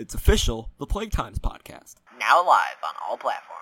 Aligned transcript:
It's 0.00 0.14
official, 0.14 0.70
the 0.78 0.86
Plague 0.86 1.10
Times 1.10 1.38
podcast. 1.38 1.96
Now 2.18 2.38
live 2.38 2.78
on 2.82 2.94
all 3.06 3.18
platforms. 3.18 3.60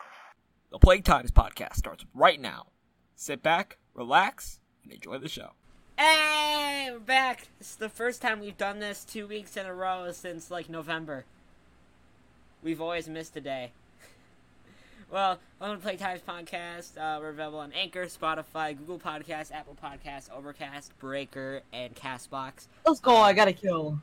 The 0.71 0.79
Plague 0.79 1.03
Times 1.03 1.33
podcast 1.33 1.75
starts 1.75 2.05
right 2.15 2.41
now. 2.41 2.69
Sit 3.17 3.43
back, 3.43 3.79
relax, 3.93 4.61
and 4.85 4.93
enjoy 4.93 5.19
the 5.19 5.29
show. 5.29 5.55
Hey, 5.99 6.91
we're 6.93 7.01
back. 7.01 7.49
This 7.59 7.71
is 7.71 7.77
the 7.77 7.89
first 7.89 8.23
time 8.23 8.39
we've 8.39 8.57
done 8.57 8.79
this 8.79 9.05
two 9.05 9.27
weeks 9.27 9.57
in 9.57 9.67
a 9.67 9.75
row 9.75 10.13
since 10.13 10.49
like 10.49 10.69
November. 10.69 11.25
We've 12.63 12.81
always 12.81 13.09
missed 13.09 13.37
a 13.37 13.41
day. 13.41 13.73
well, 15.11 15.41
welcome 15.59 15.79
to 15.79 15.83
Plague 15.83 15.99
Times 15.99 16.21
Podcast. 16.21 16.97
Uh, 16.97 17.19
we're 17.21 17.31
available 17.31 17.59
on 17.59 17.73
Anchor, 17.73 18.05
Spotify, 18.05 18.79
Google 18.79 19.01
Podcasts, 19.01 19.51
Apple 19.51 19.77
Podcasts, 19.83 20.31
Overcast, 20.31 20.97
Breaker, 21.01 21.63
and 21.73 21.97
Castbox. 21.97 22.69
Let's 22.87 23.01
go. 23.01 23.17
I 23.17 23.33
gotta 23.33 23.53
kill. 23.53 23.99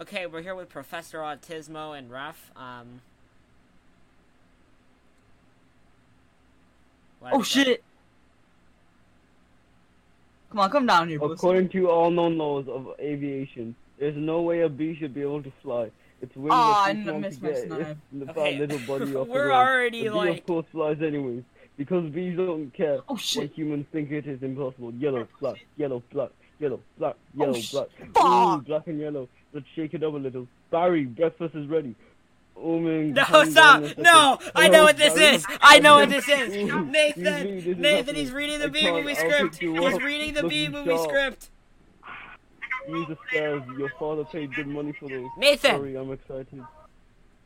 Okay, 0.00 0.26
we're 0.26 0.40
here 0.42 0.54
with 0.54 0.68
Professor 0.68 1.18
Autismo 1.18 1.96
and 1.98 2.10
Ruff. 2.10 2.50
Um. 2.56 3.02
Oh 7.22 7.40
is 7.42 7.52
that? 7.54 7.64
shit. 7.66 7.84
Come 10.50 10.60
on, 10.60 10.70
come 10.70 10.86
down 10.86 11.08
here, 11.08 11.18
pussy. 11.18 11.34
According 11.34 11.68
to 11.70 11.90
all 11.90 12.10
known 12.10 12.38
laws 12.38 12.66
of 12.66 12.88
aviation, 12.98 13.74
there's 13.98 14.16
no 14.16 14.40
way 14.40 14.60
a 14.62 14.68
bee 14.70 14.96
should 14.98 15.12
be 15.14 15.20
able 15.20 15.42
to 15.42 15.52
fly. 15.62 15.90
Its 16.22 16.34
wings 16.34 16.50
Aw, 16.52 16.82
are 16.84 16.88
I 16.88 16.92
too 16.94 17.02
small 17.04 17.18
missed 17.20 17.38
to 17.40 17.44
my 17.44 17.50
get 17.52 17.66
snipe. 17.66 17.96
the 18.12 18.30
Okay, 18.30 18.58
little 18.58 18.78
body 18.98 19.14
off 19.16 19.26
the 19.26 19.32
we're 19.32 19.52
already, 19.52 19.98
the 20.04 20.10
bee, 20.10 20.16
like- 20.16 20.38
of 20.40 20.46
course, 20.46 20.66
flies 20.72 20.96
anyways. 21.02 21.42
Because 21.76 22.10
bees 22.10 22.36
don't 22.36 22.70
care 22.74 22.98
Oh 23.08 23.14
when 23.14 23.18
shit. 23.18 23.52
humans 23.54 23.86
think 23.92 24.10
it 24.10 24.26
is 24.26 24.42
impossible. 24.42 24.92
Yellow, 24.94 25.26
black, 25.40 25.56
yellow, 25.76 26.02
black, 26.12 26.30
yellow, 26.58 26.80
black, 26.98 27.14
yellow, 27.34 27.54
sh- 27.54 27.70
black. 27.72 27.86
fuck. 28.14 28.24
Ooh, 28.24 28.62
black 28.62 28.86
and 28.86 28.98
yellow. 29.00 29.28
Let's 29.52 29.66
shake 29.74 29.94
it 29.94 30.02
up 30.02 30.14
a 30.14 30.16
little. 30.16 30.46
Barry, 30.70 31.04
breakfast 31.04 31.54
is 31.54 31.66
ready. 31.66 31.94
Oh 32.56 32.78
man. 32.78 33.14
No, 33.14 33.24
stop! 33.24 33.34
down 33.54 33.84
a 33.84 33.88
second. 33.88 34.02
No! 34.04 34.38
I 34.54 34.68
know 34.68 34.80
Oh, 34.80 34.84
what 34.84 34.96
this 34.98 35.16
is! 35.16 35.46
I 35.62 35.78
know 35.78 35.96
what 35.96 36.10
this 36.10 36.28
is! 36.28 36.54
Ooh, 36.54 36.60
excuse 36.60 36.72
me, 36.74 36.82
Nathan! 36.92 37.80
Nathan, 37.80 38.14
he's 38.16 38.32
reading 38.32 38.58
the 38.58 38.66
I 38.66 38.68
B 38.68 38.80
can't- 38.80 38.96
movie 38.96 39.14
script! 39.14 39.56
He's 39.58 40.02
reading 40.02 40.34
the 40.34 40.42
Look, 40.42 40.50
B 40.50 40.64
you 40.64 40.70
movie 40.70 40.98
script! 40.98 41.48
Use 42.88 43.08
the 43.08 43.16
stairs. 43.28 43.62
Your 43.78 43.88
father 43.98 44.24
paid 44.24 44.54
good 44.54 44.66
money 44.66 44.92
for 44.92 45.08
those. 45.08 45.28
Nathan! 45.38 45.70
Sorry, 45.70 45.94
I'm 45.96 46.12
excited. 46.12 46.62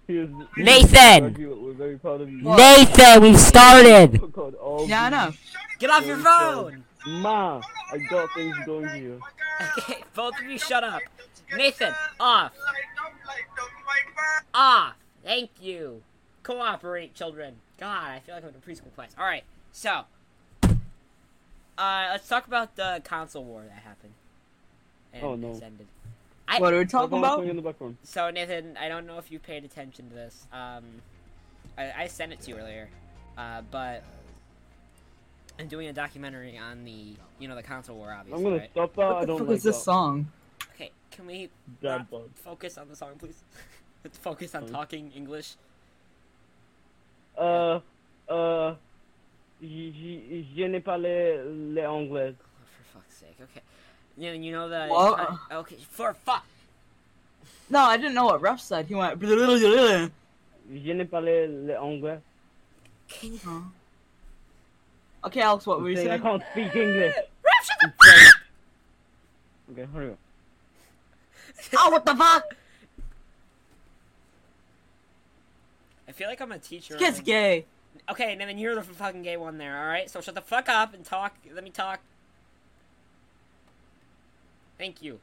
Here's, 0.09 0.31
Nathan! 0.57 1.35
We're 1.63 1.73
very 1.75 1.99
proud 1.99 2.21
of 2.21 2.31
you. 2.31 2.43
Nathan, 2.43 3.23
we've 3.23 3.39
started! 3.41 4.21
Oh, 4.23 4.27
God, 4.27 4.55
all 4.57 4.89
Yeah, 4.89 5.05
I 5.05 5.09
know. 5.11 5.33
Get 5.79 5.91
off 5.91 6.05
your 6.07 6.17
phone! 6.19 6.85
Ma, 7.07 7.61
I 7.93 7.99
got 7.99 8.33
things 8.35 8.57
going 8.67 8.89
here. 8.89 9.19
Okay, 9.79 10.03
both 10.15 10.35
of 10.41 10.47
you 10.51 10.59
shut 10.59 10.83
up. 10.83 11.03
Nathan, 11.57 11.95
off! 12.21 12.53
Off! 14.53 14.95
Thank 15.23 15.51
you. 15.61 16.03
Cooperate, 16.43 17.15
children. 17.15 17.57
God, 17.79 18.11
I 18.11 18.21
feel 18.21 18.35
like 18.35 18.45
I'm 18.45 18.51
in 18.51 18.57
a 18.57 18.59
preschool 18.59 18.95
class. 18.95 19.15
Alright, 19.19 19.45
so. 19.73 20.03
Uh, 21.77 22.09
let's 22.13 22.29
talk 22.29 22.47
about 22.47 22.77
the 22.77 23.03
console 23.05 23.45
war 23.45 23.63
that 23.63 23.83
happened. 23.83 24.13
And 25.13 25.25
Oh, 25.25 25.35
no. 25.35 25.49
has 25.49 25.63
ended. 25.63 25.87
I, 26.47 26.61
What 26.61 26.75
are 26.75 26.79
we 26.79 26.85
talking 26.85 27.19
about? 27.19 27.43
in 27.45 27.57
the 27.57 27.63
background. 27.63 27.97
So 28.05 28.31
Nathan, 28.31 28.77
I 28.77 28.89
don't 28.89 29.07
know 29.07 29.19
if 29.19 29.33
you 29.33 29.39
paid 29.39 29.65
attention 29.65 30.09
to 30.11 30.15
this. 30.15 30.47
Um, 30.53 30.85
I, 31.79 31.93
I 32.03 32.07
sent 32.07 32.33
it 32.33 32.41
to 32.43 32.51
you 32.51 32.59
earlier, 32.59 32.89
uh, 33.39 33.63
but 33.71 34.05
I'm 35.59 35.67
doing 35.69 35.89
a 35.89 35.93
documentary 35.93 36.59
on 36.59 36.85
the, 36.85 37.15
you 37.39 37.49
know, 37.49 37.57
the 37.57 37.63
console 37.63 37.97
war, 37.97 38.13
obviously. 38.13 38.37
I'm 38.39 38.45
gonna 38.45 38.61
right? 38.63 38.71
stop 38.71 38.95
that. 38.95 39.07
What 39.09 39.21
the 39.23 39.27
don't 39.27 39.39
fuck 39.39 39.49
like 39.49 39.57
is 39.57 39.63
this 39.63 39.77
that. 39.79 39.83
song? 39.83 40.29
Okay, 41.15 41.23
can 41.23 41.27
we 41.27 41.49
not 41.83 42.07
focus 42.35 42.79
on 42.79 42.89
the 42.89 42.97
song, 42.97 43.15
please? 43.19 43.43
Let's 44.03 44.19
focus 44.23 44.55
on 44.55 44.67
talking 44.67 45.13
English. 45.15 45.55
Uh, 47.39 47.81
uh, 48.29 48.75
je, 49.61 49.93
je, 49.93 50.45
je 50.57 50.69
n'ai 50.69 50.81
pas 50.81 50.99
les, 50.99 51.39
les 51.73 51.87
anglais. 51.87 52.35
Oh, 52.35 52.65
for 52.65 52.99
fuck's 52.99 53.17
sake. 53.17 53.37
Okay. 53.41 53.61
You 54.17 54.31
know, 54.31 54.45
you 54.45 54.53
know 54.53 54.69
the. 54.69 54.87
What? 54.89 55.39
okay, 55.53 55.77
for 55.91 56.15
fuck. 56.15 56.45
No, 57.71 57.81
I 57.81 57.97
didn't 57.97 58.15
know 58.15 58.27
what 58.27 58.41
Ruff 58.41 58.61
said. 58.61 58.87
He 58.87 58.95
went. 58.95 59.21
Je 59.21 60.93
n'ai 60.93 61.05
pas 61.05 61.21
les, 61.21 61.47
les 61.47 61.77
anglais. 61.77 62.21
Can 63.09 63.33
you? 63.33 63.41
Huh? 63.45 63.61
Okay, 65.25 65.41
Alex, 65.41 65.67
what 65.67 65.81
were 65.81 65.91
you 65.91 65.97
Saying 65.97 66.11
I 66.11 66.19
can't 66.19 66.43
speak 66.53 66.75
English. 66.77 67.15
Rap, 67.17 67.65
shut 67.65 67.77
the 67.81 67.87
I'm 67.87 67.93
French. 67.99 68.35
Okay, 69.73 69.89
hurry 69.93 70.11
up. 70.11 70.19
Oh, 71.77 71.91
what 71.91 72.05
the 72.05 72.15
fuck? 72.15 72.55
I 76.09 76.13
feel 76.13 76.29
like 76.29 76.41
I'm 76.41 76.53
a 76.53 76.59
teacher. 76.59 76.95
This 76.95 77.01
kid's 77.03 77.19
on- 77.21 77.25
gay. 77.25 77.65
Okay, 78.11 78.33
and 78.33 78.41
then 78.41 78.59
you're 78.59 78.75
the 78.75 78.83
fucking 78.83 79.23
gay 79.23 79.37
one 79.37 79.57
there, 79.59 79.79
alright? 79.81 80.11
So 80.11 80.21
shut 80.21 80.35
the 80.35 80.41
fuck 80.43 80.69
up 80.69 80.95
and 80.95 81.05
talk. 81.05 81.35
Let 81.55 81.65
me 81.65 81.71
talk. 81.71 82.01
Thank 84.79 85.01
you. 85.03 85.21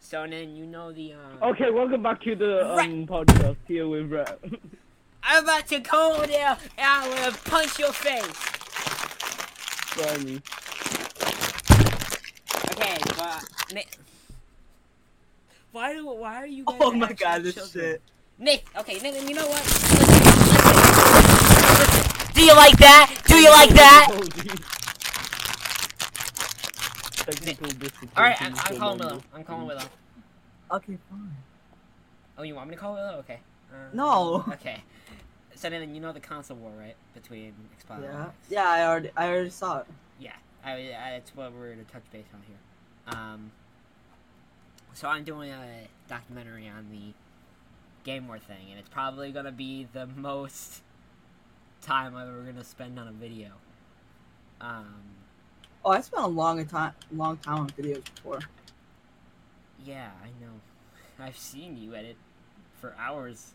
So 0.00 0.24
then 0.28 0.54
you 0.56 0.66
know 0.66 0.92
the, 0.92 1.14
um... 1.14 1.42
Okay, 1.42 1.70
welcome 1.70 2.02
back 2.02 2.20
to 2.22 2.36
the 2.36 2.72
Right. 2.76 2.88
um 2.88 3.06
podcast 3.06 3.56
here 3.66 3.88
with 3.88 4.12
Rap. 4.12 4.38
I'm 5.24 5.42
about 5.42 5.66
to 5.68 5.80
go 5.80 6.14
over 6.14 6.26
there 6.28 6.56
and 6.78 6.86
I'm 6.86 7.10
gonna 7.10 7.36
punch 7.46 7.78
your 7.80 7.92
face. 7.92 8.40
Try 9.90 10.16
me. 10.18 10.40
Okay, 12.72 12.98
but... 13.16 13.44
Nick... 15.76 15.82
Why 15.82 15.92
do, 15.94 16.06
why 16.06 16.36
are 16.36 16.46
you 16.46 16.64
guys 16.64 16.76
Oh 16.80 16.92
my 16.92 17.12
god, 17.12 17.42
this 17.42 17.54
children? 17.54 17.84
shit. 17.84 18.02
Nick, 18.38 18.64
okay, 18.78 18.98
Nick, 18.98 19.28
you 19.28 19.34
know 19.34 19.46
what? 19.46 19.62
Listen, 19.62 19.98
listen, 19.98 20.76
listen. 21.78 22.32
Do 22.34 22.42
you 22.42 22.54
like 22.54 22.76
that? 22.78 23.22
Do 23.26 23.36
you 23.36 23.50
like 23.50 23.70
that? 23.70 24.08
Geez. 24.36 24.60
Technical 27.26 27.66
difficulties 27.68 28.16
Alright, 28.16 28.40
I'm, 28.40 28.54
I'm 28.54 28.76
calling 28.78 28.98
Monday. 28.98 29.04
Willow. 29.04 29.22
I'm 29.34 29.44
calling 29.44 29.66
Willow. 29.66 29.82
Okay, 30.72 30.98
fine. 31.10 31.36
Oh, 32.38 32.42
you 32.42 32.54
want 32.54 32.68
me 32.70 32.74
to 32.76 32.80
call 32.80 32.94
Willow? 32.94 33.18
Okay. 33.18 33.40
Uh, 33.70 33.76
No. 33.92 34.44
Okay. 34.52 34.82
So 35.54 35.68
then 35.70 35.94
you 35.94 36.00
know 36.00 36.12
the 36.12 36.20
console 36.20 36.56
war, 36.58 36.72
right? 36.78 36.96
Between 37.14 37.54
Xbox 37.78 38.02
Yeah. 38.02 38.26
X. 38.26 38.32
Yeah, 38.50 38.68
I 38.68 38.86
already, 38.86 39.10
I 39.16 39.28
already 39.28 39.50
saw 39.50 39.80
it. 39.80 39.86
Yeah. 40.20 40.32
I, 40.64 40.72
I, 40.72 41.10
that's 41.12 41.34
what 41.34 41.52
we're 41.52 41.70
gonna 41.70 41.84
touch 41.84 42.02
base 42.12 42.26
on 42.34 42.42
here. 42.46 42.56
Um. 43.18 43.50
So 44.96 45.08
I'm 45.08 45.24
doing 45.24 45.50
a 45.50 45.88
documentary 46.08 46.66
on 46.68 46.88
the 46.90 47.12
game 48.02 48.28
war 48.28 48.38
thing, 48.38 48.70
and 48.70 48.78
it's 48.78 48.88
probably 48.88 49.30
gonna 49.30 49.52
be 49.52 49.86
the 49.92 50.06
most 50.06 50.80
time 51.82 52.16
I'm 52.16 52.28
ever 52.28 52.40
gonna 52.40 52.64
spend 52.64 52.98
on 52.98 53.06
a 53.06 53.12
video. 53.12 53.50
Um. 54.58 55.02
Oh, 55.84 55.90
I 55.90 56.00
spent 56.00 56.24
a 56.24 56.28
long 56.28 56.64
time, 56.64 56.94
long 57.12 57.36
time 57.36 57.58
on 57.58 57.68
videos 57.70 58.04
before. 58.14 58.40
Yeah, 59.84 60.12
I 60.22 60.28
know. 60.42 60.52
I've 61.18 61.36
seen 61.36 61.76
you 61.76 61.94
edit 61.94 62.16
for 62.80 62.94
hours. 62.98 63.52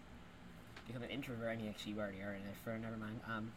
Become 0.85 1.01
an 1.01 1.09
introvert, 1.09 1.57
and 1.57 1.67
actually 1.67 1.93
you 1.93 1.99
already 1.99 2.21
are 2.21 2.33
an 2.33 2.41
introvert. 2.47 2.81
Never 2.83 2.97
mind. 2.97 3.19
Um. 3.27 3.51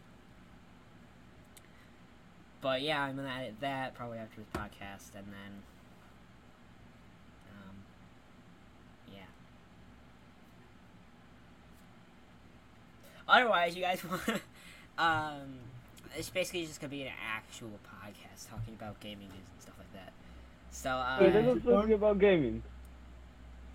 But 2.63 2.81
yeah, 2.81 3.03
I'm 3.03 3.17
gonna 3.17 3.29
edit 3.29 3.57
that 3.61 3.95
probably 3.95 4.17
after 4.17 4.41
this 4.41 4.49
podcast, 4.55 5.15
and 5.15 5.27
then. 5.27 5.63
Um. 7.53 7.77
Yeah. 9.13 9.21
Otherwise, 13.29 13.77
you 13.77 13.83
guys 13.83 14.03
want. 14.09 14.41
um. 14.99 15.59
It's 16.17 16.31
basically 16.31 16.65
just 16.65 16.81
gonna 16.81 16.91
be 16.91 17.03
an 17.03 17.13
actual 17.29 17.73
podcast 17.85 18.49
talking 18.49 18.75
about 18.75 19.01
gaming 19.01 19.29
news 19.29 19.49
and 19.53 19.61
stuff 19.61 19.75
like 19.79 19.93
that. 19.95 20.13
So, 20.71 20.91
uh. 20.91 21.19
Wait, 21.21 21.33
this 21.33 21.65
is 21.83 21.87
be 21.87 21.93
about 21.93 22.19
gaming. 22.19 22.63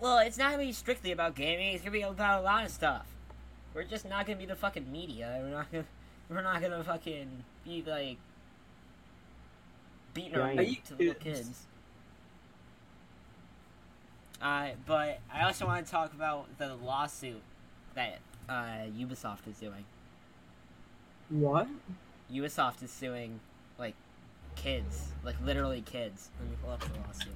Well, 0.00 0.18
it's 0.18 0.38
not 0.38 0.52
gonna 0.52 0.64
be 0.64 0.72
strictly 0.72 1.12
about 1.12 1.34
gaming. 1.34 1.74
It's 1.74 1.82
gonna 1.82 1.92
be 1.92 2.00
about 2.02 2.40
a 2.40 2.42
lot 2.42 2.64
of 2.64 2.70
stuff. 2.70 3.06
We're 3.74 3.84
just 3.84 4.08
not 4.08 4.26
gonna 4.26 4.38
be 4.38 4.46
the 4.46 4.56
fucking 4.56 4.90
media. 4.90 5.38
We're 5.42 5.50
not 5.50 5.70
gonna. 5.70 5.84
We're 6.30 6.42
not 6.42 6.62
gonna 6.62 6.82
fucking 6.84 7.44
be 7.64 7.82
like 7.86 8.16
beating 10.14 10.36
our 10.36 10.54
meat 10.54 10.84
to 10.86 10.94
little 10.94 11.14
kids. 11.14 11.40
kids. 11.40 11.66
Uh, 14.40 14.68
but 14.86 15.20
I 15.32 15.44
also 15.44 15.66
want 15.66 15.84
to 15.84 15.90
talk 15.90 16.14
about 16.14 16.46
the 16.58 16.74
lawsuit 16.76 17.42
that 17.94 18.20
uh, 18.50 18.86
Ubisoft 18.98 19.46
is 19.48 19.58
doing. 19.58 19.84
What? 21.30 21.68
Ubisoft 22.30 22.82
is 22.82 22.90
suing 22.90 23.38
like 23.78 23.94
kids, 24.56 25.08
like 25.24 25.36
literally 25.44 25.82
kids. 25.82 26.30
Let 26.40 26.50
me 26.50 26.56
pull 26.62 26.72
up 26.72 26.80
the 26.80 26.88
lawsuit. 27.06 27.34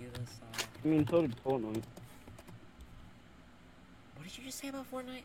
Ubisoft. 0.00 0.66
I 0.84 0.88
mean, 0.88 1.06
so 1.08 1.22
did 1.22 1.34
Fortnite. 1.44 1.82
What 4.16 4.24
did 4.24 4.36
you 4.38 4.44
just 4.44 4.58
say 4.58 4.68
about 4.68 4.90
Fortnite? 4.90 5.22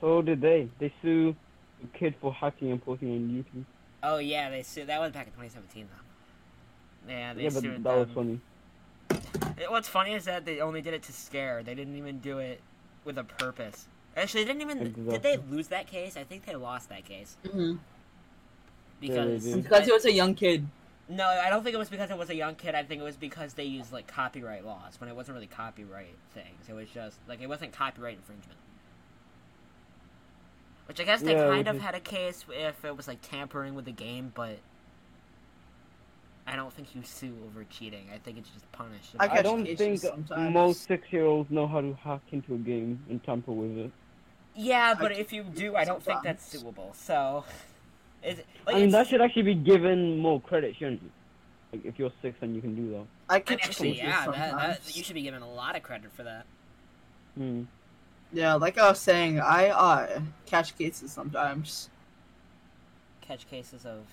So 0.00 0.20
did 0.20 0.40
they. 0.40 0.68
They 0.78 0.92
sue 1.00 1.34
a 1.82 1.98
kid 1.98 2.14
for 2.20 2.32
hacking 2.32 2.70
and 2.70 2.84
posting 2.84 3.10
on 3.10 3.28
YouTube. 3.30 3.64
Oh 4.02 4.18
yeah, 4.18 4.50
they 4.50 4.62
sued. 4.62 4.88
That 4.88 5.00
was 5.00 5.12
back 5.12 5.26
in 5.26 5.32
2017 5.32 5.88
though. 5.88 7.10
Yeah, 7.12 7.34
they 7.34 7.44
Yeah, 7.44 7.50
but 7.50 7.62
sued 7.62 7.84
that 7.84 7.96
was 7.96 8.08
funny. 8.14 8.40
What's 9.68 9.88
funny 9.88 10.12
is 10.14 10.24
that 10.24 10.44
they 10.44 10.60
only 10.60 10.82
did 10.82 10.92
it 10.92 11.02
to 11.04 11.12
scare. 11.12 11.62
They 11.62 11.74
didn't 11.74 11.96
even 11.96 12.18
do 12.18 12.38
it 12.38 12.60
with 13.04 13.18
a 13.18 13.24
purpose. 13.24 13.88
Actually, 14.16 14.44
they 14.44 14.52
didn't 14.52 14.62
even. 14.62 14.94
Did 15.08 15.22
they 15.22 15.36
lose 15.36 15.68
that 15.68 15.86
case? 15.86 16.16
I 16.16 16.24
think 16.24 16.44
they 16.44 16.54
lost 16.56 16.88
that 16.90 17.04
case 17.04 17.36
hmm 17.44 17.74
Yeah, 19.06 19.24
because 19.24 19.42
did. 19.42 19.62
Because 19.62 19.84
he 19.86 19.92
was 19.92 20.04
a 20.04 20.12
young 20.12 20.34
kid. 20.34 20.66
no, 21.08 21.26
I 21.26 21.50
don't 21.50 21.62
think 21.62 21.74
it 21.74 21.78
was 21.78 21.90
because 21.90 22.10
it 22.10 22.16
was 22.16 22.30
a 22.30 22.34
young 22.34 22.54
kid. 22.54 22.74
I 22.74 22.82
think 22.84 23.00
it 23.00 23.04
was 23.04 23.16
because 23.16 23.54
they 23.54 23.64
used 23.64 23.92
like 23.92 24.06
copyright 24.06 24.64
laws 24.64 25.00
when 25.00 25.10
it 25.10 25.16
wasn't 25.16 25.34
really 25.34 25.46
copyright 25.48 26.18
things. 26.30 26.68
It 26.68 26.74
was 26.74 26.88
just 26.90 27.18
like 27.28 27.40
it 27.40 27.48
wasn't 27.48 27.72
copyright 27.72 28.16
infringement. 28.16 28.58
Which 30.86 31.00
I 31.00 31.04
guess 31.04 31.22
they 31.22 31.34
Yeah, 31.34 31.34
kind 31.34 31.66
of 31.68 31.78
had 31.78 31.94
a 31.94 32.00
case 32.00 32.44
if 32.48 32.84
it 32.84 32.96
was 32.96 33.08
like 33.08 33.20
tampering 33.22 33.74
with 33.74 33.84
the 33.84 33.92
game, 33.92 34.30
but 34.34 34.58
I 36.46 36.56
don't 36.56 36.72
think 36.72 36.94
you 36.94 37.02
sue 37.04 37.34
over 37.46 37.64
cheating. 37.64 38.08
I 38.12 38.18
think 38.18 38.38
it's 38.38 38.48
just 38.50 38.70
punished. 38.72 39.14
I 39.18 39.28
I 39.28 39.42
don't 39.42 39.64
think 39.64 40.00
sometimes. 40.00 40.52
most 40.52 40.84
six-year-olds 40.86 41.50
know 41.50 41.66
how 41.66 41.80
to 41.80 41.92
hack 41.94 42.22
into 42.32 42.54
a 42.54 42.58
game 42.58 43.00
and 43.08 43.22
tamper 43.22 43.52
with 43.52 43.78
it. 43.78 43.90
Yeah, 44.54 44.94
but 44.94 45.12
I- 45.12 45.16
if 45.16 45.32
you 45.32 45.44
do, 45.44 45.76
I 45.76 45.84
don't 45.84 46.02
think 46.02 46.22
that's 46.22 46.44
sometimes. 46.44 46.76
suable. 46.76 46.94
So, 46.94 47.44
is 48.22 48.40
it, 48.40 48.46
like, 48.66 48.76
I 48.76 48.80
mean, 48.80 48.90
that 48.90 49.06
should 49.06 49.20
actually 49.20 49.42
be 49.42 49.54
given 49.54 50.18
more 50.18 50.40
credit, 50.40 50.74
shouldn't 50.76 51.02
it? 51.02 51.10
Like, 51.76 51.86
if 51.86 51.98
you're 51.98 52.12
six 52.20 52.36
and 52.42 52.54
you 52.54 52.60
can 52.60 52.74
do 52.74 52.90
that. 52.90 53.06
I 53.30 53.36
and 53.36 53.46
catch 53.46 53.64
actually, 53.64 53.96
yeah, 53.96 54.26
that, 54.26 54.52
that, 54.84 54.96
you 54.96 55.02
should 55.02 55.14
be 55.14 55.22
given 55.22 55.42
a 55.42 55.50
lot 55.50 55.76
of 55.76 55.82
credit 55.82 56.12
for 56.12 56.24
that. 56.24 56.44
Hmm. 57.36 57.62
Yeah, 58.32 58.54
like 58.54 58.78
I 58.78 58.88
was 58.88 58.98
saying, 58.98 59.40
I 59.40 59.68
uh 59.68 60.20
catch 60.46 60.76
cases 60.76 61.12
sometimes. 61.12 61.88
Catch 63.20 63.48
cases 63.48 63.86
of. 63.86 64.04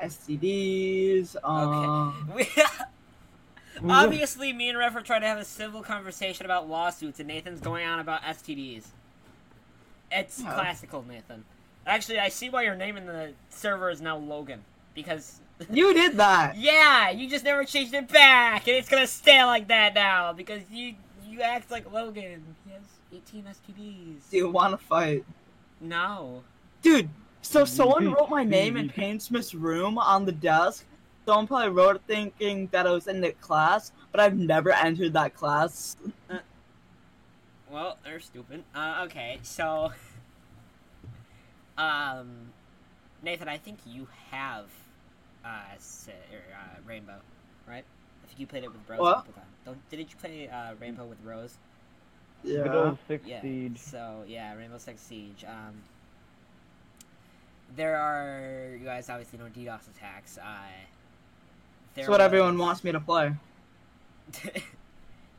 STDs. 0.00 1.36
Um, 1.44 2.30
We, 2.34 2.48
obviously, 3.90 4.52
me 4.52 4.68
and 4.68 4.78
Ref 4.78 4.94
are 4.96 5.00
trying 5.02 5.20
to 5.22 5.26
have 5.26 5.38
a 5.38 5.44
civil 5.44 5.82
conversation 5.82 6.44
about 6.44 6.68
lawsuits, 6.68 7.18
and 7.20 7.28
Nathan's 7.28 7.60
going 7.60 7.86
on 7.86 8.00
about 8.00 8.22
STDs. 8.22 8.84
It's 10.10 10.40
Yeah. 10.42 10.54
classical, 10.54 11.02
Nathan. 11.06 11.44
Actually, 11.86 12.18
I 12.18 12.28
see 12.28 12.50
why 12.50 12.62
your 12.62 12.74
name 12.74 12.96
in 12.96 13.06
the 13.06 13.32
server 13.50 13.90
is 13.90 14.00
now 14.00 14.16
Logan 14.16 14.62
because. 14.94 15.40
You 15.70 15.92
did 15.92 16.16
that. 16.18 16.56
Yeah, 16.56 17.10
you 17.10 17.28
just 17.28 17.44
never 17.44 17.64
changed 17.64 17.92
it 17.92 18.06
back, 18.08 18.68
and 18.68 18.76
it's 18.76 18.88
gonna 18.88 19.08
stay 19.08 19.42
like 19.44 19.66
that 19.68 19.92
now 19.94 20.32
because 20.32 20.62
you 20.70 20.94
you 21.26 21.42
act 21.42 21.70
like 21.70 21.90
Logan. 21.92 22.44
He 22.64 22.72
has 22.72 22.82
18 23.12 23.44
STDs. 23.44 24.30
Do 24.30 24.36
you 24.36 24.48
want 24.50 24.78
to 24.78 24.86
fight, 24.86 25.24
No. 25.80 26.42
dude? 26.80 27.08
So 27.42 27.64
someone 27.64 28.12
wrote 28.12 28.30
my 28.30 28.44
name 28.44 28.76
in 28.76 28.88
Payne 28.88 29.20
Smith's 29.20 29.54
room 29.54 29.98
on 29.98 30.24
the 30.24 30.32
desk. 30.32 30.84
Someone 31.26 31.46
probably 31.46 31.70
wrote 31.70 31.96
it 31.96 32.02
thinking 32.06 32.68
that 32.72 32.86
I 32.86 32.90
was 32.90 33.06
in 33.06 33.20
the 33.20 33.32
class, 33.32 33.92
but 34.12 34.20
I've 34.20 34.36
never 34.38 34.70
entered 34.70 35.12
that 35.14 35.34
class. 35.34 35.96
Well, 37.70 37.98
they're 38.02 38.20
stupid. 38.20 38.64
Uh, 38.74 39.02
okay, 39.04 39.38
so, 39.42 39.92
um, 41.78 42.48
Nathan, 43.22 43.48
I 43.48 43.58
think 43.58 43.78
you 43.86 44.08
have 44.30 44.66
uh, 45.44 45.74
s- 45.74 46.08
uh 46.08 46.80
Rainbow, 46.86 47.20
right? 47.68 47.84
I 48.24 48.26
think 48.26 48.40
you 48.40 48.46
played 48.46 48.64
it 48.64 48.72
with 48.72 48.80
Rose 48.88 49.00
What? 49.00 49.12
a 49.12 49.14
couple 49.16 49.32
times. 49.34 49.46
Don't, 49.66 49.90
didn't 49.90 50.10
you 50.10 50.16
play 50.16 50.48
uh, 50.48 50.74
Rainbow 50.80 51.04
with 51.04 51.18
Rose? 51.22 51.58
Yeah. 52.42 52.94
six 53.06 53.26
Yeah. 53.26 53.42
siege. 53.42 53.78
So 53.78 54.24
yeah, 54.26 54.54
Rainbow 54.54 54.78
Six 54.78 55.00
Siege. 55.00 55.44
Um, 55.46 55.74
there 57.76 57.96
are 57.96 58.76
you 58.76 58.84
guys 58.84 59.08
obviously 59.08 59.38
know 59.38 59.46
DDoS 59.46 59.88
attacks. 59.96 60.38
Uh, 60.38 60.44
That's 61.94 62.08
what 62.08 62.20
everyone 62.20 62.58
wants 62.58 62.84
me 62.84 62.92
to 62.92 63.00
play. 63.00 63.32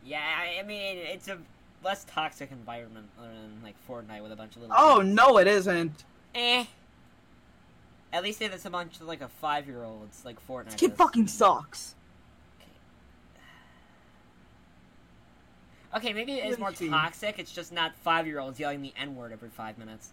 yeah, 0.05 0.21
I 0.59 0.63
mean 0.63 0.97
it's 0.97 1.27
a 1.27 1.37
less 1.83 2.05
toxic 2.05 2.51
environment 2.51 3.07
other 3.19 3.27
than 3.29 3.61
like 3.63 3.75
Fortnite 3.87 4.21
with 4.21 4.31
a 4.31 4.35
bunch 4.35 4.55
of 4.55 4.63
little. 4.63 4.75
Oh 4.77 4.99
kids. 4.99 5.09
no, 5.09 5.37
it 5.37 5.47
isn't. 5.47 6.03
Eh. 6.35 6.65
At 8.11 8.23
least 8.23 8.41
if 8.41 8.53
it's 8.53 8.65
a 8.65 8.69
bunch 8.69 8.99
of 8.99 9.07
like 9.07 9.21
a 9.21 9.27
five 9.27 9.67
year 9.67 9.83
olds 9.83 10.23
like 10.25 10.37
Fortnite. 10.47 10.65
This 10.65 10.75
kid 10.75 10.91
is. 10.91 10.97
fucking 10.97 11.27
sucks. 11.27 11.95
Okay, 15.95 16.13
maybe 16.13 16.33
it 16.33 16.45
is 16.45 16.59
more 16.59 16.69
do 16.69 16.85
you 16.85 16.89
see? 16.91 16.95
toxic. 16.95 17.39
It's 17.39 17.51
just 17.51 17.71
not 17.71 17.95
five 17.95 18.27
year 18.27 18.39
olds 18.39 18.59
yelling 18.59 18.81
the 18.81 18.93
N 18.95 19.15
word 19.15 19.31
every 19.31 19.49
five 19.49 19.77
minutes. 19.77 20.11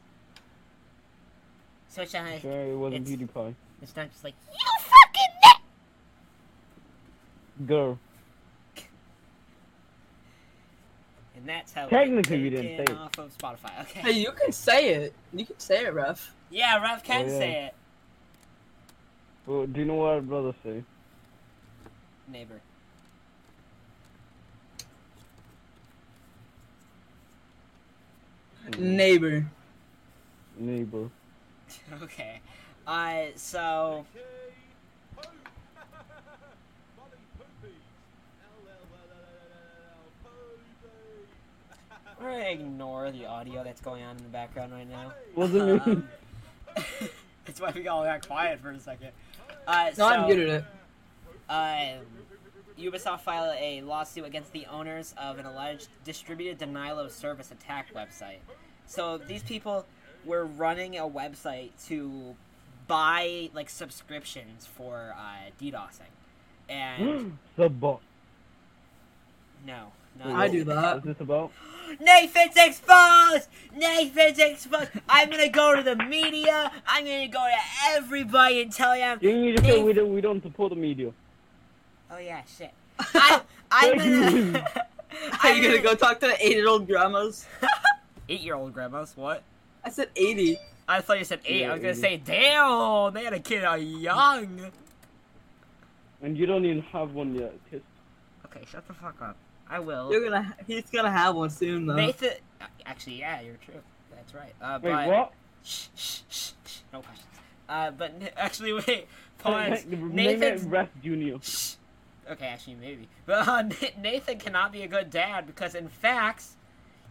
So 1.97 2.03
it's 2.03 2.13
not, 2.13 2.41
Sure, 2.43 2.53
it 2.53 2.77
wasn't 2.77 3.09
it's- 3.09 3.27
PewDiePie. 3.31 3.55
it's 3.81 3.97
not 3.97 4.11
just 4.11 4.23
like 4.23 4.35
you 4.53 4.69
fucking. 4.81 5.61
N-! 7.59 7.67
Girl. 7.67 7.99
And 11.37 11.49
that's 11.49 11.73
how. 11.73 11.87
Technically, 11.87 12.37
we 12.37 12.43
we 12.45 12.51
didn't 12.51 12.87
say 12.87 12.93
it. 12.93 12.99
off 12.99 13.17
of 13.19 13.35
Spotify. 13.39 13.81
Okay. 13.81 14.01
Hey, 14.01 14.11
you 14.21 14.31
can 14.33 14.53
say 14.53 14.91
it. 14.91 15.15
You 15.33 15.47
can 15.47 15.59
say 15.59 15.87
it, 15.87 15.95
ref. 15.95 16.35
Yeah, 16.51 16.83
Rev 16.83 17.03
can 17.03 17.23
Oh, 17.25 17.33
yeah. 17.33 17.39
say 17.39 17.65
it. 17.65 17.75
Well, 19.47 19.67
do 19.67 19.81
you 19.81 19.87
know 19.87 19.95
what 19.95 20.17
I'd 20.17 20.29
rather 20.29 20.55
say? 20.63 20.85
Neighbor. 22.29 22.61
Neighbor. 28.79 29.47
Neighbor. 30.59 31.11
okay. 32.03 32.41
Uh, 32.87 33.27
so 33.35 34.07
we're 42.21 42.31
gonna 42.31 42.45
ignore 42.51 43.11
the 43.11 43.27
audio 43.27 43.65
that's 43.65 43.81
going 43.81 44.03
on 44.03 44.17
in 44.17 44.23
the 44.23 44.29
background 44.29 44.73
right 44.73 44.89
now. 44.89 45.13
Wasn't. 45.35 45.87
Um, 45.87 46.09
That's 47.45 47.61
why 47.61 47.73
we 47.75 47.87
all 47.89 48.05
got 48.05 48.27
quiet 48.27 48.61
for 48.61 48.71
a 48.71 48.81
second. 48.81 49.11
Uh, 49.67 49.87
No, 49.87 49.93
so, 49.95 50.07
I 50.07 50.27
muted 50.27 50.49
it. 50.49 50.65
Um, 51.49 52.05
Ubisoft 52.79 53.21
filed 53.21 53.57
a 53.59 53.81
lawsuit 53.83 54.25
against 54.25 54.53
the 54.53 54.67
owners 54.67 55.15
of 55.17 55.39
an 55.39 55.47
alleged 55.47 55.89
distributed 56.05 56.59
denial 56.59 56.99
of 56.99 57.13
service 57.13 57.51
attack 57.51 57.95
website. 57.95 58.39
So 58.87 59.19
these 59.19 59.43
people 59.43 59.87
were 60.27 60.45
running 60.45 60.99
a 60.99 61.03
website 61.03 61.71
to 61.87 62.35
buy 62.89 63.51
like 63.55 63.71
subscriptions 63.71 64.67
for 64.67 65.15
uh, 65.17 65.51
DDoSing, 65.61 66.13
and 66.69 67.39
the 67.57 67.69
bot. 67.69 68.01
no, 69.67 69.93
no, 70.23 70.35
I 70.35 70.49
do 70.49 70.65
that. 70.65 70.95
What's 70.97 71.07
this 71.07 71.21
about? 71.21 71.53
Nathan's 72.01 72.57
exposed! 72.57 73.49
Nathan's 73.77 74.39
exposed! 74.39 74.91
I'm 75.09 75.31
gonna 75.31 75.49
go 75.49 75.77
to 75.77 75.83
the 75.83 75.97
media. 75.97 76.71
I'm 76.87 77.05
gonna 77.05 77.29
go 77.29 77.39
to 77.47 77.95
everybody 77.97 78.63
and 78.63 78.73
tell 78.73 78.95
them. 78.95 79.19
Didn't 79.21 79.45
you 79.45 79.53
just 79.53 79.65
say 79.65 79.71
Nathan- 79.71 79.85
we 79.87 79.93
don't, 79.93 80.13
we 80.15 80.21
don't 80.21 80.43
support 80.43 80.71
the 80.71 80.77
media? 80.77 81.13
Oh 82.11 82.19
yeah, 82.19 82.43
shit. 82.59 82.73
I, 82.99 83.41
I'm 83.71 83.99
gonna. 84.53 84.87
Are 85.43 85.53
you 85.55 85.63
gonna 85.69 85.83
go 85.83 85.95
talk 85.95 86.21
to 86.21 86.27
the 86.27 86.47
eight-year-old 86.47 86.87
grandmas? 86.87 87.47
Eight-year-old 88.29 88.75
grandmas. 88.75 89.13
What? 89.17 89.43
I 89.87 89.89
said 89.89 90.09
eighty. 90.17 90.59
I 90.89 91.01
thought 91.01 91.19
you 91.21 91.25
said 91.25 91.41
eight. 91.45 91.65
I 91.65 91.73
was 91.73 91.81
gonna 91.81 91.95
say, 91.95 92.17
damn, 92.17 93.15
they 93.15 93.23
had 93.23 93.33
a 93.33 93.39
kid 93.39 93.65
uh, 93.65 93.75
young. 93.75 94.73
And 96.21 96.37
you 96.37 96.45
don't 96.45 96.65
even 96.65 96.83
have 96.83 97.13
one 97.13 97.37
yet. 97.37 97.55
Kiss. 97.71 97.83
Okay, 98.47 98.65
shut 98.69 98.87
the 98.89 98.95
fuck 98.95 99.15
up. 99.23 99.37
I 99.71 99.79
will. 99.79 100.11
You're 100.11 100.29
gonna. 100.29 100.57
He's 100.67 100.91
gonna 100.91 101.11
have 101.11 101.37
one 101.37 101.51
soon, 101.51 101.87
though. 101.87 101.95
Nathan. 101.95 102.31
uh, 102.61 102.65
Actually, 102.85 103.21
yeah, 103.21 103.41
you're 103.43 103.59
true. 103.65 103.81
That's 104.13 104.35
right. 104.35 104.53
Uh, 104.61 104.81
Wait, 104.83 104.91
but, 104.93 105.07
what? 105.09 105.33
Shh, 105.63 105.87
shh, 105.95 106.21
shh, 106.29 106.51
shh. 106.67 106.79
No 106.93 107.01
questions. 107.01 107.29
Uh, 107.69 107.91
but 107.93 108.13
actually, 108.37 108.73
wait. 108.89 109.07
Pause. 109.39 109.87
Name 109.87 110.15
Nathan's 110.15 110.65
Ref 110.65 110.89
Junior. 111.01 111.39
Shh. 111.43 111.75
Okay, 112.29 112.47
actually, 112.47 112.75
maybe. 112.75 113.09
But 113.25 113.47
uh, 113.47 113.63
Nathan 114.01 114.39
cannot 114.39 114.73
be 114.73 114.83
a 114.83 114.89
good 114.89 115.11
dad 115.11 115.47
because, 115.47 115.77
in 115.77 115.89
fact, 115.89 116.45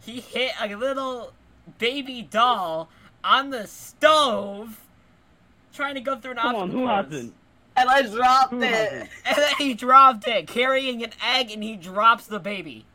he 0.02 0.20
hit 0.20 0.52
a 0.60 0.74
little 0.74 1.32
baby 1.78 2.22
doll 2.22 2.88
on 3.24 3.50
the 3.50 3.66
stove 3.66 4.80
trying 5.72 5.94
to 5.94 6.00
go 6.00 6.16
through 6.16 6.32
an 6.32 6.36
Come 6.38 6.54
on, 6.54 6.62
obstacle 6.62 6.80
who 6.80 6.86
course. 6.86 7.04
hasn't? 7.06 7.34
And 7.78 7.88
I 7.90 8.02
dropped 8.02 8.50
Who 8.52 8.62
it. 8.62 8.68
hasn't? 8.70 9.10
And 9.26 9.36
then 9.36 9.54
he 9.58 9.74
dropped 9.74 10.26
it, 10.26 10.46
carrying 10.46 11.02
an 11.04 11.10
egg, 11.24 11.50
and 11.50 11.62
he 11.62 11.76
drops 11.76 12.26
the 12.26 12.38
baby. 12.38 12.86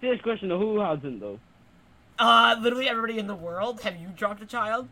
Serious 0.00 0.20
question, 0.20 0.48
though, 0.50 0.58
who 0.58 0.80
hasn't 0.80 1.20
though? 1.20 1.38
Uh, 2.18 2.56
literally 2.60 2.88
everybody 2.88 3.18
in 3.18 3.26
the 3.26 3.34
world. 3.34 3.80
Have 3.82 3.96
you 3.96 4.08
dropped 4.08 4.42
a 4.42 4.46
child? 4.46 4.88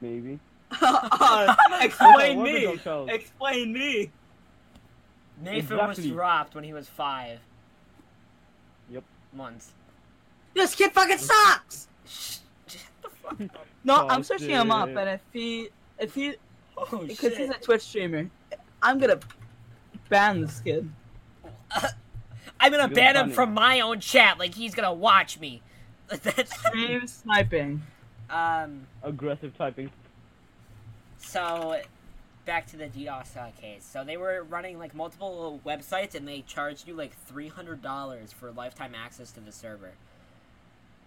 Maybe. 0.00 0.38
Uh, 0.80 1.54
explain 1.80 2.42
me. 2.42 2.66
Explain 3.08 3.72
me. 3.72 4.10
Nathan 5.42 5.76
was 5.78 5.98
dropped 6.06 6.54
when 6.54 6.62
he 6.64 6.72
was 6.72 6.88
five 6.88 7.40
Yep. 8.90 9.02
months. 9.34 9.72
This 10.54 10.74
kid 10.74 10.92
fucking 10.92 11.18
sucks. 11.18 11.88
Shh. 12.06 12.36
Shut 12.68 12.80
the 13.02 13.08
fuck 13.10 13.40
up. 13.42 13.66
No, 13.84 14.02
Oh, 14.02 14.08
I'm 14.08 14.22
searching 14.22 14.50
him 14.50 14.70
up, 14.70 14.88
and 14.88 15.08
if 15.10 15.20
he, 15.32 15.68
if 15.98 16.14
he, 16.14 16.36
Oh, 16.76 16.98
because 17.06 17.32
shit. 17.32 17.38
he's 17.38 17.50
a 17.50 17.54
Twitch 17.54 17.82
streamer, 17.82 18.30
I'm 18.82 18.98
gonna 18.98 19.18
ban 20.08 20.40
this 20.40 20.60
kid. 20.60 20.90
I'm 22.60 22.70
gonna 22.70 22.84
You're 22.86 22.88
ban 22.94 23.16
him 23.16 23.30
from 23.30 23.52
my 23.54 23.80
own 23.80 24.00
chat. 24.00 24.38
Like 24.38 24.54
he's 24.54 24.74
gonna 24.74 24.92
watch 24.92 25.38
me. 25.38 25.60
That's 26.08 26.56
Stream 26.58 27.06
sniping. 27.06 27.82
um. 28.30 28.86
Aggressive 29.02 29.56
typing. 29.56 29.90
So, 31.18 31.80
back 32.44 32.66
to 32.68 32.76
the 32.76 32.86
DDoS 32.86 33.36
uh, 33.36 33.50
case. 33.60 33.84
So 33.90 34.04
they 34.04 34.16
were 34.16 34.44
running 34.48 34.78
like 34.78 34.94
multiple 34.94 35.60
websites, 35.64 36.14
and 36.14 36.26
they 36.28 36.42
charged 36.42 36.86
you 36.88 36.94
like 36.94 37.16
three 37.26 37.48
hundred 37.48 37.82
dollars 37.82 38.32
for 38.32 38.50
lifetime 38.52 38.94
access 38.94 39.30
to 39.32 39.40
the 39.40 39.52
server. 39.52 39.92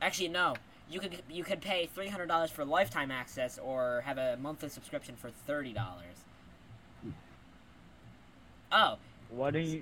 Actually, 0.02 0.30
no. 0.30 0.56
You 0.90 1.00
could 1.02 1.22
you 1.30 1.44
could 1.44 1.60
pay 1.62 1.86
three 1.94 2.08
hundred 2.08 2.28
dollars 2.28 2.50
for 2.50 2.64
lifetime 2.64 3.12
access, 3.12 3.58
or 3.58 4.02
have 4.06 4.18
a 4.18 4.38
monthly 4.38 4.70
subscription 4.70 5.16
for 5.18 5.30
thirty 5.30 5.74
dollars. 5.74 6.24
Oh, 8.72 8.98
Why 9.30 9.52
don't 9.52 9.66
you? 9.66 9.82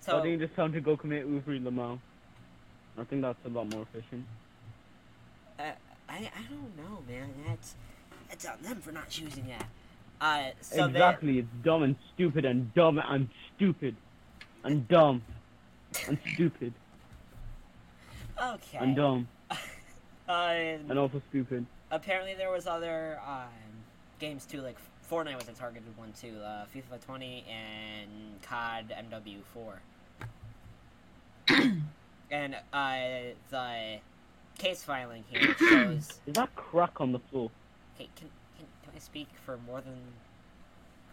so 0.00 0.16
why 0.16 0.22
don't 0.22 0.32
you 0.32 0.38
just 0.38 0.54
tell 0.54 0.66
him 0.66 0.72
to 0.72 0.80
go 0.80 0.96
commit 0.96 1.28
Uvri 1.28 1.62
Lamau? 1.62 1.98
I 2.98 3.04
think 3.04 3.22
that's 3.22 3.38
a 3.44 3.48
lot 3.48 3.68
more 3.72 3.82
efficient. 3.82 4.24
uh, 5.58 5.62
I 6.08 6.16
I 6.16 6.42
don't 6.48 6.76
know, 6.76 7.02
man. 7.08 7.30
That's 7.46 7.74
that's 8.28 8.46
on 8.46 8.62
them 8.62 8.80
for 8.80 8.92
not 8.92 9.08
choosing 9.08 9.46
that. 9.48 9.66
Uh, 10.20 10.50
so 10.60 10.86
exactly, 10.86 11.38
it's 11.38 11.48
dumb 11.64 11.82
and 11.84 11.96
stupid 12.14 12.44
and 12.44 12.72
dumb 12.74 12.98
and 12.98 13.28
stupid 13.56 13.94
and 14.64 14.86
dumb 14.88 15.22
and 16.08 16.18
stupid 16.34 16.72
okay. 18.42 18.78
and 18.78 18.96
dumb 18.96 19.28
Uh, 20.28 20.32
and 20.88 20.98
also 20.98 21.22
stupid. 21.30 21.64
apparently 21.90 22.34
there 22.34 22.50
was 22.50 22.66
other 22.66 23.18
um, 23.26 23.48
games 24.18 24.44
too, 24.44 24.60
like 24.60 24.76
Fortnite 25.10 25.36
was 25.36 25.48
a 25.48 25.52
targeted 25.52 25.96
one 25.96 26.12
too, 26.12 26.34
uh, 26.44 26.66
FIFA 26.74 27.00
20 27.04 27.46
and 27.48 28.42
COD 28.42 28.94
MW4. 29.10 29.78
and 32.30 32.54
uh, 32.72 32.96
the 33.50 33.98
case 34.58 34.84
filing 34.84 35.24
here 35.30 35.54
shows. 35.58 36.20
Is 36.26 36.34
that 36.34 36.54
crack 36.56 37.00
on 37.00 37.12
the 37.12 37.20
floor? 37.20 37.50
Hey, 37.96 38.10
can, 38.14 38.28
can 38.58 38.66
can 38.84 38.92
I 38.94 38.98
speak 38.98 39.28
for 39.46 39.56
more 39.66 39.80
than 39.80 39.96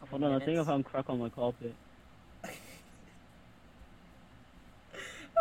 a 0.03 0.07
Hold 0.07 0.23
on, 0.23 0.41
I 0.41 0.43
think 0.43 0.59
I 0.59 0.63
found 0.65 0.83
crack 0.85 1.09
on 1.09 1.19
my 1.19 1.29
carpet. 1.29 1.73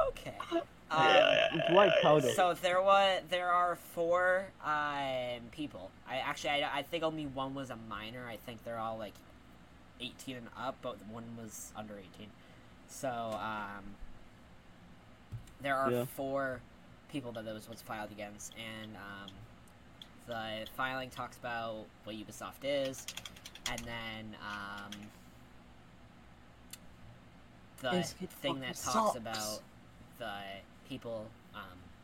Okay. 0.08 0.34
Um, 0.90 1.06
It's 1.54 1.70
white 1.70 1.92
powder. 2.02 2.28
So 2.30 2.54
there 2.54 2.80
was 2.82 3.22
there 3.30 3.50
are 3.50 3.76
four 3.94 4.46
um, 4.64 5.40
people. 5.50 5.90
I 6.08 6.16
actually 6.16 6.50
I, 6.50 6.78
I 6.78 6.82
think 6.82 7.02
only 7.02 7.26
one 7.26 7.54
was 7.54 7.70
a 7.70 7.76
minor. 7.88 8.26
I 8.28 8.36
think 8.36 8.62
they're 8.64 8.78
all 8.78 8.98
like 8.98 9.14
eighteen 10.00 10.36
and 10.36 10.48
up, 10.56 10.76
but 10.82 10.96
one 11.10 11.24
was 11.40 11.72
under 11.76 11.94
eighteen. 11.94 12.28
So 12.88 13.08
um, 13.08 13.84
there 15.62 15.76
are 15.76 15.90
Yeah. 15.90 16.04
four 16.04 16.60
people 17.10 17.32
that 17.32 17.44
those 17.44 17.68
was 17.68 17.80
filed 17.82 18.10
against, 18.12 18.52
and 18.56 18.94
um, 18.96 19.30
the 20.26 20.66
filing 20.76 21.10
talks 21.10 21.36
about 21.38 21.86
what 22.04 22.14
Ubisoft 22.14 22.62
is, 22.62 23.06
and 23.70 23.80
then 23.80 24.36
um, 24.42 24.90
the 27.80 28.02
thing 28.42 28.60
that 28.60 28.74
talks 28.76 28.82
sucks. 28.82 29.16
about 29.16 29.60
the 30.18 30.34
people 30.88 31.26
um, 31.54 31.62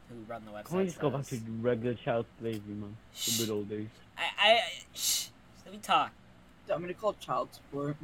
who 0.09 0.17
run 0.31 0.45
the 0.45 0.51
website. 0.51 0.65
Can 0.67 0.79
we 0.79 0.85
just 0.87 1.01
go 1.01 1.11
back 1.11 1.27
to 1.27 1.41
regular 1.61 1.95
child 1.95 2.27
slavery, 2.39 2.75
man? 2.75 2.97
The 3.13 3.45
good 3.45 3.51
old 3.53 3.69
days. 3.69 3.89
I, 4.19 4.23
I, 4.39 4.61
shh, 4.95 5.29
let 5.65 5.73
me 5.73 5.81
talk. 5.83 6.13
I'm 6.73 6.81
gonna 6.81 6.95
call 6.95 7.15
child 7.15 7.49
support. 7.53 7.97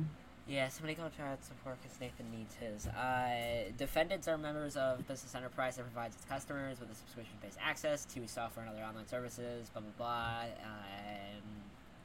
Yeah, 0.48 0.68
somebody 0.68 0.94
call 0.94 1.10
child 1.10 1.38
support 1.42 1.76
because 1.82 2.00
Nathan 2.00 2.30
needs 2.30 2.54
his. 2.54 2.86
Uh, 2.86 3.70
defendants 3.76 4.28
are 4.28 4.38
members 4.38 4.76
of 4.76 5.06
business 5.08 5.34
enterprise 5.34 5.76
that 5.76 5.82
provides 5.82 6.14
its 6.14 6.24
customers 6.24 6.78
with 6.78 6.90
a 6.90 6.94
subscription-based 6.94 7.58
access 7.60 8.04
to 8.06 8.26
software 8.28 8.64
and 8.64 8.74
other 8.74 8.84
online 8.84 9.08
services. 9.08 9.68
Blah 9.70 9.82
blah 9.82 9.90
blah. 9.98 10.42
Um, 10.62 11.42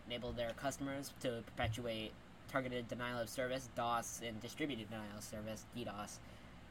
enable 0.08 0.32
their 0.32 0.52
customers 0.58 1.14
to 1.22 1.44
perpetuate 1.46 2.12
targeted 2.52 2.88
denial 2.88 3.20
of 3.20 3.30
service 3.30 3.70
(DOS) 3.76 4.22
and 4.26 4.42
distributed 4.42 4.90
denial 4.90 5.18
of 5.18 5.24
service 5.24 5.66
(DDoS) 5.78 6.18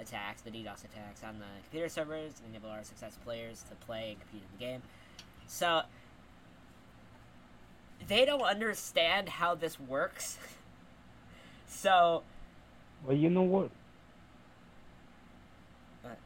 attacks. 0.00 0.42
The 0.42 0.50
DDoS 0.50 0.84
attacks 0.84 1.22
on 1.24 1.38
the 1.38 1.46
computer 1.64 1.88
servers 1.88 2.32
and 2.44 2.54
enable 2.54 2.70
our 2.70 2.82
success 2.84 3.16
players 3.24 3.64
to 3.68 3.74
play 3.86 4.10
and 4.10 4.20
compete 4.20 4.42
in 4.42 4.58
the 4.58 4.64
game. 4.64 4.82
So 5.46 5.82
they 8.08 8.24
don't 8.24 8.42
understand 8.42 9.28
how 9.28 9.54
this 9.54 9.78
works. 9.78 10.38
So 11.66 12.22
Well, 13.06 13.16
you 13.16 13.30
know 13.30 13.42
what? 13.42 13.70
But. 16.02 16.18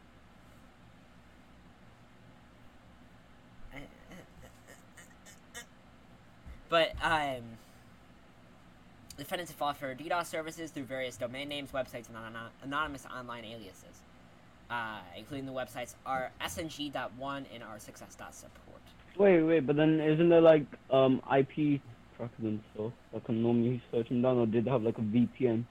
But 6.69 6.93
um, 7.02 7.43
defendants 9.16 9.52
have 9.52 9.62
offered 9.62 9.99
DDoS 9.99 10.26
services 10.26 10.71
through 10.71 10.85
various 10.85 11.16
domain 11.16 11.49
names, 11.49 11.71
websites, 11.73 12.09
and 12.09 12.16
anon- 12.16 12.50
anonymous 12.62 13.06
online 13.06 13.44
aliases, 13.44 14.02
uh, 14.71 14.99
including 15.16 15.47
the 15.47 15.52
websites 15.52 15.94
are 16.04 16.30
sng.one 16.47 17.47
and 17.52 17.62
rsuccess.support. 17.62 18.83
Wait, 19.16 19.42
wait, 19.42 19.66
but 19.66 19.76
then 19.76 20.00
isn't 20.00 20.28
there 20.28 20.40
like 20.40 20.66
um 20.90 21.23
IP 21.33 21.80
trackers 22.16 22.44
and 22.44 22.61
stuff 22.75 22.92
that 23.12 23.25
can 23.25 23.42
normally 23.42 23.80
search 23.90 24.09
them 24.09 24.23
down, 24.23 24.38
or 24.38 24.47
did 24.47 24.64
they 24.64 24.71
have 24.71 24.83
like 24.83 24.99
a 24.99 25.02
VPN? 25.02 25.64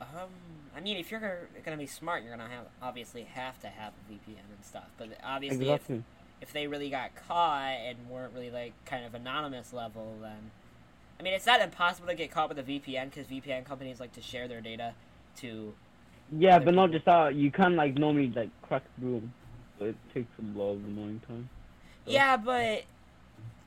Um, 0.00 0.28
I 0.76 0.80
mean, 0.80 0.96
if 0.96 1.10
you're 1.10 1.48
gonna, 1.64 1.76
be 1.76 1.86
smart, 1.86 2.22
you're 2.22 2.36
gonna 2.36 2.48
have 2.48 2.66
obviously 2.82 3.24
have 3.24 3.58
to 3.60 3.68
have 3.68 3.92
a 3.92 4.12
VPN 4.12 4.44
and 4.54 4.64
stuff. 4.64 4.88
But 4.96 5.08
obviously, 5.24 5.70
if, 5.70 5.90
if 6.40 6.52
they 6.52 6.66
really 6.66 6.90
got 6.90 7.10
caught 7.26 7.78
and 7.84 7.98
weren't 8.08 8.32
really 8.34 8.50
like 8.50 8.72
kind 8.84 9.04
of 9.04 9.14
anonymous 9.14 9.72
level, 9.72 10.16
then 10.20 10.50
I 11.18 11.22
mean, 11.22 11.32
it's 11.32 11.46
not 11.46 11.60
impossible 11.60 12.08
to 12.08 12.14
get 12.14 12.30
caught 12.30 12.48
with 12.48 12.58
a 12.58 12.62
VPN 12.62 13.06
because 13.10 13.26
VPN 13.26 13.64
companies 13.64 13.98
like 14.00 14.12
to 14.12 14.22
share 14.22 14.46
their 14.46 14.60
data 14.60 14.94
to 15.38 15.74
Yeah, 16.36 16.58
but 16.58 16.74
not 16.74 16.92
just 16.92 17.06
that. 17.06 17.34
You 17.34 17.50
can 17.50 17.76
like 17.76 17.94
normally 17.96 18.30
like 18.34 18.50
crack 18.62 18.82
through 18.98 19.22
it 19.80 19.94
takes 20.12 20.28
a 20.40 20.58
lot 20.58 20.72
of 20.72 20.84
annoying 20.84 21.20
time. 21.26 21.48
So- 22.04 22.12
Yeah, 22.12 22.36
but 22.36 22.84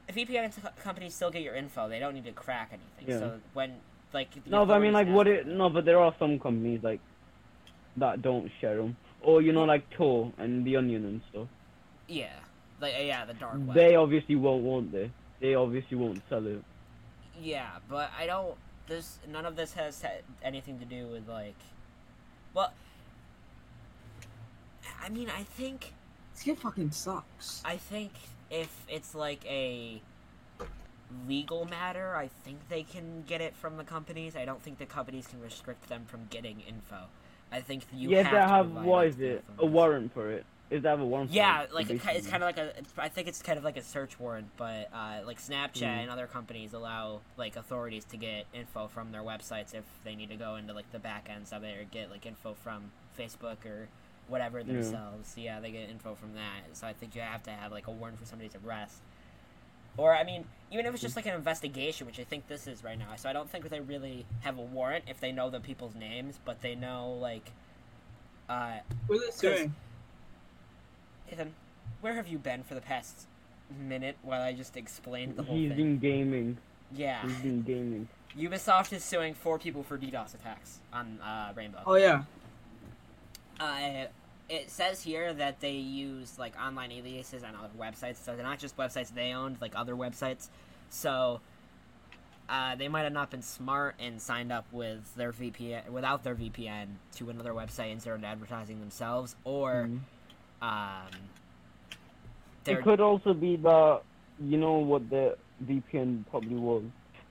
VPN 0.09 0.51
companies 0.83 1.13
still 1.13 1.31
get 1.31 1.41
your 1.41 1.55
info. 1.55 1.87
They 1.87 1.99
don't 1.99 2.13
need 2.13 2.25
to 2.25 2.31
crack 2.31 2.71
anything. 2.71 3.13
Yeah. 3.13 3.19
So 3.19 3.39
when 3.53 3.75
like 4.13 4.29
No, 4.45 4.65
but 4.65 4.73
I 4.75 4.79
mean 4.79 4.93
like 4.93 5.07
what 5.07 5.27
it? 5.27 5.47
No, 5.47 5.69
but 5.69 5.85
there 5.85 5.99
are 5.99 6.13
some 6.19 6.39
companies 6.39 6.83
like 6.83 6.99
that 7.97 8.21
don't 8.21 8.49
share 8.59 8.77
them, 8.77 8.95
or 9.21 9.41
you 9.41 9.51
know 9.53 9.63
like 9.65 9.89
Tor 9.91 10.31
and 10.37 10.65
the 10.65 10.77
Onion 10.77 11.05
and 11.05 11.21
stuff. 11.29 11.47
Yeah, 12.07 12.33
like 12.81 12.93
yeah, 12.99 13.25
the 13.25 13.33
dark 13.33 13.55
web. 13.65 13.73
They 13.73 13.95
obviously 13.95 14.35
won't, 14.35 14.63
won't 14.63 14.91
they? 14.91 15.11
They 15.39 15.55
obviously 15.55 15.97
won't 15.97 16.21
sell 16.29 16.45
it. 16.45 16.61
Yeah, 17.41 17.69
but 17.89 18.11
I 18.17 18.25
don't. 18.27 18.55
This 18.87 19.19
none 19.29 19.45
of 19.45 19.55
this 19.55 19.73
has 19.73 20.01
had 20.01 20.23
anything 20.43 20.79
to 20.79 20.85
do 20.85 21.07
with 21.07 21.27
like. 21.27 21.55
Well, 22.53 22.73
I 25.01 25.09
mean, 25.09 25.29
I 25.29 25.43
think 25.43 25.93
This 26.33 26.43
kid 26.43 26.59
fucking 26.59 26.91
sucks. 26.91 27.61
I 27.65 27.77
think 27.77 28.11
if 28.49 28.85
it's 28.87 29.15
like 29.15 29.45
a 29.45 30.01
legal 31.27 31.65
matter, 31.65 32.15
I 32.15 32.29
think 32.43 32.69
they 32.69 32.83
can 32.83 33.23
get 33.27 33.41
it 33.41 33.55
from 33.55 33.77
the 33.77 33.83
companies. 33.83 34.35
I 34.35 34.45
don't 34.45 34.61
think 34.61 34.77
the 34.77 34.85
companies 34.85 35.27
can 35.27 35.41
restrict 35.41 35.87
them 35.89 36.05
from 36.05 36.27
getting 36.29 36.61
info. 36.61 37.07
I 37.51 37.61
think 37.61 37.83
you 37.93 38.11
yeah, 38.11 38.23
have 38.23 38.31
they 38.31 38.37
to 38.37 38.47
have 38.47 38.73
provide 38.73 38.85
what 38.85 39.05
it 39.05 39.07
is 39.07 39.15
to 39.17 39.21
the 39.21 39.35
it? 39.35 39.45
A 39.59 39.65
warrant 39.65 40.13
for 40.13 40.31
it? 40.31 40.45
Is 40.71 40.83
that 40.83 40.97
a 40.97 41.03
warrant? 41.03 41.31
Yeah, 41.31 41.65
for 41.67 41.73
like 41.75 41.89
it, 41.89 42.01
it's 42.05 42.27
kind 42.27 42.41
of 42.41 42.47
like 42.47 42.57
a. 42.57 42.77
It's, 42.77 42.93
I 42.97 43.09
think 43.09 43.27
it's 43.27 43.41
kind 43.41 43.57
of 43.59 43.65
like 43.65 43.75
a 43.75 43.83
search 43.83 44.17
warrant, 44.17 44.47
but 44.55 44.89
uh, 44.93 45.19
like 45.25 45.39
Snapchat 45.41 45.81
Mm. 45.81 46.03
and 46.03 46.09
other 46.09 46.27
companies 46.27 46.71
allow 46.73 47.19
like 47.37 47.57
authorities 47.57 48.05
to 48.05 48.17
get 48.17 48.45
info 48.53 48.87
from 48.87 49.11
their 49.11 49.21
websites 49.21 49.73
if 49.75 49.83
they 50.05 50.15
need 50.15 50.29
to 50.29 50.37
go 50.37 50.55
into 50.55 50.71
like 50.73 50.89
the 50.93 50.99
back 50.99 51.27
ends 51.29 51.51
of 51.51 51.63
it 51.63 51.77
or 51.77 51.83
get 51.83 52.09
like 52.09 52.25
info 52.25 52.53
from 52.63 52.91
Facebook 53.19 53.65
or 53.65 53.89
whatever 54.29 54.59
Yeah. 54.59 54.65
themselves. 54.73 55.33
Yeah, 55.37 55.59
they 55.59 55.71
get 55.71 55.89
info 55.89 56.15
from 56.15 56.35
that. 56.35 56.61
So 56.77 56.87
I 56.87 56.93
think 56.93 57.15
you 57.15 57.21
have 57.21 57.43
to 57.43 57.51
have 57.51 57.73
like 57.73 57.87
a 57.87 57.91
warrant 57.91 58.17
for 58.17 58.25
somebody's 58.25 58.55
arrest. 58.65 58.95
Or 59.97 60.15
I 60.15 60.23
mean, 60.23 60.45
even 60.71 60.85
if 60.85 60.93
it's 60.93 61.01
just 61.03 61.17
like 61.17 61.25
an 61.25 61.35
investigation, 61.35 62.07
which 62.07 62.17
I 62.17 62.23
think 62.23 62.47
this 62.47 62.65
is 62.65 62.81
right 62.81 62.97
now. 62.97 63.17
So 63.17 63.27
I 63.29 63.33
don't 63.33 63.49
think 63.49 63.67
they 63.67 63.81
really 63.81 64.25
have 64.39 64.57
a 64.57 64.61
warrant 64.61 65.03
if 65.09 65.19
they 65.19 65.33
know 65.33 65.49
the 65.49 65.59
people's 65.59 65.95
names, 65.95 66.39
but 66.45 66.61
they 66.61 66.75
know 66.75 67.11
like. 67.19 67.51
Uh, 68.47 68.77
What 69.07 69.17
are 69.17 69.31
they 69.31 69.37
doing? 69.57 69.75
Ethan, 71.31 71.53
where 72.01 72.13
have 72.13 72.27
you 72.27 72.37
been 72.37 72.63
for 72.63 72.75
the 72.75 72.81
past 72.81 73.27
minute 73.79 74.17
while 74.21 74.41
I 74.41 74.53
just 74.53 74.75
explained 74.75 75.35
the 75.35 75.43
whole 75.43 75.55
He's 75.55 75.69
thing? 75.69 75.77
been 75.77 75.99
gaming. 75.99 76.57
Yeah, 76.93 77.21
He's 77.21 77.37
been 77.37 77.61
gaming. 77.61 78.07
Ubisoft 78.37 78.91
is 78.93 79.03
suing 79.03 79.33
four 79.33 79.57
people 79.59 79.83
for 79.83 79.97
DDoS 79.97 80.33
attacks 80.35 80.79
on 80.91 81.19
uh, 81.21 81.53
Rainbow. 81.55 81.79
Oh 81.85 81.95
yeah. 81.95 82.23
Uh, 83.59 84.05
it 84.49 84.69
says 84.69 85.01
here 85.03 85.33
that 85.33 85.59
they 85.61 85.73
use 85.73 86.37
like 86.37 86.53
online 86.61 86.91
aliases 86.91 87.43
on 87.43 87.55
other 87.55 87.69
websites, 87.79 88.17
so 88.17 88.35
they're 88.35 88.45
not 88.45 88.59
just 88.59 88.75
websites 88.77 89.13
they 89.13 89.31
owned, 89.33 89.57
like 89.61 89.73
other 89.75 89.95
websites. 89.95 90.49
So, 90.89 91.39
uh, 92.49 92.75
they 92.75 92.89
might 92.89 93.03
have 93.03 93.13
not 93.13 93.29
been 93.31 93.41
smart 93.41 93.95
and 93.99 94.21
signed 94.21 94.51
up 94.51 94.65
with 94.73 95.13
their 95.15 95.31
VPN 95.31 95.89
without 95.89 96.23
their 96.23 96.35
VPN 96.35 96.87
to 97.15 97.29
another 97.29 97.53
website 97.53 97.91
and 97.93 98.01
started 98.01 98.25
advertising 98.25 98.81
themselves, 98.81 99.35
or 99.45 99.87
Mhm. 99.89 99.99
Um, 100.61 101.07
It 102.65 102.83
could 102.83 102.99
also 102.99 103.33
be 103.33 103.55
that 103.57 104.01
you 104.39 104.57
know 104.57 104.73
what 104.73 105.09
the 105.09 105.37
VPN 105.65 106.25
probably 106.29 106.55
was. 106.55 106.83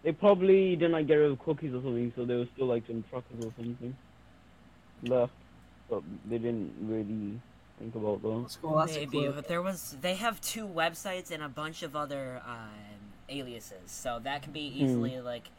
They 0.02 0.12
probably 0.12 0.76
didn't 0.76 0.92
like 0.92 1.06
get 1.06 1.14
rid 1.14 1.30
of 1.30 1.38
cookies 1.40 1.74
or 1.74 1.82
something, 1.82 2.12
so 2.16 2.24
there 2.24 2.38
was 2.38 2.48
still 2.54 2.66
like 2.66 2.86
some 2.86 3.04
trackers 3.10 3.44
or 3.44 3.52
something 3.56 3.96
left, 5.02 5.32
but 5.88 6.02
they 6.28 6.38
didn't 6.38 6.72
really 6.82 7.40
think 7.78 7.94
about 7.94 8.22
those. 8.22 8.42
That's 8.42 8.56
cool. 8.56 8.76
That's 8.78 8.96
a 8.96 9.00
maybe, 9.00 9.10
clue. 9.10 9.32
but 9.32 9.48
there 9.48 9.62
was 9.62 9.96
they 10.00 10.14
have 10.14 10.40
two 10.40 10.66
websites 10.66 11.30
and 11.30 11.42
a 11.42 11.48
bunch 11.48 11.82
of 11.82 11.94
other 11.94 12.42
um, 12.46 13.12
aliases, 13.28 13.90
so 13.90 14.20
that 14.22 14.42
can 14.42 14.52
be 14.52 14.66
easily 14.66 15.20
like. 15.20 15.50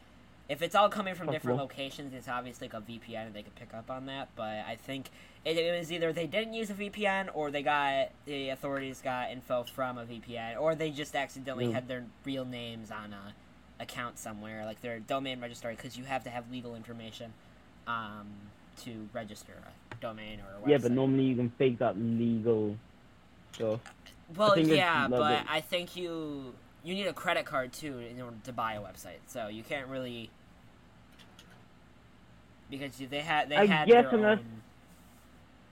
If 0.48 0.60
it's 0.60 0.74
all 0.74 0.88
coming 0.88 1.14
from 1.14 1.30
different 1.30 1.58
locations, 1.58 2.12
it's 2.12 2.28
obviously 2.28 2.68
like 2.68 2.74
a 2.74 2.84
VPN 2.84 3.26
and 3.26 3.34
they 3.34 3.42
could 3.42 3.54
pick 3.54 3.72
up 3.74 3.90
on 3.90 4.06
that. 4.06 4.28
But 4.36 4.64
I 4.66 4.76
think 4.76 5.08
it, 5.44 5.56
it 5.56 5.78
was 5.78 5.90
either 5.90 6.12
they 6.12 6.26
didn't 6.26 6.54
use 6.54 6.68
a 6.70 6.74
VPN 6.74 7.30
or 7.32 7.50
they 7.50 7.62
got 7.62 8.10
the 8.26 8.50
authorities 8.50 9.00
got 9.02 9.30
info 9.30 9.64
from 9.64 9.98
a 9.98 10.04
VPN 10.04 10.60
or 10.60 10.74
they 10.74 10.90
just 10.90 11.14
accidentally 11.14 11.72
had 11.72 11.88
their 11.88 12.04
real 12.24 12.44
names 12.44 12.90
on 12.90 13.12
a 13.12 13.34
account 13.82 14.18
somewhere, 14.18 14.64
like 14.64 14.80
their 14.80 15.00
domain 15.00 15.40
registry, 15.40 15.74
because 15.74 15.96
you 15.96 16.04
have 16.04 16.24
to 16.24 16.30
have 16.30 16.50
legal 16.50 16.74
information 16.74 17.32
um, 17.86 18.28
to 18.82 19.08
register 19.12 19.54
a 19.90 19.94
domain 19.96 20.40
or 20.40 20.58
a 20.58 20.60
website. 20.66 20.70
Yeah, 20.70 20.78
but 20.78 20.92
normally 20.92 21.24
you 21.24 21.36
can 21.36 21.50
fake 21.50 21.78
that 21.78 21.98
legal 21.98 22.76
stuff. 23.52 23.80
Well, 24.36 24.58
yeah, 24.58 25.08
but 25.08 25.40
bit- 25.40 25.50
I 25.50 25.60
think 25.60 25.96
you 25.96 26.54
you 26.84 26.94
need 26.94 27.06
a 27.06 27.12
credit 27.12 27.44
card 27.46 27.72
too 27.72 27.98
in 27.98 28.20
order 28.20 28.36
to 28.44 28.52
buy 28.52 28.74
a 28.74 28.80
website. 28.80 29.20
So 29.26 29.48
you 29.48 29.62
can't 29.62 29.86
really 29.88 30.30
because 32.70 32.96
they 32.96 33.20
had 33.20 33.48
they 33.48 33.56
I 33.56 33.66
had 33.66 33.86
guess 33.88 34.04
their 34.10 34.14
unless- 34.14 34.38
own, 34.38 34.62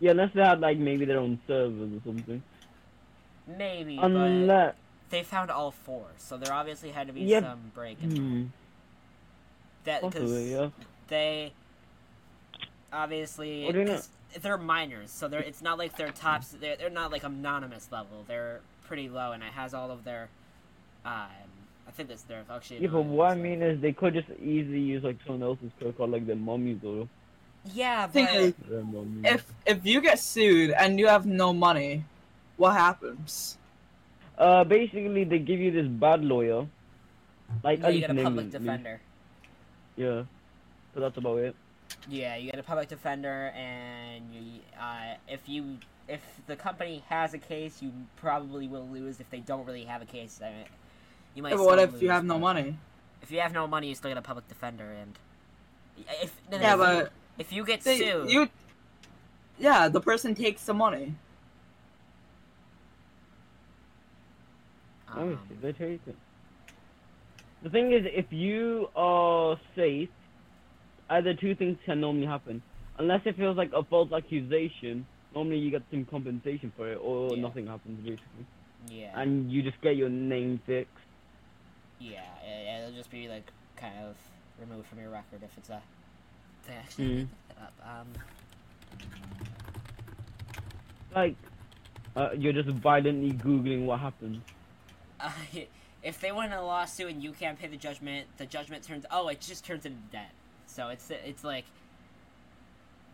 Yeah, 0.01 0.11
unless 0.13 0.33
they 0.35 0.43
had 0.43 0.61
like 0.61 0.79
maybe 0.79 1.05
their 1.05 1.19
own 1.19 1.41
servers 1.47 1.93
or 1.93 2.01
something. 2.05 2.43
maybe, 3.47 3.97
but 3.97 4.05
Unless, 4.07 4.75
they 5.11 5.23
found 5.23 5.51
all 5.51 5.71
four, 5.71 6.07
so 6.19 6.37
there 6.37 6.53
obviously 6.55 6.91
had 6.91 7.07
to 7.09 7.13
be 7.13 7.23
Yeah, 7.23 7.41
some 7.41 7.73
break 7.75 8.03
in 8.03 8.17
hmm, 8.17 8.45
that 9.85 10.03
because 10.03 10.31
yeah. 10.49 10.69
they 11.09 11.53
obviously 12.93 13.65
What 13.65 13.73
do 13.73 13.79
you 13.81 13.85
know? 13.87 13.95
'cause 13.97 14.09
they're 14.41 14.59
minors, 14.59 15.11
so 15.11 15.27
they're 15.27 15.41
it's 15.41 15.63
not 15.63 15.79
like 15.79 15.97
they're 15.97 16.13
tops. 16.13 16.51
They're 16.51 16.77
they're 16.77 16.91
not 16.91 17.11
like 17.11 17.25
anonymous 17.25 17.91
level. 17.91 18.25
They're 18.29 18.61
pretty 18.87 19.09
low, 19.09 19.33
and 19.33 19.43
it 19.43 19.53
has 19.53 19.75
all 19.75 19.91
of 19.91 20.05
their. 20.05 20.29
Um, 21.05 21.27
I 21.89 21.91
think 21.93 22.09
that's 22.09 22.23
their 22.23 22.45
actually. 22.51 22.81
Yeah, 22.81 22.89
but 22.93 23.05
what 23.05 23.33
I 23.33 23.35
mean 23.35 23.63
is 23.63 23.81
they 23.81 23.93
could 23.93 24.15
just 24.15 24.29
easily 24.41 24.81
use 24.81 25.03
like 25.03 25.17
someone 25.27 25.43
else's 25.43 25.73
credit 25.79 25.97
card, 25.97 26.11
like 26.11 26.27
their 26.27 26.37
mummies 26.37 26.79
or 26.85 27.09
Yeah, 27.75 28.07
but 28.07 28.35
is, 28.35 28.55
if 29.25 29.53
if 29.67 29.85
you 29.85 30.01
get 30.01 30.19
sued 30.19 30.71
and 30.71 30.99
you 30.99 31.09
have 31.09 31.27
no 31.27 31.53
money, 31.53 32.05
what 32.57 32.73
happens? 32.75 33.59
Uh, 34.39 34.65
basically 34.65 35.25
they 35.25 35.39
give 35.39 35.61
you 35.61 35.71
this 35.71 35.87
bad 35.87 36.25
lawyer, 36.25 36.67
like 37.63 37.81
yeah, 37.81 37.89
you 37.89 38.01
get 38.01 38.11
a 38.11 38.15
public 38.15 38.45
England, 38.45 38.53
defender. 38.53 39.01
Yeah, 39.97 40.23
so 40.95 41.01
that's 41.01 41.17
about 41.17 41.39
it. 41.39 41.57
Yeah, 42.09 42.37
you 42.37 42.51
get 42.51 42.61
a 42.61 42.63
public 42.63 42.89
defender, 42.89 43.53
and 43.55 44.33
you, 44.33 44.61
uh, 44.81 45.17
if 45.29 45.49
you 45.49 45.79
if 46.09 46.23
the 46.47 46.57
company 46.57 47.03
has 47.09 47.35
a 47.35 47.39
case, 47.39 47.83
you 47.83 47.93
probably 48.17 48.69
will 48.69 48.89
lose. 48.89 49.21
If 49.21 49.29
they 49.31 49.41
don't 49.41 49.67
really 49.67 49.85
have 49.85 50.03
a 50.03 50.07
case, 50.07 50.41
I 50.43 50.51
mean, 50.51 50.65
you 51.35 51.43
might. 51.43 51.51
Yeah, 51.51 51.57
but 51.57 51.65
what 51.67 51.79
still 51.81 51.95
if 51.97 52.03
you 52.03 52.11
have 52.11 52.25
no 52.25 52.39
money? 52.39 52.77
If 53.23 53.31
you 53.31 53.41
have 53.41 53.53
no 53.53 53.67
money, 53.67 53.89
you 53.89 53.95
still 53.95 54.11
get 54.11 54.19
a 54.19 54.23
public 54.23 54.49
defender, 54.49 54.91
and 54.93 55.19
if 56.23 56.33
no, 56.51 56.57
no, 56.59 56.63
Yeah, 56.63 56.73
if 56.75 56.79
you- 56.79 57.03
but 57.03 57.13
if 57.39 57.53
you 57.53 57.65
get 57.65 57.81
they, 57.83 57.99
sued, 57.99 58.31
you. 58.31 58.49
Yeah, 59.59 59.89
the 59.89 60.01
person 60.01 60.35
takes 60.35 60.65
the 60.65 60.73
money. 60.75 61.15
um, 65.09 65.19
Obviously, 65.19 65.57
they 65.63 65.73
take 65.73 66.01
it. 66.07 66.17
The 67.63 67.71
thing 67.71 67.93
is, 67.93 68.07
if 68.07 68.33
you 68.33 68.89
are 68.97 69.59
safe, 69.77 70.09
either 71.11 71.35
two 71.35 71.55
things 71.55 71.77
can 71.85 72.01
normally 72.01 72.27
happen. 72.27 72.63
Unless 72.99 73.23
it 73.27 73.37
feels 73.37 73.57
like 73.57 73.71
a 73.75 73.83
false 73.85 74.13
accusation, 74.13 75.07
normally 75.35 75.59
you 75.59 75.71
get 75.71 75.83
some 75.91 76.05
compensation 76.07 76.73
for 76.77 76.91
it, 76.91 76.97
or 77.03 77.35
Yeah. 77.35 77.43
nothing 77.43 77.67
happens 77.67 77.99
basically, 78.05 78.47
yeah, 78.89 79.21
and 79.21 79.51
you 79.53 79.63
just 79.63 79.81
get 79.83 79.97
your 79.97 80.09
name 80.09 80.59
fixed. 80.67 80.95
Yeah, 82.01 82.23
it, 82.45 82.81
it'll 82.83 82.97
just 82.97 83.11
be 83.11 83.29
like 83.29 83.51
kind 83.77 83.95
of 84.05 84.17
removed 84.59 84.89
from 84.89 84.99
your 84.99 85.11
record 85.11 85.43
if 85.43 85.57
it's 85.57 85.69
a. 85.71 85.81
They 86.67 86.75
actually 86.75 87.29
it 87.51 87.57
up. 87.61 87.73
Um, 87.85 88.07
Like, 91.15 91.37
uh, 92.15 92.31
you're 92.37 92.53
just 92.53 92.69
violently 92.69 93.33
googling 93.33 93.85
what 93.85 94.01
happened. 94.01 94.43
uh, 95.19 95.33
if 96.03 96.21
they 96.21 96.33
win 96.33 96.53
a 96.53 96.63
lawsuit 96.65 97.11
and 97.11 97.23
you 97.23 97.33
can't 97.33 97.59
pay 97.59 97.67
the 97.67 97.77
judgment, 97.77 98.27
the 98.39 98.47
judgment 98.47 98.85
turns 98.85 99.05
oh, 99.11 99.29
it 99.29 99.41
just 99.41 99.65
turns 99.65 99.87
into 99.87 99.99
debt. 100.13 100.31
So 100.67 100.89
it's 100.89 101.11
it's 101.11 101.45
like 101.45 101.65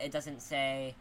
it 0.01 0.11
doesn't 0.12 0.42
say. 0.42 0.94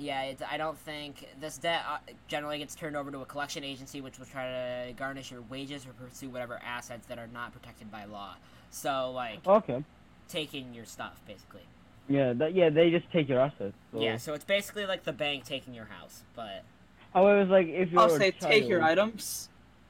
Yeah, 0.00 0.22
it's, 0.22 0.42
I 0.42 0.56
don't 0.56 0.78
think 0.78 1.28
this 1.40 1.58
debt 1.58 1.82
uh, 1.86 1.98
generally 2.26 2.58
gets 2.58 2.74
turned 2.74 2.96
over 2.96 3.10
to 3.10 3.20
a 3.20 3.26
collection 3.26 3.62
agency, 3.62 4.00
which 4.00 4.18
will 4.18 4.24
try 4.26 4.46
to 4.86 4.92
garnish 4.94 5.30
your 5.30 5.42
wages 5.42 5.86
or 5.86 5.92
pursue 5.92 6.30
whatever 6.30 6.58
assets 6.64 7.06
that 7.08 7.18
are 7.18 7.26
not 7.26 7.52
protected 7.52 7.92
by 7.92 8.04
law. 8.06 8.36
So 8.70 9.10
like 9.12 9.46
Okay. 9.46 9.84
taking 10.28 10.72
your 10.72 10.86
stuff, 10.86 11.20
basically. 11.26 11.64
Yeah, 12.08 12.32
that 12.32 12.54
yeah, 12.54 12.70
they 12.70 12.90
just 12.90 13.10
take 13.12 13.28
your 13.28 13.40
assets. 13.40 13.74
So. 13.92 14.00
Yeah, 14.00 14.16
so 14.16 14.32
it's 14.32 14.44
basically 14.44 14.86
like 14.86 15.04
the 15.04 15.12
bank 15.12 15.44
taking 15.44 15.74
your 15.74 15.84
house, 15.84 16.22
but 16.34 16.64
However, 17.12 17.42
it's 17.42 17.50
like 17.50 17.66
if 17.68 17.90
you're 17.92 18.00
I'll 18.00 18.12
a 18.12 18.18
say 18.18 18.30
take 18.30 18.68
your 18.68 18.82
items. 18.82 19.48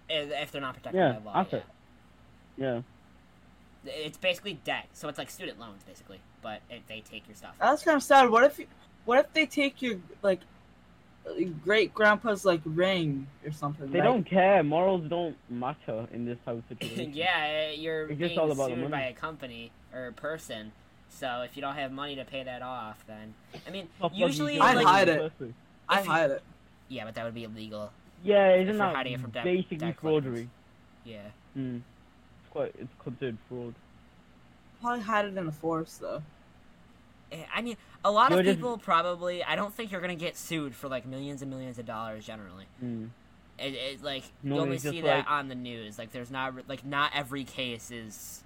if 0.09 0.31
if 0.33 0.51
they're 0.51 0.61
not 0.61 0.75
protected 0.75 0.99
Yeah, 0.99 1.13
by 1.21 1.25
law, 1.33 1.41
asset. 1.41 1.65
Yeah. 2.57 2.75
yeah. 2.75 3.93
It's 3.93 4.19
basically 4.19 4.55
debt, 4.65 4.89
so 4.93 5.09
it's 5.09 5.19
like 5.19 5.31
student 5.31 5.59
loans, 5.61 5.83
basically, 5.85 6.21
but 6.43 6.61
it, 6.69 6.83
they 6.89 7.01
take 7.01 7.27
your 7.29 7.37
stuff. 7.37 7.55
That's 7.61 7.83
kind 7.85 7.97
of 7.97 8.03
sad. 8.03 8.29
What 8.29 8.45
if, 8.45 8.59
you, 8.59 8.67
what 9.05 9.19
if 9.19 9.33
they 9.33 9.47
take 9.47 9.83
your 9.83 9.97
like, 10.23 10.41
great 11.65 11.95
grandpa's 11.95 12.45
like 12.45 12.61
ring 12.65 13.27
or 13.45 13.53
something? 13.53 13.91
They 13.91 13.99
like- 13.99 14.05
don't 14.09 14.25
care. 14.25 14.63
Morals 14.63 15.05
don't 15.09 15.37
matter 15.49 16.07
in 16.13 16.25
this 16.25 16.39
type 16.45 16.57
of 16.59 16.65
situation. 16.69 17.13
yeah, 17.15 17.71
you're 17.71 18.09
It's 18.09 18.19
being 18.19 18.29
just 18.31 18.39
all 18.39 18.51
about 18.51 18.69
sued 18.69 18.79
money. 18.79 18.91
by 18.91 19.03
a 19.03 19.13
company 19.13 19.71
or 19.95 20.07
a 20.09 20.13
person. 20.13 20.73
So 21.09 21.43
if 21.43 21.57
you 21.57 21.63
don't 21.63 21.75
have 21.75 21.91
money 21.91 22.15
to 22.17 22.25
pay 22.25 22.45
that 22.45 22.63
off, 22.63 23.05
then 23.07 23.35
I 23.67 23.71
mean, 23.71 23.89
Fuck, 24.01 24.13
fuck, 24.13 24.19
usually 24.19 24.55
you 24.57 24.61
I'd 24.63 24.77
like, 24.77 24.87
hide 24.87 25.09
it. 25.09 25.33
I 25.89 26.03
hide 26.03 26.31
it. 26.31 26.43
yeah, 26.89 27.05
but 27.05 27.15
that 27.17 27.25
would 27.25 27.35
be 27.35 27.45
illegal. 27.45 27.91
Yeah, 28.23 28.49
If 28.51 28.65
isn't 28.69 28.79
that 28.79 28.95
hiding 28.95 29.15
it 29.15 29.21
from 29.21 29.31
debt- 29.31 29.45
basically 29.45 29.79
debt 29.79 29.97
fraudery? 30.01 30.49
Yeah. 31.05 31.23
Hmm. 31.55 31.77
It's 31.77 32.51
quite. 32.53 32.75
It's 32.79 32.93
considered 33.03 33.39
fraud. 33.49 33.75
Probably 34.81 35.01
hide 35.01 35.25
it 35.25 35.37
in 35.37 35.47
the 35.47 35.53
forest 35.53 36.01
though. 36.01 36.23
Eh, 37.33 37.45
I 37.55 37.63
mean, 37.63 37.77
a 38.05 38.11
lot 38.11 38.33
of 38.33 38.45
people 38.45 38.79
probably. 38.79 39.43
I 39.45 39.57
don't 39.57 39.73
think 39.73 39.93
you're 39.93 40.01
gonna 40.01 40.15
get 40.17 40.37
sued 40.37 40.75
for 40.75 40.89
like 40.89 41.07
millions 41.07 41.43
and 41.43 41.51
millions 41.51 41.79
of 41.79 41.87
dollars 41.87 42.27
generally. 42.27 42.67
Hmm. 42.81 43.07
It, 43.59 43.75
it 43.75 44.03
like 44.03 44.25
No, 44.43 44.57
you 44.57 44.61
only 44.63 44.79
see 44.79 45.01
that 45.03 45.19
like- 45.19 45.31
on 45.31 45.49
the 45.49 45.55
news. 45.55 45.99
Like 45.99 46.13
there's 46.13 46.31
not 46.31 46.55
like 46.69 46.85
not 46.85 47.13
every 47.15 47.45
case 47.45 47.91
is 47.91 48.43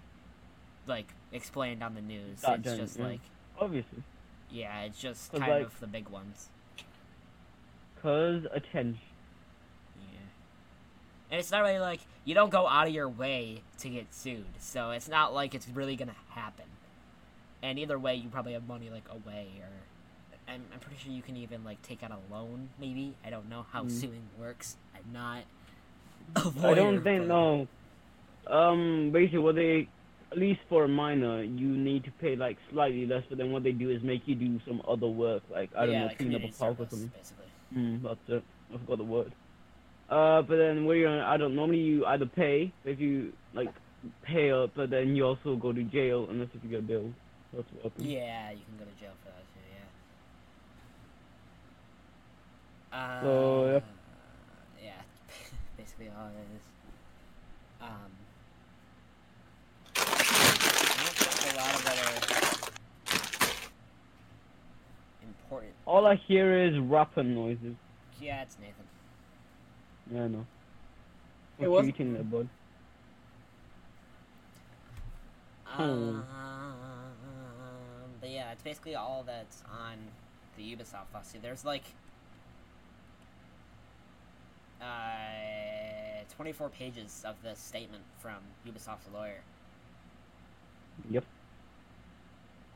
like 0.87 1.07
explained 1.33 1.83
on 1.83 1.95
the 1.95 2.01
news. 2.03 2.41
That 2.43 2.59
it's 2.61 2.65
done, 2.65 2.79
just 2.79 2.99
yeah. 2.99 3.07
like 3.07 3.21
Obviously, 3.59 4.03
yeah, 4.51 4.83
it's 4.83 5.01
just 5.01 5.31
kind 5.33 5.51
like- 5.51 5.63
of 5.67 5.79
the 5.81 5.87
big 5.87 6.09
ones. 6.09 6.49
cause 8.03 8.43
attention. 8.53 8.99
Yeah. 10.13 10.19
And 11.31 11.41
it's 11.41 11.51
not 11.51 11.61
really 11.63 11.79
like 11.79 12.01
you 12.25 12.35
don't 12.35 12.51
go 12.51 12.67
out 12.67 12.87
of 12.89 12.93
your 12.93 13.09
way 13.09 13.63
to 13.79 13.89
get 13.89 14.13
sued, 14.13 14.45
so 14.59 14.91
it's 14.91 15.09
not 15.09 15.33
like 15.33 15.55
it's 15.55 15.69
really 15.69 15.97
gonna 15.97 16.17
happen. 16.31 16.67
And 17.65 17.79
either 17.79 17.99
way, 17.99 18.15
you 18.15 18.29
probably 18.29 18.53
have 18.53 18.69
money 18.69 18.91
like 18.91 19.09
away, 19.09 19.49
or 19.59 20.53
I'm, 20.53 20.63
I'm 20.71 20.81
pretty 20.81 20.99
sure 21.03 21.11
you 21.11 21.23
can 21.23 21.39
even 21.39 21.65
like 21.65 21.81
take 21.81 22.03
out 22.03 22.11
a 22.11 22.19
loan. 22.33 22.69
Maybe 22.79 23.15
I 23.25 23.31
don't 23.31 23.49
know 23.49 23.65
how 23.73 23.85
Mm. 23.85 23.91
suing 23.91 24.29
works. 24.39 24.77
I'm 24.95 25.11
not. 25.15 25.45
I 26.63 26.75
don't 26.75 27.03
think 27.03 27.27
no. 27.27 27.67
Um, 28.47 29.11
basically, 29.13 29.39
what 29.39 29.55
they, 29.55 29.89
at 30.31 30.37
least 30.37 30.61
for 30.69 30.85
a 30.85 30.89
minor, 30.89 31.43
you 31.43 31.69
need 31.69 32.05
to 32.05 32.11
pay 32.11 32.37
like 32.37 32.59
slightly 32.71 33.07
less. 33.07 33.23
But 33.31 33.39
then 33.39 33.51
what 33.51 33.63
they 33.63 33.73
do 33.73 33.89
is 33.89 34.03
make 34.03 34.29
you 34.29 34.35
do 34.35 34.61
some 34.69 34.83
other 34.87 35.07
work, 35.07 35.43
like 35.51 35.71
I 35.75 35.87
don't 35.87 35.95
yeah, 35.95 36.01
know, 36.01 36.07
like 36.09 36.19
clean 36.19 36.35
up 36.35 36.43
a 36.45 36.53
park 36.59 36.81
or 36.81 36.87
something. 36.91 37.11
basically. 37.17 37.47
Hmm, 37.73 38.03
that's 38.03 38.29
it. 38.29 38.45
I 38.75 38.77
forgot 38.77 38.99
the 38.99 39.05
word. 39.05 39.33
Uh, 40.11 40.43
but 40.43 40.57
then 40.57 40.85
where 40.85 40.97
you're, 40.97 41.25
I 41.25 41.39
don't. 41.39 41.55
Normally 41.55 41.79
you 41.81 42.05
either 42.05 42.27
pay 42.27 42.73
if 42.85 43.01
you 43.01 43.33
like 43.55 43.73
pay 44.23 44.51
up, 44.51 44.73
but 44.77 44.91
then 44.91 45.17
you 45.17 45.25
also 45.25 45.57
go 45.57 45.73
to 45.73 45.83
jail 45.85 46.27
unless 46.29 46.49
if 46.53 46.63
you 46.63 46.69
get 46.69 46.87
billed. 46.87 47.15
That's 47.57 47.69
nothing. 47.85 48.05
Yeah, 48.05 48.51
you 48.51 48.63
can 48.65 48.77
go 48.79 48.85
to 48.85 49.01
jail 49.01 49.13
for 49.23 49.31
that 49.31 49.45
too. 49.55 49.61
Yeah. 52.91 52.99
Uh, 52.99 53.23
so 53.23 53.77
um, 53.77 53.83
yeah. 54.83 54.85
Yeah, 54.85 55.03
basically 55.79 56.09
all 56.09 56.29
it 56.29 56.47
is. 56.57 56.63
Um, 57.81 58.11
a 61.53 61.57
lot 61.57 61.75
of 61.75 61.87
other 61.87 62.21
important. 65.23 65.73
All 65.87 66.07
I 66.07 66.15
hear 66.17 66.53
is 66.57 66.79
rapping 66.79 67.35
noises. 67.35 67.77
Yeah, 68.21 68.43
it's 68.43 68.57
Nathan. 68.59 68.85
Yeah, 70.13 70.25
I 70.25 70.29
know. 70.29 70.47
What 71.59 71.69
are 71.69 71.83
you 71.85 71.89
eating 71.91 72.15
there, 72.15 72.23
bud? 72.25 72.49
Uh, 75.67 75.83
hmm. 75.83 76.21
But 78.25 78.33
yeah, 78.33 78.53
it's 78.53 78.63
basically 78.63 78.95
all 78.95 79.23
that's 79.27 79.63
on 79.71 79.99
the 80.57 80.63
Ubisoft 80.63 81.13
lawsuit. 81.13 81.43
There's 81.43 81.63
like 81.63 81.85
uh, 84.81 86.25
24 86.35 86.71
pages 86.71 87.23
of 87.27 87.35
this 87.43 87.59
statement 87.59 88.03
from 88.21 88.37
Ubisoft's 88.67 89.11
lawyer. 89.13 89.43
Yep. 91.11 91.25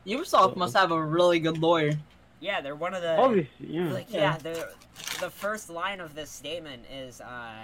Ubisoft 0.05 0.55
must 0.55 0.77
have 0.77 0.91
a 0.91 1.03
really 1.03 1.39
good 1.39 1.57
lawyer. 1.57 1.93
Yeah, 2.39 2.61
they're 2.61 2.75
one 2.75 2.93
of 2.93 3.01
the 3.01 3.17
Obviously, 3.17 3.49
yeah. 3.69 3.91
like 3.91 4.05
Yeah. 4.11 4.19
yeah, 4.19 4.37
the 4.37 4.69
the 5.19 5.31
first 5.31 5.71
line 5.71 5.99
of 5.99 6.13
this 6.13 6.29
statement 6.29 6.83
is 6.93 7.21
uh, 7.21 7.63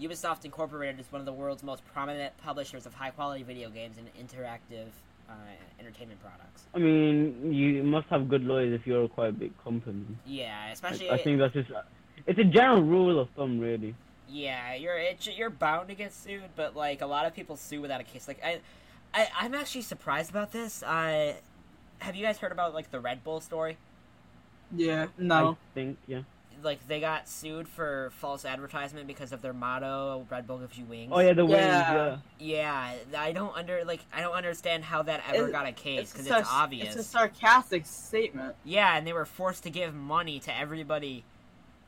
Ubisoft 0.00 0.46
Incorporated 0.46 0.98
is 0.98 1.12
one 1.12 1.20
of 1.20 1.26
the 1.26 1.34
world's 1.34 1.62
most 1.62 1.84
prominent 1.92 2.34
publishers 2.38 2.86
of 2.86 2.94
high 2.94 3.10
quality 3.10 3.42
video 3.42 3.68
games 3.68 3.96
and 3.98 4.08
interactive 4.16 4.88
uh, 5.30 5.34
entertainment 5.78 6.20
products. 6.20 6.64
I 6.74 6.78
mean, 6.78 7.52
you 7.52 7.82
must 7.82 8.08
have 8.08 8.28
good 8.28 8.44
lawyers 8.44 8.78
if 8.78 8.86
you're 8.86 9.04
a 9.04 9.08
quite 9.08 9.38
big 9.38 9.52
company. 9.62 10.04
Yeah, 10.26 10.64
Like, 10.64 10.74
especially 10.74 11.10
I 11.10 11.18
think 11.18 11.38
that's 11.38 11.54
just. 11.54 11.70
It's 12.26 12.38
a 12.38 12.44
general 12.44 12.82
rule 12.82 13.18
of 13.18 13.28
thumb, 13.30 13.58
really. 13.58 13.94
Yeah, 14.28 14.74
you're 14.74 14.98
it, 14.98 15.26
you're 15.36 15.50
bound 15.50 15.88
to 15.88 15.94
get 15.94 16.12
sued, 16.12 16.50
but 16.54 16.76
like 16.76 17.00
a 17.00 17.06
lot 17.06 17.26
of 17.26 17.34
people 17.34 17.56
sue 17.56 17.80
without 17.80 18.00
a 18.00 18.04
case. 18.04 18.28
Like 18.28 18.40
I, 18.44 18.60
I 19.12 19.28
I'm 19.38 19.54
actually 19.54 19.82
surprised 19.82 20.30
about 20.30 20.52
this. 20.52 20.84
I 20.86 21.36
have 21.98 22.14
you 22.14 22.24
guys 22.24 22.38
heard 22.38 22.52
about 22.52 22.74
like 22.74 22.90
the 22.90 23.00
Red 23.00 23.24
Bull 23.24 23.40
story? 23.40 23.76
Yeah, 24.74 25.06
no. 25.18 25.52
I 25.52 25.74
think, 25.74 25.98
yeah. 26.06 26.22
Like 26.62 26.86
they 26.88 27.00
got 27.00 27.28
sued 27.28 27.68
for 27.68 28.10
false 28.16 28.44
advertisement 28.44 29.06
because 29.06 29.32
of 29.32 29.42
their 29.42 29.52
motto 29.52 30.26
"Red 30.30 30.46
Bull 30.46 30.58
gives 30.58 30.78
you 30.78 30.84
wings." 30.84 31.10
Oh 31.14 31.20
yeah, 31.20 31.32
the 31.32 31.44
wings. 31.44 31.58
Yeah. 31.58 32.18
Yeah. 32.38 32.94
Yeah, 33.12 33.20
I 33.20 33.32
don't 33.32 33.56
under 33.56 33.84
like 33.84 34.00
I 34.12 34.20
don't 34.20 34.34
understand 34.34 34.84
how 34.84 35.02
that 35.02 35.22
ever 35.28 35.48
It- 35.48 35.52
got 35.52 35.66
a 35.66 35.72
case 35.72 36.12
because 36.12 36.30
a 36.30 36.38
it's, 36.38 36.48
obvious. 36.50 36.88
It's 36.88 37.06
a 37.06 37.08
sarcastic 37.08 37.86
statement. 37.86 38.54
Yeah, 38.64 38.96
and 38.96 39.06
they 39.06 39.12
were 39.12 39.24
forced 39.24 39.62
to 39.64 39.70
give 39.70 39.94
money 39.94 40.38
to 40.40 40.56
everybody 40.56 41.24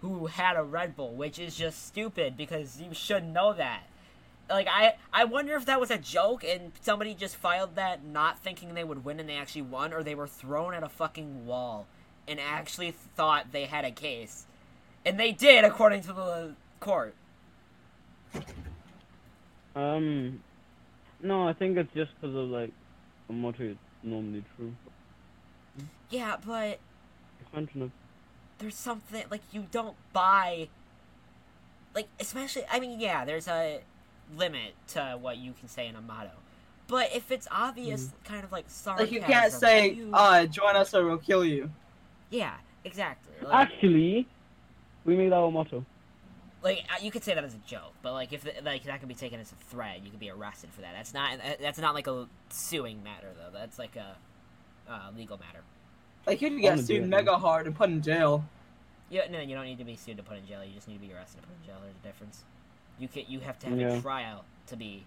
who 0.01 0.27
had 0.27 0.57
a 0.57 0.63
Red 0.63 0.97
Bull, 0.97 1.13
which 1.15 1.39
is 1.39 1.57
just 1.57 1.87
stupid 1.87 2.37
because 2.37 2.81
you 2.81 2.93
should 2.93 3.25
know 3.25 3.53
that. 3.53 3.85
Like 4.51 4.67
I 4.69 4.97
I 5.13 5.25
wonder 5.25 5.55
if 5.55 5.67
that 5.67 5.81
was 5.81 5.91
a 5.91 5.99
joke 5.99 6.45
and 6.45 6.73
somebody 6.83 7.15
just 7.15 7.37
filed 7.37 7.77
that 7.77 8.05
not 8.05 8.39
thinking 8.41 8.75
they 8.75 8.85
would 8.85 9.05
win 9.05 9.21
and 9.21 9.29
they 9.29 9.37
actually 9.37 9.63
won 9.63 9.93
or 9.93 10.03
they 10.03 10.15
were 10.15 10.27
thrown 10.27 10.75
at 10.75 10.83
a 10.83 10.89
fucking 10.89 11.47
wall 11.47 11.87
and 12.29 12.39
actually 12.41 12.91
thought 12.91 13.53
they 13.53 13.65
had 13.65 13.85
a 13.85 13.91
case. 13.91 14.45
And 15.05 15.19
they 15.19 15.33
did 15.33 15.65
according 15.65 16.03
to 16.03 16.13
the 16.13 16.55
court. 16.81 17.15
Um, 19.75 20.41
no, 21.23 21.49
I 21.49 21.53
think 21.53 21.77
it's 21.77 21.93
just 21.95 22.13
because 22.21 22.37
of 22.37 22.49
like 22.49 22.71
the 23.27 23.33
motto 23.33 23.63
is 23.65 23.77
normally 24.03 24.45
true. 24.57 24.75
Yeah, 26.11 26.37
but 26.45 26.79
I 27.55 27.67
there's 28.59 28.77
something 28.77 29.25
like 29.31 29.41
you 29.51 29.67
don't 29.71 29.97
buy 30.13 30.69
like 31.95 32.07
especially 32.21 32.65
I 32.71 32.79
mean 32.81 33.01
yeah, 33.01 33.25
there's 33.25 33.49
a 33.49 33.81
limit 34.37 34.75
to 34.89 35.19
what 35.21 35.39
you 35.39 35.55
can 35.59 35.69
say 35.69 35.87
in 35.87 35.97
a 35.97 36.01
motto. 36.01 36.31
But 36.87 37.15
if 37.15 37.31
it's 37.31 37.49
obvious 37.51 38.11
kind 38.25 38.45
of 38.45 38.53
like 38.53 38.67
sarcasm, 38.69 39.07
Like 39.07 39.13
you 39.13 39.21
can't 39.23 39.53
say, 39.53 39.93
you- 39.93 40.11
uh, 40.13 40.45
join 40.47 40.77
us 40.77 40.95
or 40.95 41.07
we'll 41.07 41.17
kill 41.19 41.45
you. 41.45 41.71
Yeah, 42.31 42.55
exactly. 42.85 43.33
Like, 43.43 43.69
Actually, 43.69 44.27
we 45.05 45.17
made 45.17 45.33
our 45.33 45.51
motto. 45.51 45.85
like 46.63 46.85
uh, 46.91 46.99
you 47.03 47.11
could 47.11 47.25
say 47.25 47.35
that 47.35 47.45
as 47.45 47.55
a 47.55 47.59
joke, 47.67 47.93
but 48.03 48.13
like 48.13 48.33
if 48.33 48.43
the, 48.43 48.53
like 48.65 48.85
that 48.85 49.01
could 49.01 49.09
be 49.09 49.15
taken 49.15 49.41
as 49.41 49.53
a 49.53 49.57
threat, 49.71 50.03
you 50.05 50.11
could 50.11 50.21
be 50.21 50.31
arrested 50.31 50.71
for 50.73 50.81
that. 50.83 50.93
That's 50.95 51.13
not 51.15 51.35
uh, 51.35 51.55
that's 51.61 51.79
not 51.79 51.95
like 51.95 52.07
a 52.07 52.27
suing 52.51 53.03
matter 53.03 53.29
though. 53.37 53.57
That's 53.57 53.79
like 53.79 53.97
a 53.97 54.17
uh, 54.91 55.11
legal 55.17 55.39
matter. 55.39 55.61
Like 56.27 56.41
you'd 56.41 56.53
I'm 56.53 56.61
get 56.61 56.79
sued 56.81 57.09
mega 57.09 57.37
hard 57.39 57.67
and 57.67 57.75
put 57.75 57.91
in 57.91 58.01
jail. 58.03 58.45
Yeah, 59.11 59.23
no, 59.31 59.41
you 59.41 59.55
don't 59.55 59.67
need 59.67 59.79
to 59.79 59.85
be 59.85 59.97
sued 59.97 60.17
to 60.17 60.23
put 60.23 60.39
in 60.39 60.47
jail. 60.47 60.65
You 60.65 60.73
just 60.75 60.89
need 60.89 60.95
to 61.01 61.07
be 61.07 61.13
arrested 61.13 61.43
to 61.43 61.47
put 61.49 61.57
in 61.61 61.67
jail. 61.67 61.77
There's 61.83 61.97
a 62.03 62.07
difference. 62.07 62.45
You 62.99 63.09
can 63.09 63.25
you 63.29 63.41
have 63.41 63.59
to 63.61 63.67
have 63.69 63.79
Yeah. 63.79 63.95
a 63.95 64.01
trial 64.01 64.45
to 64.69 64.77
be, 64.77 65.05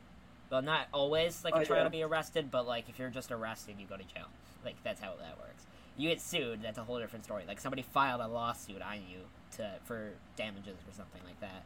well, 0.51 0.61
not 0.61 0.87
always 0.93 1.43
like 1.43 1.55
a 1.55 1.59
Oh, 1.59 1.63
trial 1.63 1.79
yeah. 1.79 1.83
to 1.85 1.89
be 1.89 2.03
arrested, 2.03 2.51
but 2.51 2.67
like 2.67 2.89
if 2.89 2.99
you're 2.99 3.09
just 3.09 3.31
arrested, 3.31 3.75
you 3.79 3.87
go 3.87 3.95
to 3.97 4.03
jail. 4.03 4.27
Like 4.65 4.75
that's 4.83 4.99
how 4.99 5.13
that 5.19 5.37
works. 5.39 5.65
You 5.97 6.09
get 6.09 6.19
sued, 6.19 6.61
that's 6.61 6.77
a 6.77 6.83
whole 6.83 6.99
different 6.99 7.23
story. 7.23 7.43
Like 7.47 7.59
somebody 7.61 7.81
filed 7.81 8.19
a 8.19 8.27
lawsuit 8.27 8.81
on 8.81 8.97
you 9.09 9.19
to 9.53 9.71
for 9.85 10.11
damages 10.35 10.75
or 10.87 10.93
something 10.95 11.21
like 11.25 11.39
that. 11.41 11.63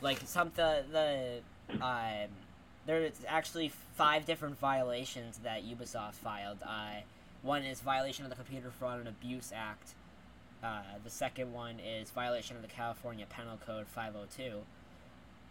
Like 0.00 0.20
some 0.24 0.52
the 0.54 0.84
the 0.90 1.40
um, 1.84 2.28
there's 2.86 3.12
actually 3.26 3.72
five 3.96 4.26
different 4.26 4.58
violations 4.58 5.38
that 5.38 5.64
Ubisoft 5.64 6.14
filed. 6.14 6.58
Uh, 6.64 7.00
one 7.42 7.62
is 7.62 7.80
violation 7.80 8.24
of 8.24 8.30
the 8.30 8.36
Computer 8.36 8.70
Fraud 8.70 8.98
and 9.00 9.08
Abuse 9.08 9.52
Act. 9.54 9.94
Uh, 10.62 10.80
the 11.02 11.10
second 11.10 11.52
one 11.52 11.78
is 11.80 12.10
violation 12.10 12.56
of 12.56 12.62
the 12.62 12.68
California 12.68 13.26
Penal 13.34 13.58
Code 13.66 13.86
502. 13.86 14.60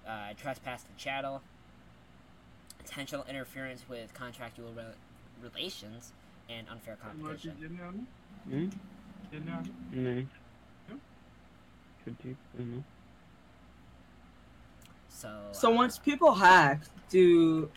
Uh, 0.08 0.34
trespass 0.40 0.84
to 0.84 0.90
chattel. 0.98 1.42
Intentional 2.80 3.24
interference 3.30 3.84
with 3.88 4.14
contractual 4.14 4.72
re- 4.76 4.84
relations 5.42 6.14
and 6.50 6.68
unfair 6.70 6.98
competition. 7.02 7.52
Hmm? 8.50 8.70
No. 9.94 10.26
Should 12.04 12.16
you? 12.24 12.36
I. 12.60 12.84
So. 15.10 15.30
So 15.52 15.72
uh, 15.72 15.76
once 15.76 15.98
people 15.98 16.34
hack, 16.34 16.82
do 17.10 17.70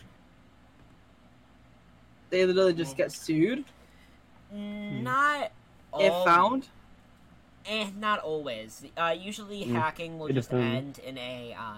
they 2.29 2.45
literally 2.45 2.73
just 2.73 2.97
get 2.97 3.11
sued 3.11 3.63
Not. 4.51 5.51
if 5.99 6.11
all- 6.11 6.25
found? 6.25 6.67
Eh, 7.65 7.89
not 7.99 8.19
always. 8.19 8.85
Uh, 8.97 9.13
usually 9.17 9.65
Mm, 9.65 9.73
hacking 9.73 10.17
will 10.19 10.27
it 10.27 10.33
just 10.33 10.49
depends. 10.49 10.99
end 10.99 11.05
in 11.05 11.17
a 11.17 11.53
uh, 11.57 11.73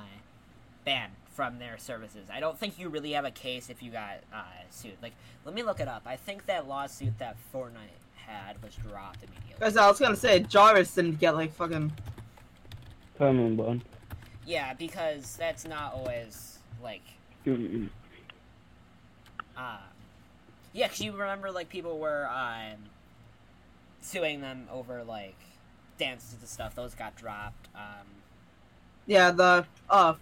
ban 0.86 1.10
from 1.34 1.58
their 1.58 1.80
services. 1.80 2.30
I 2.32 2.40
don't 2.40 2.60
think 2.60 2.78
you 2.78 2.90
really 2.90 3.14
have 3.14 3.26
a 3.26 3.32
case 3.32 3.72
if 3.72 3.82
you 3.82 3.90
got 3.90 4.20
uh, 4.32 4.44
sued. 4.70 4.98
Like, 5.02 5.14
let 5.46 5.56
me 5.56 5.64
look 5.64 5.80
it 5.80 5.88
up. 5.88 6.04
I 6.06 6.16
think 6.16 6.46
that 6.46 6.68
lawsuit 6.68 7.18
that 7.18 7.38
Fortnite 7.52 7.98
had 8.28 8.62
was 8.62 8.76
dropped 8.76 9.24
immediately. 9.24 9.56
Because 9.58 9.78
I 9.78 9.88
was 9.88 10.00
gonna 10.00 10.16
say 10.16 10.42
Jarvis 10.42 10.94
didn't 10.94 11.20
get 11.20 11.34
like 11.36 11.54
fucking. 11.54 11.92
Permanent 13.20 13.58
button. 13.58 13.84
Yeah, 14.46 14.74
because 14.74 15.38
that's 15.38 15.66
not 15.68 15.94
always 15.94 16.60
like. 16.82 17.04
Mm-mm. 17.46 17.90
Uh, 19.58 19.80
yeah, 20.74 20.88
'cause 20.88 21.02
you 21.02 21.12
remember 21.12 21.52
like 21.52 21.70
people 21.70 22.00
were 22.00 22.28
um, 22.30 22.90
suing 24.02 24.42
them 24.42 24.68
over 24.72 25.04
like 25.04 25.38
dances 25.98 26.36
and 26.40 26.48
stuff. 26.50 26.76
Those 26.76 26.96
got 26.96 27.16
dropped. 27.18 27.68
Um, 27.76 28.08
Yeah, 29.08 29.32
the 29.32 29.66
uh, 29.90 30.16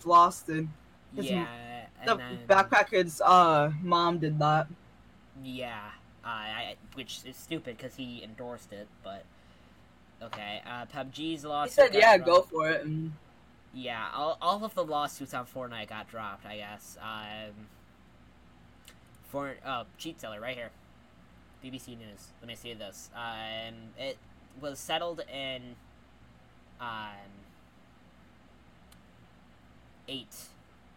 Floss 0.00 0.42
did. 0.42 0.68
His 1.16 1.30
m- 1.30 1.36
yeah, 1.36 1.86
and 2.02 2.08
The 2.08 2.16
then, 2.18 2.38
backpackers 2.48 3.20
uh 3.24 3.70
mom 3.82 4.18
did 4.18 4.38
that. 4.40 4.66
Yeah, 5.42 5.90
uh, 6.24 6.28
I, 6.28 6.76
which 6.94 7.20
is 7.24 7.36
stupid 7.36 7.76
because 7.76 7.96
he 7.96 8.22
endorsed 8.22 8.72
it, 8.72 8.88
but 9.02 9.24
okay. 10.22 10.62
Uh, 10.66 10.86
PUBG's 10.86 11.44
lawsuit. 11.44 11.70
He 11.70 11.74
said, 11.74 11.94
"Yeah, 11.94 12.16
dropped. 12.16 12.26
go 12.26 12.42
for 12.42 12.70
it." 12.70 12.84
And 12.84 13.12
Yeah, 13.72 14.08
all, 14.14 14.38
all 14.40 14.64
of 14.64 14.74
the 14.74 14.84
lawsuits 14.84 15.34
on 15.34 15.46
Fortnite 15.46 15.88
got 15.88 16.08
dropped. 16.10 16.46
I 16.46 16.56
guess. 16.58 16.96
Um, 17.00 17.52
for 19.30 19.54
oh, 19.66 19.84
cheat 19.98 20.20
seller 20.20 20.40
right 20.40 20.56
here. 20.56 20.70
BBC 21.64 21.88
News. 21.98 22.28
Let 22.40 22.48
me 22.48 22.54
see 22.54 22.74
this. 22.74 23.10
Um, 23.14 23.74
it 23.98 24.18
was 24.60 24.78
settled 24.78 25.22
in 25.32 25.76
um 26.80 27.08
eight, 30.08 30.34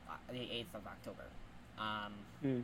uh, 0.09 0.13
the 0.31 0.51
eighth 0.51 0.75
of 0.75 0.85
October. 0.85 1.23
Um. 1.79 2.13
Hmm. 2.41 2.61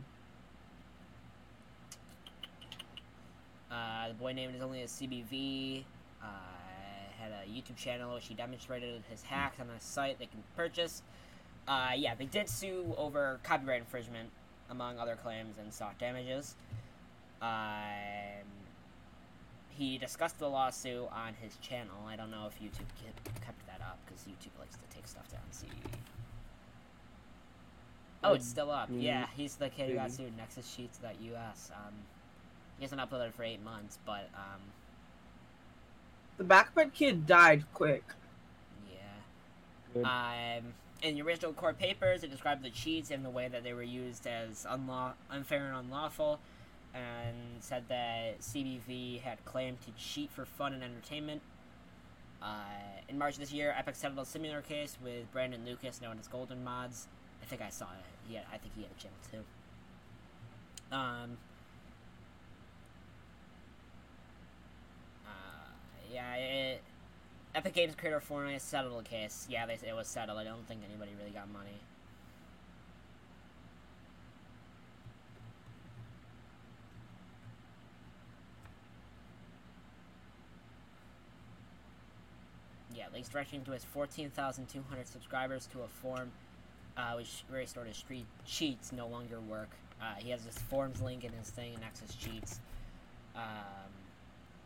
Uh, 3.70 4.08
the 4.08 4.14
boy 4.14 4.32
named 4.32 4.54
is 4.54 4.62
only 4.62 4.82
a 4.82 4.86
CBV. 4.86 5.82
Uh, 6.24 7.22
had 7.22 7.30
a 7.32 7.48
YouTube 7.48 7.76
channel 7.76 8.14
which 8.14 8.26
he 8.26 8.34
demonstrated 8.34 9.02
his 9.10 9.22
hacks 9.22 9.60
on 9.60 9.66
a 9.68 9.80
site 9.80 10.18
they 10.18 10.26
can 10.26 10.42
purchase. 10.56 11.02
Uh, 11.68 11.90
yeah, 11.96 12.14
they 12.14 12.24
did 12.26 12.48
sue 12.48 12.94
over 12.98 13.38
copyright 13.42 13.80
infringement, 13.80 14.28
among 14.70 14.98
other 14.98 15.16
claims, 15.16 15.56
and 15.58 15.72
sought 15.72 15.98
damages. 15.98 16.54
Um, 17.40 17.50
he 19.70 19.98
discussed 19.98 20.38
the 20.38 20.48
lawsuit 20.48 21.08
on 21.12 21.34
his 21.42 21.56
channel. 21.58 21.96
I 22.06 22.16
don't 22.16 22.30
know 22.30 22.46
if 22.48 22.54
YouTube 22.62 22.86
kept, 23.02 23.24
kept 23.44 23.66
that 23.66 23.80
up 23.80 23.98
because 24.06 24.22
YouTube 24.22 24.58
likes 24.58 24.76
to 24.76 24.96
take 24.96 25.06
stuff 25.06 25.30
down. 25.30 25.40
See. 25.50 25.66
Oh, 28.22 28.32
it's 28.34 28.48
still 28.48 28.70
up. 28.70 28.90
Mm, 28.90 29.02
Yeah, 29.02 29.26
he's 29.36 29.56
the 29.56 29.68
kid 29.68 29.88
who 29.90 29.94
got 29.96 30.10
maybe. 30.10 30.12
sued. 30.14 30.32
NexusCheats.us. 30.38 31.70
Um, 31.74 31.92
he 32.78 32.84
hasn't 32.84 33.00
uploaded 33.00 33.32
for 33.32 33.42
eight 33.44 33.62
months, 33.62 33.98
but 34.06 34.28
um, 34.34 34.60
The 36.36 36.44
backpack 36.44 36.92
kid 36.94 37.26
died 37.26 37.64
quick. 37.72 38.04
Yeah. 39.94 40.58
Um, 40.58 40.74
in 41.02 41.14
the 41.14 41.22
original 41.22 41.52
court 41.52 41.78
papers, 41.78 42.24
it 42.24 42.30
described 42.30 42.62
the 42.64 42.70
cheats 42.70 43.10
and 43.10 43.24
the 43.24 43.30
way 43.30 43.48
that 43.48 43.62
they 43.62 43.72
were 43.72 43.82
used 43.82 44.26
as 44.26 44.66
unlaw- 44.68 45.12
unfair 45.30 45.66
and 45.66 45.76
unlawful, 45.76 46.40
and 46.94 47.36
said 47.60 47.84
that 47.88 48.40
CBV 48.40 49.20
had 49.20 49.44
claimed 49.44 49.80
to 49.82 49.90
cheat 49.92 50.30
for 50.32 50.44
fun 50.44 50.72
and 50.72 50.82
entertainment. 50.82 51.42
Uh, 52.42 52.54
in 53.08 53.18
March 53.18 53.34
of 53.34 53.40
this 53.40 53.52
year, 53.52 53.74
Epic 53.76 53.94
settled 53.96 54.18
a 54.18 54.24
similar 54.24 54.60
case 54.60 54.98
with 55.02 55.30
Brandon 55.32 55.64
Lucas, 55.64 56.00
known 56.00 56.18
as 56.18 56.26
Golden 56.26 56.64
Mods. 56.64 57.08
I 57.42 57.46
think 57.46 57.62
I 57.62 57.70
saw 57.70 57.84
it. 57.86 58.32
Yeah, 58.32 58.40
I 58.52 58.58
think 58.58 58.74
he 58.74 58.82
had 58.82 58.90
a 58.90 59.00
channel 59.00 59.18
too. 59.30 59.44
Um. 60.96 61.38
Uh, 65.26 66.03
yeah, 66.14 66.34
it, 66.34 66.82
Epic 67.56 67.74
Games 67.74 67.94
creator 67.96 68.20
Fortnite 68.20 68.60
settled 68.60 69.04
the 69.04 69.08
case. 69.08 69.46
Yeah, 69.50 69.66
they, 69.66 69.74
it 69.74 69.94
was 69.94 70.06
settled. 70.06 70.38
I 70.38 70.44
don't 70.44 70.66
think 70.68 70.82
anybody 70.88 71.10
really 71.18 71.32
got 71.32 71.50
money. 71.52 71.80
Yeah, 82.94 83.06
links 83.12 83.28
directly 83.28 83.58
to 83.58 83.72
his 83.72 83.82
14,200 83.82 85.08
subscribers 85.08 85.66
to 85.72 85.82
a 85.82 85.88
forum 85.88 86.30
uh, 86.96 87.14
which 87.14 87.42
stored 87.68 87.88
his 87.88 87.96
street 87.96 88.26
cheats 88.46 88.92
no 88.92 89.08
longer 89.08 89.40
work. 89.40 89.70
Uh, 90.00 90.14
he 90.18 90.30
has 90.30 90.44
this 90.44 90.58
forms 90.58 91.02
link 91.02 91.24
in 91.24 91.32
his 91.32 91.50
thing, 91.50 91.76
Nexus 91.80 92.14
cheats. 92.14 92.60
Um, 93.34 93.90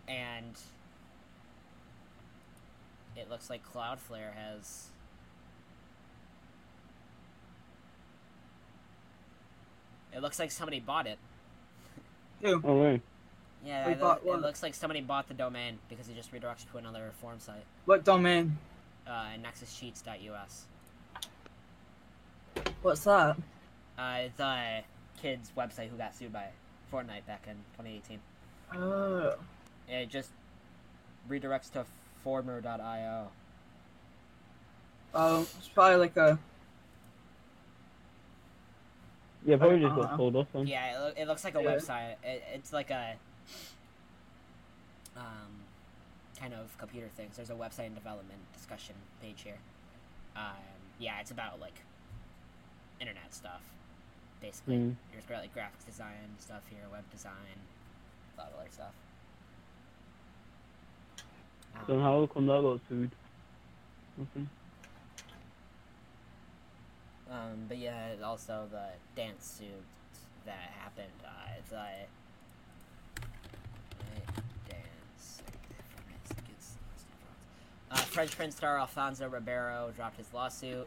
and 0.09 0.59
it 3.19 3.29
looks 3.29 3.51
like 3.51 3.63
Cloudflare 3.73 4.33
has. 4.35 4.89
It 10.15 10.23
looks 10.23 10.39
like 10.39 10.51
somebody 10.51 10.81
bought 10.81 11.07
it. 11.07 11.19
Who? 12.43 12.61
All 12.63 12.83
right. 12.83 13.03
Yeah, 13.65 13.89
it, 13.89 14.01
bought 14.01 14.23
it 14.25 14.41
looks 14.41 14.63
like 14.63 14.75
somebody 14.75 15.01
bought 15.01 15.29
the 15.29 15.35
domain 15.35 15.79
because 15.89 16.09
it 16.09 16.15
just 16.15 16.33
redirects 16.33 16.71
to 16.71 16.79
another 16.79 17.11
forum 17.21 17.41
site. 17.41 17.65
What 17.87 18.05
domain? 18.05 18.57
Uh, 19.07 19.27
nexuscheats.us. 19.43 20.65
What's 22.83 23.05
that? 23.05 23.37
Uh, 23.99 24.17
it's 24.21 24.39
a 24.39 24.85
kid's 25.21 25.51
website 25.57 25.89
who 25.89 25.97
got 25.97 26.15
sued 26.15 26.33
by 26.33 26.47
Fortnite 26.93 27.27
back 27.27 27.49
in 27.49 27.57
2018. 27.77 28.21
Oh. 28.77 29.35
It 29.89 30.09
just 30.09 30.31
redirects 31.29 31.73
to 31.73 31.85
former.io. 32.29 33.29
Oh, 35.15 35.41
it's 35.59 35.69
probably 35.69 35.97
like 35.97 36.15
a. 36.19 36.39
Yeah, 39.47 39.57
probably 39.57 39.81
just 39.81 39.93
Uh-huh. 39.93 40.03
got 40.03 40.17
sold 40.19 40.37
off. 40.37 40.47
Then. 40.53 40.67
Yeah, 40.67 40.93
it, 40.93 41.01
loo- 41.01 41.23
it 41.23 41.27
looks 41.27 41.43
like 41.43 41.55
a 41.55 41.63
Yeah. 41.63 41.71
website. 41.71 42.17
It, 42.23 42.45
it's 42.53 42.71
like 42.75 42.91
a 42.91 43.17
um, 45.17 45.65
kind 46.39 46.53
of 46.53 46.77
computer 46.77 47.09
things. 47.17 47.37
There's 47.37 47.49
a 47.49 47.55
website 47.55 47.87
and 47.87 47.95
development 47.95 48.41
discussion 48.53 48.95
page 49.23 49.41
here. 49.43 49.59
Um, 50.37 50.53
yeah, 50.99 51.21
it's 51.21 51.31
about 51.31 51.59
like 51.61 51.81
internet 53.01 53.33
stuff, 53.33 53.63
basically. 54.43 54.77
Mm. 54.77 54.97
There's 55.13 55.25
gra- 55.25 55.39
like 55.39 55.55
graphics 55.55 55.87
design 55.87 56.37
stuff 56.39 56.63
here, 56.69 56.85
web 56.93 57.05
design, 57.11 57.57
a 58.37 58.41
lot 58.43 58.53
of 58.53 58.61
other 58.61 58.69
stuff. 58.71 58.93
So 61.87 62.01
how 62.01 62.27
that 62.47 62.63
got 62.63 62.81
sued? 62.89 63.11
Nothing. 64.17 64.49
Um, 67.31 67.65
but 67.69 67.79
yeah, 67.79 68.15
also 68.25 68.67
the 68.71 68.89
dance 69.15 69.59
suit 69.59 69.69
that 70.47 70.71
happened. 70.79 71.07
Uh, 71.25 71.29
it's 71.59 71.73
dance. 74.69 75.43
Uh, 77.91 77.97
Fresh 77.97 78.37
Prince 78.37 78.57
star 78.57 78.79
Alfonso 78.79 79.29
Ribeiro 79.29 79.93
dropped 79.97 80.19
his 80.19 80.33
lawsuit. 80.35 80.87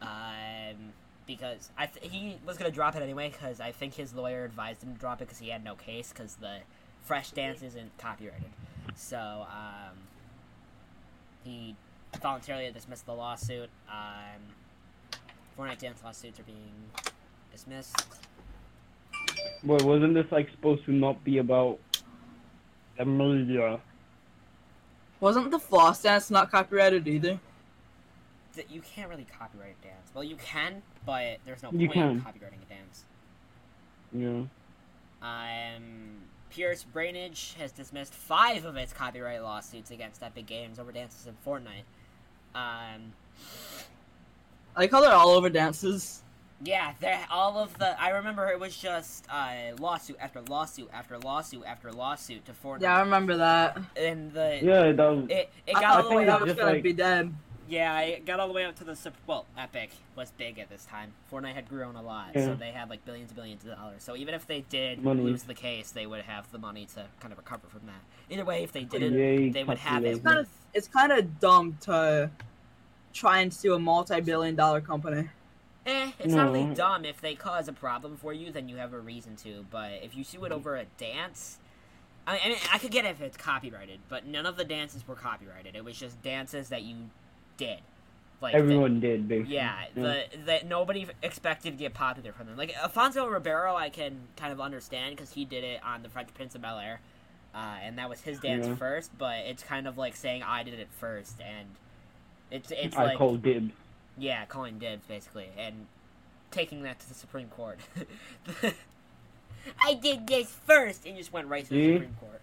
Um, 0.00 0.92
because 1.26 1.70
I 1.78 1.86
th- 1.86 2.10
he 2.10 2.36
was 2.44 2.58
gonna 2.58 2.70
drop 2.70 2.96
it 2.96 3.02
anyway 3.02 3.30
because 3.30 3.60
I 3.60 3.72
think 3.72 3.94
his 3.94 4.12
lawyer 4.12 4.44
advised 4.44 4.82
him 4.82 4.94
to 4.94 4.98
drop 4.98 5.20
it 5.20 5.26
because 5.26 5.38
he 5.38 5.50
had 5.50 5.62
no 5.64 5.74
case 5.76 6.12
because 6.12 6.34
the 6.36 6.58
fresh 7.02 7.30
dance 7.30 7.62
isn't 7.62 7.96
copyrighted. 7.98 8.50
So 8.96 9.46
um, 9.48 9.98
he 11.44 11.76
voluntarily 12.20 12.70
dismissed 12.70 13.06
the 13.06 13.14
lawsuit. 13.14 13.70
Um, 13.88 14.40
Fortnite 15.58 15.78
dance 15.78 16.02
lawsuits 16.02 16.40
are 16.40 16.44
being 16.44 16.72
dismissed. 17.50 17.96
Wait, 19.64 19.82
wasn't 19.82 20.14
this 20.14 20.26
like 20.30 20.50
supposed 20.50 20.84
to 20.86 20.92
not 20.92 21.22
be 21.24 21.38
about 21.38 21.78
Emilia? 22.98 23.80
Wasn't 25.20 25.50
the 25.50 25.58
floss 25.58 26.02
dance 26.02 26.30
not 26.30 26.50
copyrighted 26.50 27.06
either? 27.06 27.38
That 28.56 28.70
you 28.70 28.80
can't 28.80 29.08
really 29.08 29.26
copyright 29.38 29.76
a 29.80 29.86
dance. 29.86 30.10
Well, 30.14 30.24
you 30.24 30.36
can, 30.36 30.82
but 31.06 31.38
there's 31.46 31.62
no 31.62 31.70
You 31.72 31.88
point 31.88 32.10
in 32.10 32.20
copyrighting 32.20 32.58
a 32.60 32.74
dance. 32.74 33.04
Yeah. 34.12 34.44
Um, 35.22 36.22
Pierce 36.52 36.84
Bainbridge 36.84 37.54
has 37.58 37.72
dismissed 37.72 38.12
five 38.14 38.64
of 38.64 38.76
its 38.76 38.92
copyright 38.92 39.42
lawsuits 39.42 39.90
against 39.90 40.22
Epic 40.22 40.46
Games 40.46 40.78
over 40.78 40.92
dances 40.92 41.26
in 41.26 41.34
Fortnite. 41.46 41.84
Um, 42.54 43.12
I 44.76 44.86
call 44.86 45.02
it 45.04 45.10
all 45.10 45.30
over 45.30 45.48
dances. 45.48 46.22
yeah, 46.62 46.92
they're 47.00 47.26
all 47.30 47.58
of 47.58 47.76
the. 47.78 48.00
I 48.00 48.10
remember 48.10 48.48
it 48.48 48.60
was 48.60 48.76
just 48.76 49.24
uh, 49.30 49.74
lawsuit 49.80 50.16
after 50.20 50.42
lawsuit 50.42 50.90
after 50.92 51.18
lawsuit 51.18 51.64
after 51.66 51.90
lawsuit 51.90 52.44
to 52.44 52.52
Fortnite. 52.52 52.82
Yeah, 52.82 52.98
I 52.98 53.00
remember 53.00 53.38
that. 53.38 53.78
and 53.96 54.30
the 54.32 54.60
Yeah, 54.62 54.92
that 54.92 54.98
was. 54.98 55.26
it 55.30 55.50
it 55.66 55.76
I 55.76 55.80
got 55.80 55.84
all 55.84 56.02
thought 56.02 56.08
the 56.10 56.16
way 56.16 56.26
think 56.26 56.50
up. 56.50 56.56
gonna 56.58 56.72
like- 56.72 56.82
be 56.82 56.92
dead. 56.92 57.34
Yeah, 57.72 57.94
I 57.94 58.20
got 58.26 58.38
all 58.38 58.48
the 58.48 58.52
way 58.52 58.66
up 58.66 58.76
to 58.76 58.84
the 58.84 58.98
well, 59.26 59.46
Epic 59.56 59.92
was 60.14 60.30
big 60.32 60.58
at 60.58 60.68
this 60.68 60.84
time. 60.84 61.14
Fortnite 61.32 61.54
had 61.54 61.70
grown 61.70 61.96
a 61.96 62.02
lot, 62.02 62.32
so 62.34 62.54
they 62.54 62.70
had 62.70 62.90
like 62.90 63.02
billions 63.06 63.30
and 63.30 63.36
billions 63.36 63.64
of 63.64 63.74
dollars. 63.74 64.02
So 64.02 64.14
even 64.14 64.34
if 64.34 64.46
they 64.46 64.60
did 64.60 65.02
Money. 65.02 65.22
lose 65.22 65.44
the 65.44 65.54
case, 65.54 65.90
they 65.90 66.06
would 66.06 66.20
have 66.20 66.52
the 66.52 66.58
money 66.58 66.84
to 66.94 67.06
kind 67.20 67.32
of 67.32 67.38
recover 67.38 67.68
from 67.68 67.86
that. 67.86 68.02
Either 68.28 68.44
way, 68.44 68.62
if 68.62 68.72
they 68.72 68.84
didn't, 68.84 69.14
Yay, 69.14 69.48
they 69.48 69.64
would 69.64 69.78
have 69.78 70.04
it. 70.04 70.08
It's 70.10 70.20
kind 70.20 70.38
of 70.38 70.48
it's 70.74 70.88
kind 70.88 71.12
of 71.12 71.40
dumb 71.40 71.78
to 71.82 72.30
try 73.14 73.40
and 73.40 73.50
sue 73.54 73.72
a 73.72 73.78
multi-billion-dollar 73.78 74.82
company. 74.82 75.30
Eh, 75.86 76.10
it's 76.18 76.34
not 76.34 76.52
really 76.52 76.74
dumb. 76.74 77.06
If 77.06 77.22
they 77.22 77.34
cause 77.34 77.68
a 77.68 77.72
problem 77.72 78.18
for 78.18 78.34
you, 78.34 78.52
then 78.52 78.68
you 78.68 78.76
have 78.76 78.92
a 78.92 79.00
reason 79.00 79.34
to. 79.36 79.64
But 79.70 79.92
if 80.02 80.14
you 80.14 80.24
sue 80.24 80.44
it 80.44 80.52
over 80.52 80.76
a 80.76 80.84
dance, 80.98 81.56
I 82.26 82.38
I 82.38 82.48
mean, 82.50 82.58
I 82.70 82.76
could 82.76 82.90
get 82.90 83.06
it 83.06 83.12
if 83.12 83.22
it's 83.22 83.38
copyrighted, 83.38 84.00
but 84.10 84.26
none 84.26 84.44
of 84.44 84.58
the 84.58 84.64
dances 84.64 85.08
were 85.08 85.14
copyrighted. 85.14 85.74
It 85.74 85.86
was 85.86 85.98
just 85.98 86.20
dances 86.22 86.68
that 86.68 86.82
you 86.82 87.08
did. 87.66 87.78
Like 88.40 88.52
the- 88.54 88.58
Everyone 88.58 88.98
did, 89.00 89.28
basically. 89.28 89.54
Yeah, 89.54 89.84
the 89.94 90.24
that 90.46 90.66
nobody 90.66 91.06
expected 91.22 91.70
to 91.72 91.76
get 91.76 91.94
popular 91.94 92.32
from 92.32 92.46
them. 92.48 92.56
Like 92.56 92.74
Alfonso 92.76 93.26
Ribeiro, 93.26 93.76
I 93.76 93.88
can 93.88 94.16
kind 94.36 94.52
of 94.52 94.60
understand 94.60 95.14
because 95.16 95.32
he 95.32 95.44
did 95.44 95.62
it 95.64 95.80
on 95.84 96.02
the 96.02 96.08
Fresh 96.08 96.26
Prince 96.34 96.54
of 96.56 96.62
Bel 96.62 96.78
Air, 96.78 97.00
uh, 97.54 97.76
and 97.82 97.98
that 97.98 98.08
was 98.08 98.20
his 98.22 98.40
dance 98.40 98.66
Yeah. 98.66 98.74
first. 98.74 99.16
But 99.16 99.38
it's 99.46 99.62
kind 99.62 99.86
of 99.86 99.96
like 99.96 100.16
saying 100.16 100.42
I 100.42 100.64
did 100.64 100.74
it 100.80 100.88
first, 100.98 101.40
and 101.40 101.68
it's 102.50 102.72
it's 102.72 102.96
I 102.96 103.04
like 103.04 103.18
call 103.18 103.36
dibs. 103.36 103.72
yeah, 104.18 104.44
calling 104.46 104.78
dibs 104.80 105.06
basically, 105.06 105.48
and 105.56 105.86
taking 106.50 106.82
that 106.82 106.98
to 107.00 107.08
the 107.08 107.14
Supreme 107.14 107.48
Court. 107.48 107.78
I 109.84 109.94
did 109.94 110.26
this 110.26 110.52
first, 110.66 111.06
and 111.06 111.16
just 111.16 111.32
went 111.32 111.46
right 111.46 111.64
to 111.64 111.70
the? 111.70 111.92
Supreme 111.94 112.16
Court. 112.18 112.40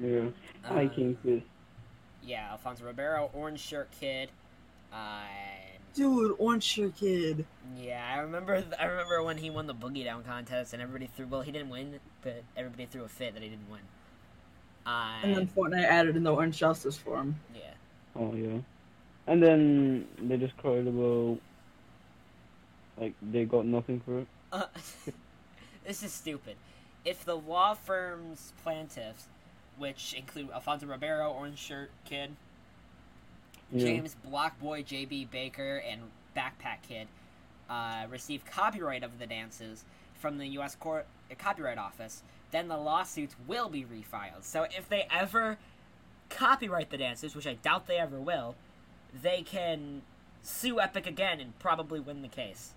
Yeah. 0.00 0.30
Uh, 0.68 0.74
I 0.74 0.88
King 0.88 1.16
Fist. 1.22 1.46
Yeah, 2.24 2.48
Alfonso 2.50 2.84
Ribeiro, 2.84 3.30
Orange 3.32 3.60
Shirt 3.60 3.88
Kid. 4.00 4.28
Uh, 4.92 5.22
Dude, 5.94 6.36
Orange 6.38 6.62
Shirt 6.64 6.96
Kid. 6.96 7.44
Yeah, 7.80 8.04
I 8.14 8.18
remember. 8.20 8.62
I 8.78 8.84
remember 8.84 9.22
when 9.22 9.38
he 9.38 9.50
won 9.50 9.66
the 9.66 9.74
boogie 9.74 10.04
down 10.04 10.22
contest, 10.22 10.72
and 10.72 10.80
everybody 10.82 11.06
threw. 11.16 11.26
Well, 11.26 11.40
he 11.40 11.50
didn't 11.52 11.70
win, 11.70 11.98
but 12.22 12.42
everybody 12.56 12.86
threw 12.86 13.04
a 13.04 13.08
fit 13.08 13.34
that 13.34 13.42
he 13.42 13.48
didn't 13.48 13.70
win. 13.70 13.80
Uh, 14.86 15.18
And 15.22 15.34
then 15.36 15.46
Fortnite 15.48 15.84
added 15.84 16.16
in 16.16 16.22
the 16.24 16.32
Orange 16.32 16.56
Justice 16.58 16.96
for 16.96 17.18
him. 17.18 17.36
yeah, 17.54 17.72
Oh 18.16 18.34
yeah. 18.34 18.58
And 19.26 19.42
then 19.42 20.06
they 20.20 20.36
just 20.36 20.56
cried 20.56 20.86
about 20.86 21.38
like 22.98 23.14
they 23.22 23.44
got 23.44 23.66
nothing 23.66 24.00
for 24.00 24.20
it. 24.20 24.26
uh, 24.52 24.66
this 25.86 26.02
is 26.02 26.12
stupid. 26.12 26.56
If 27.04 27.24
the 27.24 27.36
law 27.36 27.74
firm's 27.74 28.52
plaintiffs, 28.62 29.26
which 29.78 30.14
include 30.14 30.50
Alfonso 30.50 30.86
Ribeiro, 30.86 31.30
Orange 31.30 31.58
Shirt 31.58 31.90
Kid, 32.04 32.30
Yeah. 33.72 33.84
James 33.86 34.16
BlocBoy, 34.28 34.84
JB 34.84 35.30
Baker, 35.30 35.76
and 35.78 36.02
Backpack 36.36 36.82
Kid 36.86 37.08
uh, 37.68 38.06
receive 38.10 38.44
copyright 38.44 39.02
of 39.02 39.18
the 39.18 39.26
dances, 39.26 39.84
from 40.18 40.38
the 40.38 40.46
U.S. 40.48 40.74
Court 40.74 41.06
uh, 41.30 41.34
Copyright 41.38 41.78
Office, 41.78 42.22
then 42.50 42.68
the 42.68 42.76
lawsuits 42.76 43.36
will 43.46 43.68
be 43.68 43.84
refiled. 43.84 44.42
So 44.42 44.64
if 44.64 44.88
they 44.88 45.06
ever 45.10 45.56
copyright 46.28 46.90
the 46.90 46.98
dances, 46.98 47.34
which 47.34 47.46
I 47.46 47.54
doubt 47.54 47.86
they 47.86 47.96
ever 47.96 48.18
will, 48.20 48.54
they 49.22 49.42
can 49.42 50.02
sue 50.42 50.78
Epic 50.80 51.06
again 51.06 51.40
and 51.40 51.58
probably 51.58 52.00
win 52.00 52.22
the 52.22 52.28
case. 52.28 52.72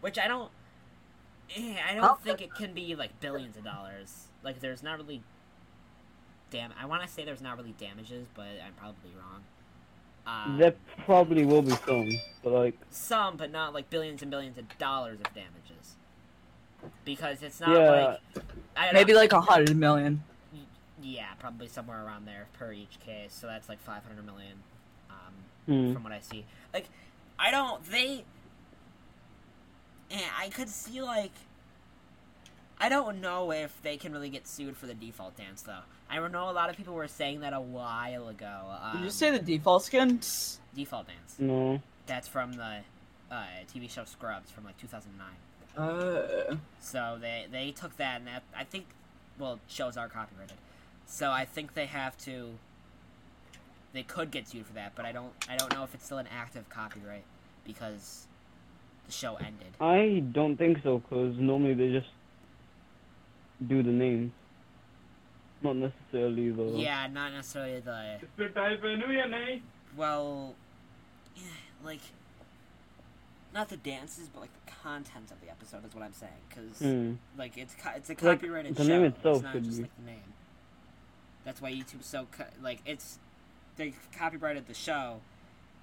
Which 0.00 0.18
I 0.18 0.26
don't. 0.28 0.50
eh, 1.56 1.74
I 1.90 1.94
don't 1.94 2.20
think 2.22 2.40
it 2.40 2.54
can 2.54 2.72
be 2.72 2.94
like 2.94 3.20
billions 3.20 3.56
of 3.56 3.64
dollars. 3.64 4.28
Like 4.42 4.60
there's 4.60 4.82
not 4.82 4.96
really. 4.98 5.22
Damn, 6.50 6.72
I 6.80 6.86
want 6.86 7.02
to 7.02 7.08
say 7.08 7.24
there's 7.24 7.42
not 7.42 7.56
really 7.58 7.74
damages, 7.78 8.26
but 8.34 8.46
I'm 8.64 8.72
probably 8.76 9.10
wrong. 9.16 9.42
Um, 10.26 10.58
There 10.58 10.74
probably 11.04 11.44
will 11.44 11.62
be 11.62 11.72
some, 11.72 12.10
but 12.42 12.52
like, 12.52 12.74
some, 12.90 13.36
but 13.36 13.50
not 13.50 13.74
like 13.74 13.90
billions 13.90 14.22
and 14.22 14.30
billions 14.30 14.58
of 14.58 14.66
dollars 14.78 15.18
of 15.20 15.34
damages. 15.34 15.96
Because 17.04 17.42
it's 17.42 17.60
not 17.60 17.70
Yeah. 17.70 17.90
like 17.90 18.44
I 18.76 18.84
don't 18.86 18.94
Maybe 18.94 19.12
know. 19.12 19.18
like 19.18 19.32
a 19.32 19.40
hundred 19.40 19.76
million. 19.76 20.22
yeah, 21.02 21.34
probably 21.38 21.66
somewhere 21.68 22.04
around 22.04 22.26
there 22.26 22.46
per 22.52 22.72
each 22.72 22.98
case. 23.00 23.32
So 23.32 23.46
that's 23.46 23.68
like 23.68 23.80
500 23.80 24.24
million. 24.24 24.62
Um, 25.10 25.34
hmm. 25.66 25.92
from 25.92 26.02
what 26.04 26.12
I 26.12 26.20
see. 26.20 26.44
Like, 26.72 26.88
I 27.38 27.50
don't. 27.50 27.82
They. 27.90 28.24
And 30.10 30.22
I 30.38 30.48
could 30.48 30.68
see 30.68 31.02
like. 31.02 31.32
I 32.80 32.88
don't 32.88 33.20
know 33.20 33.50
if 33.50 33.80
they 33.82 33.96
can 33.96 34.12
really 34.12 34.28
get 34.30 34.46
sued 34.46 34.76
for 34.76 34.86
the 34.86 34.94
default 34.94 35.36
dance 35.36 35.62
though. 35.62 35.80
I 36.10 36.26
know 36.28 36.50
a 36.50 36.52
lot 36.52 36.70
of 36.70 36.76
people 36.76 36.94
were 36.94 37.08
saying 37.08 37.40
that 37.40 37.52
a 37.52 37.60
while 37.60 38.28
ago. 38.28 38.60
Um, 38.82 38.96
Did 38.96 39.04
you 39.04 39.10
say 39.10 39.30
the 39.30 39.38
default 39.38 39.84
skins? 39.84 40.60
default 40.74 41.06
dance? 41.08 41.36
no. 41.38 41.80
That's 42.06 42.26
from 42.26 42.54
the 42.54 42.78
uh, 43.30 43.44
TV 43.72 43.90
show 43.90 44.04
Scrubs 44.04 44.50
from 44.50 44.64
like 44.64 44.78
2009. 44.78 45.26
Uh, 45.76 46.56
So 46.80 47.18
they 47.20 47.46
they 47.50 47.70
took 47.70 47.96
that 47.98 48.18
and 48.20 48.26
that 48.26 48.42
I 48.56 48.64
think 48.64 48.86
well 49.38 49.60
shows 49.68 49.96
are 49.98 50.08
copyrighted. 50.08 50.56
So 51.06 51.30
I 51.30 51.44
think 51.44 51.74
they 51.74 51.86
have 51.86 52.16
to 52.18 52.54
they 53.92 54.02
could 54.02 54.30
get 54.30 54.48
sued 54.48 54.66
for 54.66 54.72
that, 54.74 54.92
but 54.94 55.04
I 55.04 55.12
don't 55.12 55.32
I 55.50 55.56
don't 55.56 55.72
know 55.74 55.84
if 55.84 55.94
it's 55.94 56.06
still 56.06 56.18
an 56.18 56.28
active 56.34 56.68
copyright 56.70 57.24
because 57.66 58.26
the 59.06 59.12
show 59.12 59.36
ended. 59.36 59.72
I 59.80 60.22
don't 60.32 60.56
think 60.56 60.82
so, 60.82 60.98
because 60.98 61.36
normally 61.36 61.74
they 61.74 61.90
just 61.90 62.08
do 63.66 63.82
the 63.82 63.90
names. 63.90 64.32
Not 65.62 65.76
necessarily 65.76 66.50
the. 66.50 66.64
Yeah, 66.78 67.06
not 67.08 67.32
necessarily 67.32 67.80
the 67.80 68.18
well 69.96 70.54
eh, 71.36 71.40
like 71.84 72.00
not 73.54 73.68
the 73.70 73.76
dances 73.78 74.28
but 74.32 74.40
like 74.40 74.50
the 74.66 74.72
content 74.82 75.30
of 75.30 75.40
the 75.40 75.50
episode 75.50 75.84
is 75.84 75.94
what 75.94 76.04
I'm 76.04 76.12
saying 76.12 76.32
cuz 76.50 76.78
Hmm. 76.78 77.14
like 77.36 77.56
it's 77.56 77.74
co- 77.74 77.90
it's 77.96 78.08
a 78.10 78.12
Like, 78.12 78.38
copyrighted 78.40 78.76
the 78.76 78.82
show. 78.84 78.88
name 78.88 79.04
it's 79.04 79.16
itself 79.16 79.42
not 79.42 79.52
could 79.52 79.64
just 79.64 79.78
be- 79.78 79.82
like 79.84 79.96
the 79.96 80.02
name. 80.04 80.32
That's 81.44 81.60
why 81.62 81.72
YouTube's 81.72 82.06
so 82.06 82.26
co- 82.30 82.44
like 82.62 82.80
it's 82.84 83.18
they 83.76 83.94
copyrighted 84.16 84.66
the 84.66 84.74
show 84.74 85.20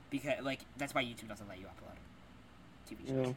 because 0.10 0.42
like 0.44 0.60
that's 0.78 0.94
why 0.94 1.04
YouTube 1.04 1.28
doesn't 1.28 1.48
let 1.50 1.60
you 1.60 1.66
upload 1.66 1.98
TV 2.90 3.08
shows. 3.08 3.28
Yeah. 3.28 3.34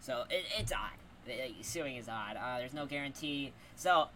So 0.00 0.24
it, 0.30 0.44
it's 0.58 0.72
odd. 0.72 0.92
Like, 1.26 1.54
Suing 1.62 1.96
is 1.96 2.08
odd. 2.08 2.36
Uh, 2.36 2.58
there's 2.58 2.72
no 2.72 2.86
guarantee. 2.86 3.52
So 3.76 4.08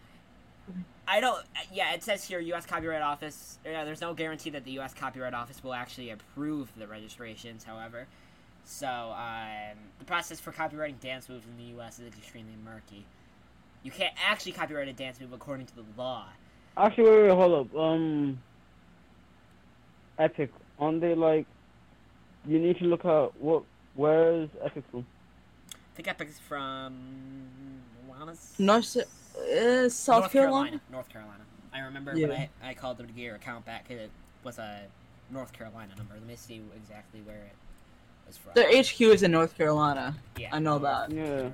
I 1.07 1.19
don't. 1.19 1.45
Yeah, 1.71 1.93
it 1.93 2.03
says 2.03 2.23
here 2.23 2.39
U.S. 2.39 2.65
Copyright 2.65 3.01
Office. 3.01 3.59
Yeah, 3.65 3.83
there's 3.83 4.01
no 4.01 4.13
guarantee 4.13 4.49
that 4.51 4.65
the 4.65 4.71
U.S. 4.71 4.93
Copyright 4.93 5.33
Office 5.33 5.63
will 5.63 5.73
actually 5.73 6.09
approve 6.09 6.69
the 6.77 6.87
registrations. 6.87 7.63
However, 7.63 8.07
so 8.63 8.87
um, 8.87 9.77
the 9.99 10.05
process 10.05 10.39
for 10.39 10.51
copyrighting 10.51 10.97
dance 11.01 11.29
moves 11.29 11.45
in 11.45 11.57
the 11.63 11.71
U.S. 11.75 11.99
is 11.99 12.07
extremely 12.17 12.55
murky. 12.63 13.05
You 13.83 13.91
can't 13.91 14.13
actually 14.27 14.53
copyright 14.53 14.87
a 14.87 14.93
dance 14.93 15.19
move 15.21 15.31
according 15.33 15.67
to 15.67 15.75
the 15.75 15.83
law. 15.95 16.25
Actually, 16.75 17.03
wait, 17.11 17.23
wait, 17.27 17.31
hold 17.35 17.67
up. 17.71 17.75
Um, 17.77 18.39
Epic, 20.17 20.51
aren't 20.79 21.01
they 21.01 21.13
like? 21.13 21.45
You 22.47 22.57
need 22.59 22.77
to 22.79 22.85
look 22.85 23.05
at 23.05 23.39
what. 23.39 23.63
Where 23.95 24.41
is 24.43 24.49
Epic 24.63 24.83
from? 24.91 25.05
I 25.71 25.95
think 25.95 26.07
Epic's 26.09 26.39
from. 26.39 26.95
wanna 28.09 28.31
s- 28.33 28.55
North, 28.59 28.97
uh, 29.39 29.89
South 29.89 30.21
North 30.21 30.31
Carolina. 30.31 30.81
North 30.91 31.09
Carolina. 31.09 31.43
I 31.73 31.79
remember 31.79 32.15
Yeah. 32.15 32.27
when 32.27 32.37
I, 32.37 32.49
I 32.69 32.73
called 32.73 32.97
the 32.97 33.03
gear 33.03 33.35
account 33.35 33.65
back, 33.65 33.89
it 33.89 34.09
was 34.43 34.57
a 34.59 34.81
North 35.29 35.51
Carolina 35.53 35.93
number. 35.97 36.13
Let 36.13 36.25
me 36.25 36.35
see 36.35 36.61
exactly 36.75 37.21
where 37.21 37.35
it 37.37 37.51
was 38.27 38.37
from. 38.37 38.53
Their 38.55 38.69
HQ 38.81 39.01
is 39.01 39.23
in 39.23 39.31
North 39.31 39.57
Carolina. 39.57 40.15
yeah, 40.37 40.49
I 40.53 40.59
know 40.59 40.77
North 40.77 40.83
that. 40.83 41.11
Yeah. 41.11 41.25
Carolina. 41.25 41.51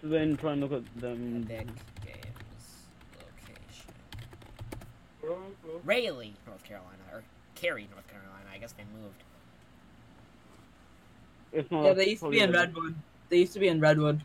So 0.00 0.08
then 0.08 0.36
try 0.36 0.52
and 0.52 0.60
look 0.62 0.72
at 0.72 1.00
them. 1.00 1.46
Epic 1.50 1.66
Games 2.04 2.86
location. 3.18 3.92
Raleigh, 5.84 6.34
North 6.46 6.64
Carolina, 6.64 7.02
or 7.12 7.22
Cary, 7.54 7.86
North 7.92 8.08
Carolina. 8.08 8.30
I 8.52 8.58
guess 8.58 8.72
they 8.72 8.84
moved. 9.00 9.22
If 11.52 11.70
not, 11.70 11.84
Yeah, 11.84 11.92
they 11.94 12.08
used 12.10 12.22
to 12.22 12.30
be 12.30 12.40
in 12.40 12.52
Redwood. 12.52 12.94
They 13.28 13.38
used 13.38 13.52
to 13.54 13.58
be 13.60 13.68
in 13.68 13.80
Redwood. 13.80 14.22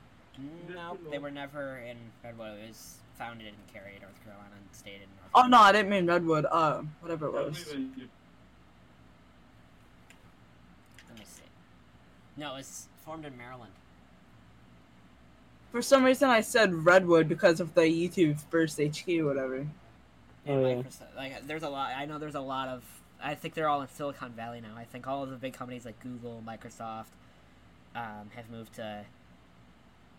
No, 0.73 0.97
they 1.11 1.17
were 1.17 1.31
never 1.31 1.77
in 1.77 1.97
Redwood. 2.23 2.59
It 2.63 2.67
was 2.69 2.97
founded 3.17 3.47
in 3.47 3.53
Cary, 3.73 3.93
North 4.01 4.23
Carolina, 4.23 4.49
and 4.55 4.75
stayed 4.75 4.95
in 4.95 5.07
North. 5.21 5.31
Carolina. 5.33 5.45
Oh 5.45 5.47
no, 5.47 5.57
I 5.59 5.71
didn't 5.71 5.89
mean 5.89 6.05
Redwood. 6.07 6.45
Uh, 6.49 6.81
whatever 6.99 7.27
it 7.27 7.31
was. 7.33 7.67
Let 7.69 7.77
me 11.19 11.25
see. 11.25 11.43
No, 12.37 12.53
it 12.53 12.57
was 12.57 12.87
formed 13.05 13.25
in 13.25 13.37
Maryland. 13.37 13.71
For 15.71 15.81
some 15.81 16.03
reason, 16.03 16.29
I 16.29 16.41
said 16.41 16.73
Redwood 16.73 17.27
because 17.27 17.59
of 17.59 17.73
the 17.73 17.81
YouTube 17.81 18.39
first 18.49 18.79
HQ, 18.79 19.07
or 19.19 19.25
whatever. 19.25 19.55
And 19.55 19.69
Oh, 20.47 20.67
yeah. 20.67 20.75
Microsoft, 20.75 21.15
like, 21.15 21.47
there's 21.47 21.63
a 21.63 21.69
lot. 21.69 21.91
I 21.95 22.05
know 22.05 22.17
there's 22.19 22.35
a 22.35 22.39
lot 22.41 22.67
of. 22.69 22.83
I 23.21 23.35
think 23.35 23.53
they're 23.55 23.69
all 23.69 23.81
in 23.81 23.87
Silicon 23.89 24.31
Valley 24.33 24.61
now. 24.61 24.75
I 24.77 24.83
think 24.83 25.07
all 25.07 25.23
of 25.23 25.29
the 25.31 25.37
big 25.37 25.53
companies 25.53 25.85
like 25.85 25.99
Google, 26.01 26.43
Microsoft, 26.45 27.05
um, 27.95 28.29
have 28.35 28.49
moved 28.51 28.73
to 28.75 29.03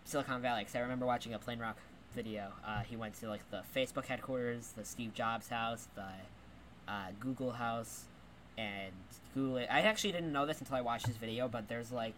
Silicon 0.07 0.41
Valley. 0.41 0.61
Because 0.61 0.75
I 0.75 0.79
remember 0.79 1.05
watching 1.05 1.33
a 1.33 1.39
PlainRock 1.39 1.75
video. 2.15 2.53
Uh, 2.65 2.79
he 2.79 2.95
went 2.95 3.13
to 3.15 3.27
like 3.27 3.49
the 3.51 3.61
Facebook 3.75 4.05
headquarters, 4.05 4.73
the 4.75 4.85
Steve 4.85 5.13
Jobs 5.13 5.49
house, 5.49 5.87
the 5.95 6.07
uh, 6.87 7.07
Google 7.19 7.51
house, 7.51 8.05
and 8.57 8.93
Google. 9.33 9.57
I 9.57 9.81
actually 9.81 10.13
didn't 10.13 10.31
know 10.31 10.45
this 10.45 10.59
until 10.59 10.77
I 10.77 10.81
watched 10.81 11.07
his 11.07 11.17
video, 11.17 11.47
but 11.47 11.67
there's 11.67 11.91
like 11.91 12.15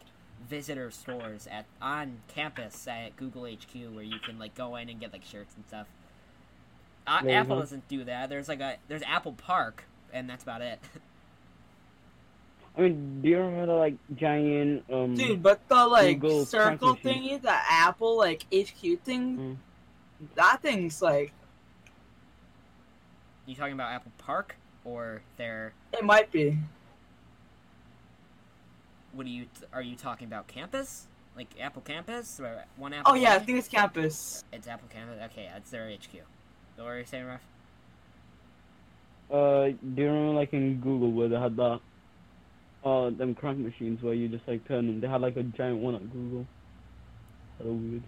visitor 0.48 0.90
stores 0.90 1.48
at 1.52 1.66
on 1.82 2.20
campus 2.30 2.88
at 2.88 3.16
Google 3.18 3.46
HQ 3.46 3.94
where 3.94 4.04
you 4.04 4.20
can 4.20 4.40
like 4.40 4.56
go 4.56 4.76
in 4.78 4.88
and 4.88 5.00
get 5.00 5.12
like 5.12 5.26
shirts 5.26 5.56
and 5.56 5.66
stuff. 5.68 5.88
Uh. 7.08 7.28
Apple 7.28 7.60
doesn't 7.60 7.88
do 7.88 8.04
that. 8.04 8.30
There's 8.30 8.48
like 8.48 8.62
a 8.62 8.78
there's 8.88 9.04
Apple 9.04 9.34
Park, 9.34 9.86
and 10.14 10.30
that's 10.30 10.44
about 10.44 10.62
it. 10.62 10.80
I 12.80 12.84
mean, 12.84 13.22
do 13.22 13.28
you 13.28 13.40
remember 13.40 13.76
like 13.76 13.96
giant 14.16 14.86
um? 14.90 15.14
Dude, 15.14 15.44
but 15.44 15.68
the 15.68 15.86
like 15.86 16.22
Google 16.22 16.46
circle 16.46 16.94
crank 16.96 17.04
machine. 17.04 17.40
thingy, 17.40 17.42
the 17.42 17.52
Apple 17.52 18.18
like 18.18 18.46
HQ 18.54 19.02
thing, 19.04 19.38
Mm. 19.38 19.58
that 20.36 20.62
thing's 20.62 21.02
like 21.02 21.34
you 23.46 23.54
talking 23.56 23.74
about 23.74 23.92
Apple 23.92 24.14
Park 24.18 24.56
or 24.86 25.22
their? 25.36 25.74
it 25.92 26.06
might 26.06 26.32
be. 26.32 26.58
What 29.12 29.26
are 29.26 29.30
you 29.30 29.48
are 29.74 29.82
you 29.82 29.96
talking 29.98 30.28
about? 30.28 30.48
Campus? 30.48 31.08
Like 31.36 31.48
Apple 31.60 31.82
Campus 31.82 32.40
or 32.40 32.64
one 32.78 32.94
Apple? 32.94 33.12
Oh 33.12 33.16
yeah, 33.16 33.34
I 33.34 33.40
think 33.40 33.58
it's 33.58 33.68
campus. 33.68 34.46
it's 34.54 34.68
Apple 34.70 34.88
Campus. 34.90 35.20
Okay, 35.32 35.50
that's 35.52 35.70
their 35.70 35.90
HQ. 35.90 36.22
What 36.78 36.86
were 36.86 37.00
you 37.00 37.06
saying, 37.06 37.26
Ref? 37.26 37.42
Uh, 39.30 39.66
do 39.96 40.02
you 40.02 40.08
remember 40.08 40.34
like 40.40 40.54
in 40.54 40.80
Google 40.80 41.12
where 41.12 41.28
they 41.28 41.38
had 41.40 41.56
that, 41.58 41.82
uh, 42.84 43.10
them 43.10 43.36
crank 43.36 43.60
machines 43.60 44.02
where 44.02 44.14
you 44.14 44.28
just 44.28 44.48
like 44.48 44.68
turn 44.68 44.88
them? 44.88 45.02
They 45.02 45.08
had 45.08 45.22
like 45.22 45.38
a 45.38 45.44
giant 45.44 45.80
one 45.80 45.96
at 45.96 46.12
Google. 46.12 46.46
So 47.60 47.66
weird. 47.66 48.04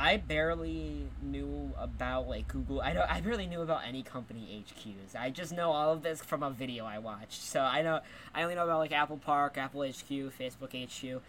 I 0.00 0.16
barely 0.16 1.04
knew 1.22 1.72
about 1.78 2.26
like 2.26 2.48
Google. 2.48 2.80
I 2.80 2.94
don't. 2.94 3.08
I 3.10 3.20
barely 3.20 3.46
knew 3.46 3.60
about 3.60 3.82
any 3.86 4.02
company 4.02 4.64
HQs. 4.66 5.14
I 5.14 5.28
just 5.28 5.52
know 5.52 5.72
all 5.72 5.92
of 5.92 6.02
this 6.02 6.22
from 6.22 6.42
a 6.42 6.50
video 6.50 6.86
I 6.86 6.98
watched. 6.98 7.42
So 7.42 7.60
I 7.60 7.82
know. 7.82 8.00
I 8.34 8.42
only 8.42 8.54
know 8.54 8.64
about 8.64 8.78
like 8.78 8.92
Apple 8.92 9.18
Park, 9.18 9.58
Apple 9.58 9.82
HQ, 9.82 10.08
Facebook 10.08 10.72
HQ. 10.72 11.20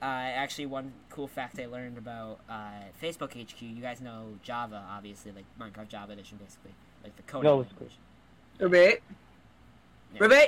Uh, 0.00 0.04
actually, 0.04 0.66
one 0.66 0.92
cool 1.10 1.26
fact 1.26 1.58
I 1.58 1.66
learned 1.66 1.98
about 1.98 2.38
uh, 2.48 2.84
Facebook 3.02 3.32
HQ. 3.32 3.60
You 3.62 3.82
guys 3.82 4.00
know 4.00 4.38
Java, 4.44 4.84
obviously, 4.88 5.32
like 5.32 5.46
Minecraft 5.60 5.88
Java 5.88 6.12
Edition, 6.12 6.38
basically, 6.40 6.72
like 7.02 7.16
the 7.16 7.22
coding. 7.22 7.50
No, 7.50 7.56
was 7.56 7.66
language. 7.66 7.92
Ribbit. 8.60 9.02
Yeah. 9.08 9.16
Nah. 10.20 10.44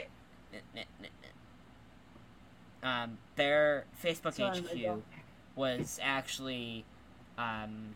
Um, 2.83 3.19
their 3.35 3.85
Facebook 4.03 4.35
Sorry, 4.35 4.61
HQ 4.61 5.03
was 5.57 5.99
actually, 6.03 6.85
um, 7.37 7.95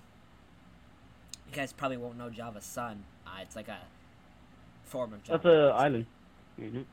you 1.48 1.54
guys 1.54 1.72
probably 1.72 1.96
won't 1.96 2.18
know 2.18 2.30
Java 2.30 2.60
Sun. 2.60 3.04
Uh, 3.26 3.42
it's 3.42 3.54
like 3.54 3.68
a 3.68 3.78
form 4.84 5.12
of 5.12 5.22
Java. 5.22 5.40
That's 5.42 5.54
an 5.54 5.72
island. 5.80 6.06
You 6.58 6.70
know. 6.70 6.84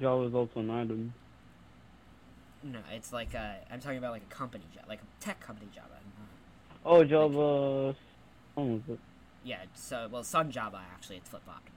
Java 0.00 0.24
is 0.24 0.34
also 0.34 0.60
an 0.60 0.70
island. 0.70 1.12
No, 2.64 2.78
it's 2.92 3.12
like 3.12 3.34
a. 3.34 3.56
I'm 3.70 3.80
talking 3.80 3.98
about 3.98 4.12
like 4.12 4.22
a 4.22 4.34
company 4.34 4.64
job, 4.74 4.84
like 4.88 5.00
a 5.00 5.24
tech 5.24 5.40
company 5.40 5.68
Java. 5.74 5.88
Oh, 6.84 7.04
Java. 7.04 7.94
Oh, 8.56 8.64
was 8.64 8.80
it? 8.88 8.98
Yeah, 9.44 9.58
so 9.74 10.08
well, 10.10 10.24
Sun 10.24 10.50
Java 10.50 10.80
actually, 10.92 11.16
it's 11.16 11.28
flip 11.28 11.44
flopped. 11.44 11.70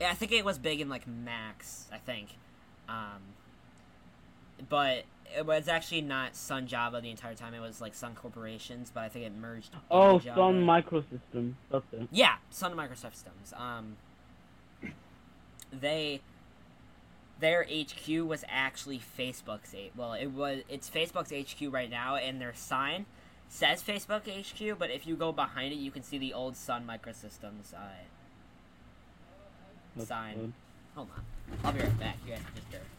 I 0.00 0.14
think 0.14 0.32
it 0.32 0.44
was 0.44 0.58
big 0.58 0.80
in 0.80 0.88
like 0.88 1.06
Max. 1.06 1.86
I 1.92 1.98
think, 1.98 2.36
um, 2.88 3.22
but 4.68 5.04
it 5.36 5.46
was 5.46 5.68
actually 5.68 6.00
not 6.00 6.36
Sun 6.36 6.66
Java 6.66 7.00
the 7.00 7.10
entire 7.10 7.34
time. 7.34 7.54
It 7.54 7.60
was 7.60 7.80
like 7.80 7.94
Sun 7.94 8.14
Corporations, 8.14 8.90
but 8.92 9.02
I 9.02 9.08
think 9.08 9.26
it 9.26 9.32
merged. 9.34 9.74
Oh, 9.90 10.18
Java. 10.18 10.38
Sun 10.38 10.64
Microsystems. 10.64 11.54
It. 11.72 12.08
Yeah, 12.10 12.36
Sun 12.50 12.74
Microsystems. 12.74 13.58
Um, 13.58 13.96
they 15.72 16.20
their 17.40 17.64
HQ 17.64 18.08
was 18.26 18.44
actually 18.48 18.98
Facebook's. 18.98 19.74
Well, 19.96 20.14
it 20.14 20.28
was 20.28 20.62
it's 20.68 20.88
Facebook's 20.90 21.32
HQ 21.32 21.72
right 21.72 21.90
now, 21.90 22.16
and 22.16 22.40
their 22.40 22.54
sign 22.54 23.06
says 23.48 23.82
Facebook 23.82 24.22
HQ. 24.26 24.78
But 24.78 24.90
if 24.90 25.06
you 25.06 25.16
go 25.16 25.32
behind 25.32 25.72
it, 25.72 25.76
you 25.76 25.90
can 25.90 26.02
see 26.02 26.18
the 26.18 26.32
old 26.32 26.56
Sun 26.56 26.86
Microsystems 26.86 27.74
uh, 27.74 28.04
sign. 30.06 30.52
Hold 30.94 31.08
on, 31.16 31.24
I'll 31.64 31.72
be 31.72 31.80
right 31.80 32.00
back. 32.00 32.16
You 32.26 32.32
guys 32.32 32.42
just 32.54 32.72
heard. 32.72 32.97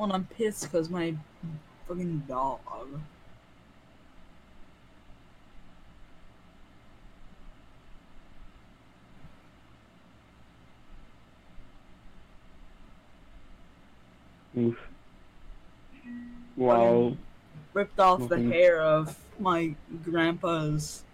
Well, 0.00 0.14
I'm 0.14 0.24
pissed 0.24 0.62
because 0.62 0.88
my 0.88 1.14
fucking 1.86 2.22
dog. 2.26 2.58
Oof. 14.56 14.78
Wow. 16.56 17.14
ripped 17.74 18.00
off 18.00 18.26
the 18.26 18.40
hair 18.40 18.80
of 18.80 19.14
my 19.38 19.74
grandpa's 20.02 21.04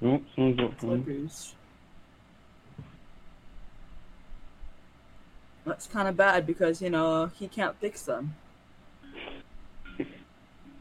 Nope, 0.00 0.24
someone's 0.34 0.56
got 0.56 0.80
slippers. 0.80 1.54
That's 5.64 5.86
kind 5.86 6.08
of 6.08 6.16
bad 6.16 6.46
because, 6.46 6.80
you 6.80 6.90
know, 6.90 7.30
he 7.34 7.46
can't 7.46 7.76
fix 7.78 8.02
them. 8.02 8.34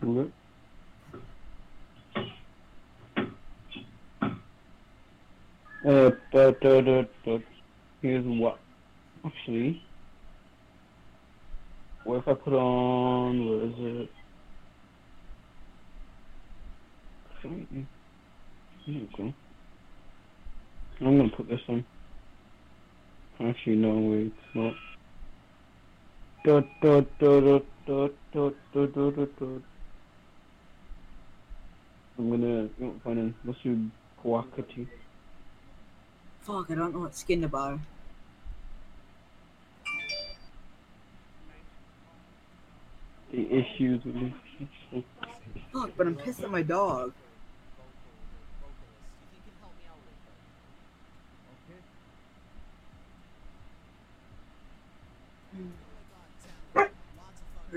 Look. 0.01 0.31
Uh, 5.85 6.11
but, 6.31 6.59
but, 6.61 6.85
but, 6.85 7.09
but, 7.25 7.41
here's 8.01 8.25
what. 8.25 8.59
Actually, 9.25 9.83
what 12.05 12.17
if 12.17 12.27
I 12.27 12.33
put 12.33 12.53
on, 12.53 13.45
where 13.45 13.65
is 13.65 13.73
it? 14.03 14.09
Go. 19.17 19.33
I'm 21.01 21.17
gonna 21.17 21.29
put 21.29 21.47
this 21.47 21.61
on. 21.69 21.85
Actually, 23.41 23.77
no, 23.77 23.97
wait. 23.99 24.33
Dot, 26.43 26.65
dot, 26.81 27.07
dot, 27.19 27.19
dot, 27.19 27.63
dot, 27.87 28.11
dot, 28.33 28.53
dot, 28.73 28.93
dot, 28.93 29.15
dot, 29.15 29.39
dot. 29.39 29.61
I'm 32.17 32.29
gonna, 32.29 32.47
you 32.47 32.71
know, 32.79 32.95
find 33.01 33.19
a, 33.19 33.47
let's 33.47 33.59
do 33.63 33.89
Kawakati. 34.21 34.87
Fuck, 36.41 36.69
I 36.69 36.75
don't 36.75 36.93
know 36.93 36.99
what 36.99 37.15
skin 37.15 37.41
to 37.41 37.47
buy. 37.47 37.79
The 43.31 43.53
issues 43.53 44.03
with 44.03 44.15
this. 44.15 45.03
Fuck, 45.73 45.91
but 45.95 46.07
I'm 46.07 46.15
pissed 46.15 46.43
at 46.43 46.51
my 46.51 46.61
dog. 46.61 47.13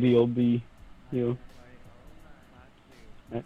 VOB, 0.00 0.62
you 1.12 1.26
know. 1.28 1.38
That. 3.30 3.44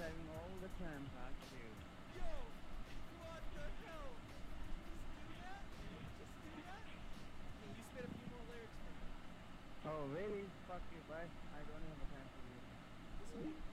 all 0.00 0.56
the 0.64 0.72
time, 0.80 1.04
you? 1.52 1.68
Yo! 2.16 2.24
What 3.20 3.44
the 3.52 3.66
hell? 3.84 4.08
Just 4.80 5.04
do 5.20 5.36
that? 5.36 5.60
Just 6.16 6.32
do 6.32 6.50
that? 6.64 6.84
Can 7.60 7.68
you 7.76 7.84
spit 7.92 8.04
a 8.08 8.12
few 8.16 8.26
more 8.32 8.44
lyrics 8.48 8.78
for 8.80 8.92
me? 8.96 9.04
Oh, 9.84 10.02
really? 10.16 10.48
Fuck 10.64 10.80
you, 10.96 11.00
bye. 11.12 11.28
I 11.28 11.60
don't 11.68 11.84
have 11.84 12.00
a 12.00 12.08
time 12.08 12.28
for 12.32 12.40
you. 13.44 13.71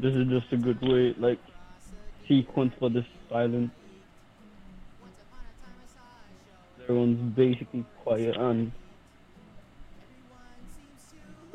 This 0.00 0.14
is 0.14 0.28
just 0.28 0.50
a 0.52 0.56
good 0.56 0.80
way, 0.80 1.14
like, 1.18 1.38
sequence 2.26 2.72
for 2.78 2.88
this 2.88 3.04
silence. 3.28 3.70
Everyone's 6.82 7.36
basically 7.36 7.84
quiet 8.02 8.34
and 8.38 8.72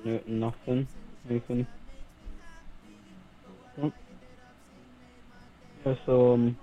no, 0.03 0.19
nothing, 0.27 0.87
anything. 1.27 1.65
Yep. 3.81 3.93
Yeah, 5.83 5.95
so 6.05 6.33
um, 6.33 6.55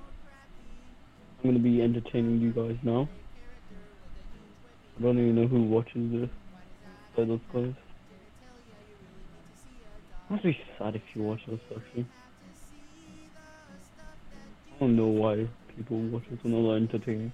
I'm 1.43 1.51
gonna 1.51 1.59
be 1.59 1.83
entertaining 1.83 2.41
you 2.41 2.53
guys 2.53 2.77
now. 2.85 3.09
I 4.99 5.03
don't 5.03 5.19
even 5.19 5.35
know 5.35 5.49
who 5.49 5.65
watches 5.65 6.13
this. 6.13 6.31
By 7.17 7.25
those 7.25 7.41
guys. 7.53 7.75
Must 10.33 10.45
be 10.45 10.59
sad 10.79 10.97
if 10.97 11.03
you 11.13 11.25
watch 11.25 11.41
this 11.47 11.61
actually. 11.77 12.07
I 14.75 14.81
don't 14.81 14.97
know 14.97 15.09
why 15.09 15.47
people 15.77 15.99
watch 16.05 16.23
it. 16.31 16.33
It's 16.33 16.45
not 16.47 16.75
entertaining. 16.75 17.33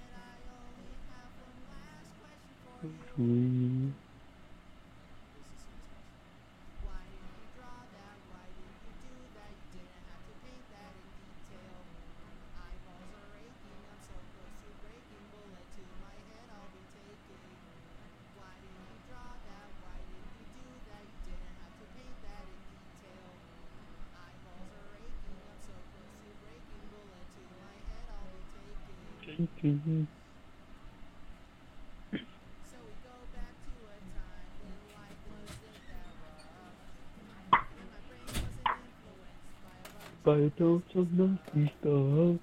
By 40.23 40.35
a 40.37 40.49
dose 40.49 40.81
of 40.95 41.11
nasty 41.13 41.71
stuff. 41.79 42.39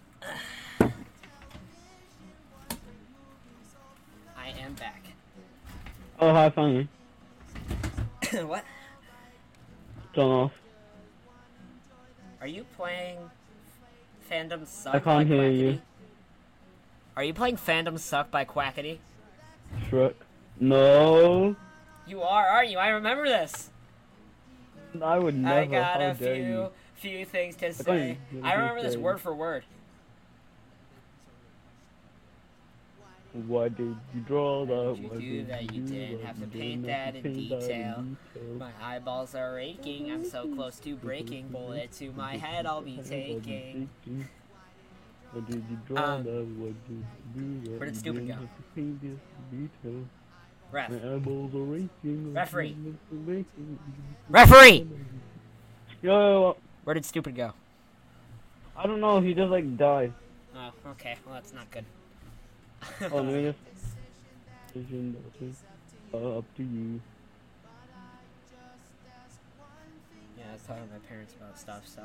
I 4.36 4.48
am 4.60 4.74
back. 4.74 5.02
Oh, 6.20 6.32
hi, 6.32 6.50
finally. 6.50 6.88
what? 8.44 8.64
Turn 10.14 10.24
off. 10.24 10.52
Are 12.40 12.46
you 12.46 12.64
playing 12.76 13.18
Fandom 14.30 14.66
Suck 14.66 14.94
I 14.94 14.98
can't 15.00 15.28
by 15.28 15.34
hear 15.34 15.50
you. 15.50 15.80
Are 17.16 17.24
you 17.24 17.32
playing 17.32 17.56
Fandom 17.56 17.98
Suck 17.98 18.30
by 18.30 18.44
Quackity? 18.44 18.98
Shrek. 19.88 20.14
No. 20.60 21.56
You 22.06 22.22
are, 22.22 22.46
aren't 22.46 22.70
you? 22.70 22.78
I 22.78 22.88
remember 22.88 23.24
this. 23.24 23.70
I 25.02 25.18
would 25.18 25.34
never. 25.34 25.60
I 25.60 25.64
got 25.66 26.00
How 26.00 26.10
a 26.10 26.14
few 26.14 26.34
you. 26.34 26.68
few 26.94 27.24
things 27.24 27.56
to 27.56 27.72
say. 27.72 28.18
I 28.42 28.54
remember 28.54 28.82
this 28.82 28.96
word 28.96 29.20
for 29.20 29.34
word. 29.34 29.64
Why 33.46 33.68
did 33.68 33.96
you 34.14 34.20
draw 34.26 34.64
that? 34.64 34.98
Why 35.02 35.08
did 35.16 35.22
you 35.22 35.42
do 35.42 35.46
that? 35.48 35.72
You 35.74 35.82
didn't 35.82 36.24
have 36.24 36.40
to 36.40 36.46
paint 36.46 36.86
that 36.86 37.16
in 37.16 37.22
paint 37.22 37.50
that 37.50 37.60
detail. 37.60 38.04
detail. 38.34 38.56
My 38.58 38.70
eyeballs 38.82 39.34
are 39.34 39.58
aching. 39.58 40.10
I'm 40.10 40.24
so 40.24 40.48
close 40.54 40.78
to 40.80 40.96
breaking. 40.96 41.48
Bullet 41.48 41.92
to 41.92 42.12
my 42.12 42.36
head, 42.38 42.64
I'll 42.64 42.80
be 42.80 42.98
taking. 43.06 43.90
Um, 45.36 46.24
that? 46.24 46.46
Why 46.56 46.68
did 46.68 46.76
you 46.88 47.04
do 47.34 47.70
that? 47.70 47.78
where 47.78 47.86
did 47.86 47.96
Stupid 47.96 48.26
go? 48.26 48.34
have 48.34 48.42
to 48.42 48.62
paint 48.74 49.02
this 49.02 49.18
detail. 49.50 50.04
Ref. 50.72 50.90
My 50.90 50.96
eyeballs 50.96 51.54
are 51.54 51.76
aching. 51.76 52.34
Referee. 52.34 52.76
Referee! 54.28 54.86
Yo, 56.02 56.12
yo, 56.12 56.18
yo, 56.18 56.56
Where 56.84 56.94
did 56.94 57.04
Stupid 57.04 57.34
go? 57.36 57.52
I 58.76 58.86
don't 58.86 59.00
know. 59.00 59.20
He 59.20 59.34
just 59.34 59.50
like 59.50 59.76
died. 59.76 60.12
Oh, 60.54 60.72
okay. 60.92 61.16
Well, 61.24 61.34
that's 61.34 61.52
not 61.52 61.70
good. 61.70 61.84
Oh, 63.12 63.22
no. 63.22 63.54
Decision 64.72 65.16
Up 66.14 66.44
to 66.56 66.62
you. 66.62 67.00
Yeah, 70.38 70.44
I 70.50 70.52
was 70.52 70.62
talking 70.62 70.86
to 70.86 70.92
my 70.92 70.98
parents 71.08 71.34
about 71.34 71.58
stuff, 71.58 71.86
so. 71.86 72.02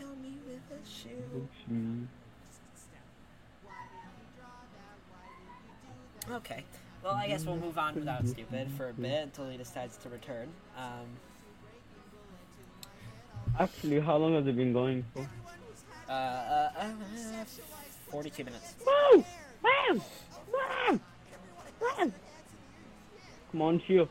Kill 0.00 0.16
me 0.16 0.38
with 0.46 0.62
a 0.72 0.88
shoe. 0.88 1.46
You. 1.70 2.08
Okay. 6.36 6.64
Well, 7.04 7.14
I 7.14 7.28
guess 7.28 7.44
we'll 7.44 7.56
move 7.56 7.76
on 7.76 7.94
without 7.94 8.26
stupid 8.34 8.68
for 8.76 8.88
a 8.88 8.92
bit 8.94 9.24
until 9.24 9.48
he 9.50 9.58
decides 9.58 9.98
to 9.98 10.08
return. 10.08 10.48
Um, 10.76 11.06
Actually, 13.58 14.00
how 14.00 14.16
long 14.16 14.34
has 14.34 14.46
it 14.46 14.56
been 14.56 14.72
going 14.72 15.04
for? 15.12 15.28
uh, 16.08 16.12
uh, 16.12 16.70
uh, 16.78 17.44
42 18.10 18.44
minutes. 18.44 18.74
Woo! 18.86 19.24
Woo! 19.62 20.00
Woo! 20.52 21.00
Woo! 21.80 22.12
Come 23.52 23.62
on, 23.62 23.80
Shio. 23.80 24.08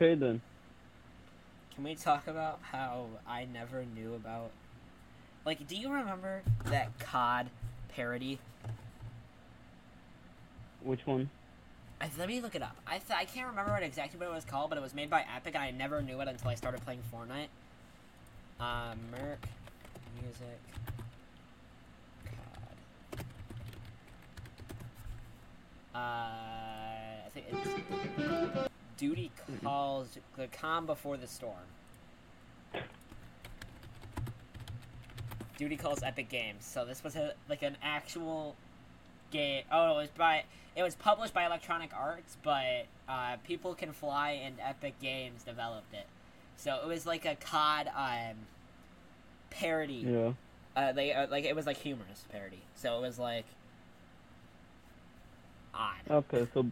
Okay 0.00 0.14
then. 0.14 0.40
Can 1.74 1.84
we 1.84 1.94
talk 1.94 2.26
about 2.26 2.58
how 2.62 3.04
I 3.26 3.44
never 3.44 3.84
knew 3.94 4.14
about. 4.14 4.50
Like, 5.44 5.66
do 5.68 5.76
you 5.76 5.92
remember 5.92 6.40
that 6.66 6.98
COD 7.00 7.50
parody? 7.90 8.38
Which 10.82 11.06
one? 11.06 11.28
I, 12.00 12.08
let 12.18 12.28
me 12.28 12.40
look 12.40 12.54
it 12.54 12.62
up. 12.62 12.76
I, 12.86 12.92
th- 12.92 13.10
I 13.14 13.26
can't 13.26 13.48
remember 13.48 13.72
what 13.72 13.82
exactly 13.82 14.18
what 14.18 14.28
it 14.28 14.34
was 14.34 14.46
called, 14.46 14.70
but 14.70 14.78
it 14.78 14.82
was 14.82 14.94
made 14.94 15.10
by 15.10 15.22
Epic, 15.36 15.54
and 15.54 15.62
I 15.62 15.70
never 15.70 16.00
knew 16.00 16.18
it 16.22 16.28
until 16.28 16.48
I 16.48 16.54
started 16.54 16.82
playing 16.82 17.00
Fortnite. 17.12 17.48
Uh, 18.58 18.94
Merc 19.12 19.44
Music 20.22 20.60
COD. 22.24 23.24
Uh, 25.94 25.98
I 25.98 27.28
think 27.34 27.46
it's 27.52 28.69
Duty 29.00 29.30
calls 29.64 30.18
the 30.36 30.46
calm 30.48 30.84
before 30.84 31.16
the 31.16 31.26
storm. 31.26 31.54
Duty 35.56 35.76
calls 35.76 36.02
Epic 36.02 36.28
Games. 36.28 36.66
So 36.66 36.84
this 36.84 37.02
was 37.02 37.16
a, 37.16 37.32
like 37.48 37.62
an 37.62 37.78
actual 37.82 38.56
game. 39.30 39.64
Oh, 39.72 39.92
it 39.92 40.02
was 40.02 40.08
by 40.10 40.44
it 40.76 40.82
was 40.82 40.94
published 40.96 41.32
by 41.32 41.46
Electronic 41.46 41.92
Arts, 41.96 42.36
but 42.42 42.84
uh, 43.08 43.36
People 43.46 43.74
Can 43.74 43.92
Fly 43.92 44.32
and 44.32 44.56
Epic 44.62 45.00
Games 45.00 45.44
developed 45.44 45.94
it. 45.94 46.06
So 46.58 46.78
it 46.82 46.86
was 46.86 47.06
like 47.06 47.24
a 47.24 47.36
COD 47.36 47.88
um, 47.96 48.36
parody. 49.48 50.04
Yeah. 50.06 50.32
Uh, 50.76 50.92
they 50.92 51.14
uh, 51.14 51.26
like 51.30 51.46
it 51.46 51.56
was 51.56 51.64
like 51.64 51.78
humorous 51.78 52.26
parody. 52.30 52.60
So 52.74 52.98
it 52.98 53.00
was 53.00 53.18
like 53.18 53.46
odd. 55.72 56.02
Okay, 56.10 56.46
so 56.52 56.66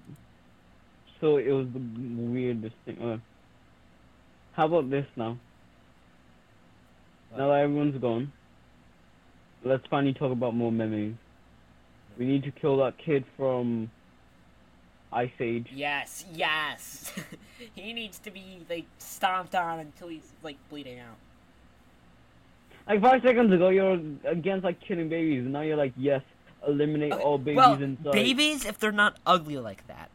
so 1.21 1.37
it 1.37 1.51
was 1.51 1.67
the 1.73 1.81
weirdest 1.81 2.75
thing. 2.85 2.99
Uh, 3.01 3.19
how 4.53 4.67
about 4.67 4.91
this 4.91 5.07
now? 5.17 5.39
Now 7.37 7.49
that 7.49 7.61
everyone's 7.61 8.01
gone, 8.01 8.33
let's 9.65 9.87
finally 9.89 10.15
talk 10.15 10.33
about 10.33 10.55
more 10.55 10.73
memories. 10.73 11.15
We 12.19 12.27
need 12.27 12.43
to 12.45 12.51
kill 12.51 12.79
that 12.79 12.95
kid 12.99 13.25
from 13.37 13.91
Ice 15.13 15.31
Age. 15.41 15.69
Yes, 15.73 16.25
yes. 16.33 17.13
he 17.75 17.93
needs 17.93 18.19
to 18.21 18.31
be 18.31 18.65
like 18.69 18.87
stomped 18.99 19.55
on 19.55 19.79
until 19.81 20.09
he's 20.09 20.33
like 20.43 20.57
bleeding 20.71 20.99
out. 20.99 21.17
Like 22.89 23.03
five 23.03 23.23
seconds 23.23 23.53
ago, 23.53 23.69
you're 23.69 24.01
against 24.25 24.65
like 24.65 24.81
killing 24.81 25.09
babies, 25.09 25.45
and 25.45 25.53
now 25.53 25.61
you're 25.61 25.77
like, 25.77 25.93
yes, 25.97 26.23
eliminate 26.67 27.13
Okay, 27.13 27.23
all 27.23 27.39
babies 27.39 27.57
well, 27.57 27.83
inside. 27.83 28.13
babies 28.13 28.65
if 28.65 28.79
they're 28.79 28.93
not 28.93 29.19
ugly 29.27 29.59
like 29.59 29.87
that. 29.89 30.11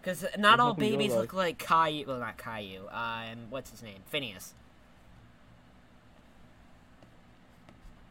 Because 0.00 0.24
not 0.38 0.60
all 0.60 0.68
happened 0.68 0.84
to 0.84 0.88
your 0.90 0.98
babies 0.98 1.12
life? 1.12 1.20
look 1.20 1.32
like 1.34 1.58
Caillou. 1.58 2.06
Well, 2.06 2.18
not 2.20 2.38
Caillou. 2.38 2.88
Um, 2.90 3.38
what's 3.50 3.70
his 3.70 3.82
name? 3.82 3.98
Phineas. 4.06 4.54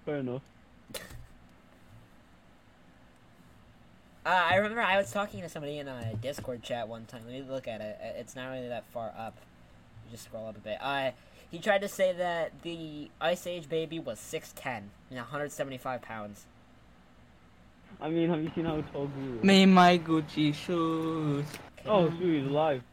Fair 0.05 0.17
enough. 0.17 0.41
Uh, 4.25 4.29
I 4.51 4.55
remember 4.55 4.81
I 4.81 4.97
was 4.97 5.11
talking 5.11 5.41
to 5.41 5.49
somebody 5.49 5.79
in 5.79 5.87
a 5.87 6.13
Discord 6.21 6.61
chat 6.61 6.87
one 6.87 7.05
time. 7.05 7.21
Let 7.25 7.33
me 7.33 7.43
look 7.49 7.67
at 7.67 7.81
it. 7.81 7.97
Uh, 8.03 8.19
It's 8.19 8.35
not 8.35 8.49
really 8.51 8.67
that 8.67 8.83
far 8.91 9.11
up. 9.17 9.35
Just 10.11 10.25
scroll 10.25 10.47
up 10.47 10.57
a 10.57 10.59
bit. 10.59 10.77
Uh, 10.81 11.11
he 11.49 11.57
tried 11.57 11.81
to 11.81 11.87
say 11.87 12.13
that 12.13 12.51
the 12.61 13.09
Ice 13.19 13.47
Age 13.47 13.67
baby 13.69 13.97
was 13.97 14.19
6'10 14.19 14.65
and 15.09 15.17
175 15.17 16.01
pounds. 16.01 16.45
I 18.01 18.09
mean, 18.09 18.29
have 18.29 18.41
you 18.43 18.51
seen 18.53 18.65
how 18.65 18.81
tall 18.93 19.07
Guru 19.07 19.37
is? 19.39 19.43
Me 19.43 19.65
my 19.65 19.97
Gucci 19.97 20.53
shoes. 20.53 21.45
Oh, 21.89 22.09
shoot, 22.11 22.41
he's 22.43 22.45
alive. 22.49 22.83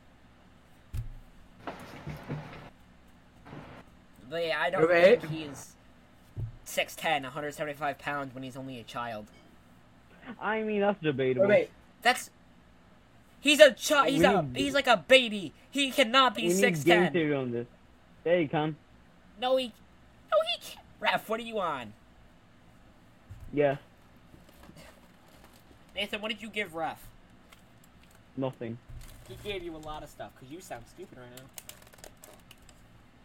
But 4.28 4.44
yeah, 4.46 4.58
I 4.60 4.70
don't 4.70 4.88
Wait. 4.88 5.20
think 5.20 5.32
he's 5.32 5.74
6'10, 6.66 7.22
175 7.22 7.98
pounds 7.98 8.34
when 8.34 8.42
he's 8.42 8.56
only 8.56 8.80
a 8.80 8.82
child. 8.82 9.26
I 10.40 10.62
mean, 10.62 10.80
that's 10.80 11.00
debatable. 11.00 11.46
Wait, 11.48 11.70
That's. 12.02 12.30
He's 13.40 13.60
a 13.60 13.70
child. 13.72 14.08
He's 14.08 14.22
a. 14.22 14.42
need- 14.42 14.56
He's 14.56 14.74
like 14.74 14.88
a 14.88 14.96
baby. 14.96 15.52
He 15.70 15.90
cannot 15.92 16.34
be 16.34 16.48
we 16.48 16.54
need 16.54 16.84
game 16.84 17.02
6'10. 17.04 17.12
theory 17.12 17.34
on 17.34 17.52
this. 17.52 17.66
There 18.24 18.40
you 18.40 18.48
come. 18.48 18.76
No, 19.40 19.56
he. 19.56 19.66
No, 19.66 20.36
he 20.52 20.60
can't. 20.60 20.84
Ref, 20.98 21.28
what 21.28 21.38
are 21.38 21.44
you 21.44 21.60
on? 21.60 21.92
Yeah, 23.52 23.76
Nathan, 25.94 26.20
what 26.20 26.30
did 26.32 26.42
you 26.42 26.48
give 26.48 26.74
Ref? 26.74 27.00
nothing. 28.36 28.76
He 29.28 29.36
gave 29.42 29.62
you 29.62 29.74
a 29.74 29.78
lot 29.78 30.02
of 30.02 30.08
stuff 30.08 30.30
because 30.34 30.52
you 30.52 30.60
sound 30.60 30.84
stupid 30.86 31.18
right 31.18 31.30
now. 31.36 31.44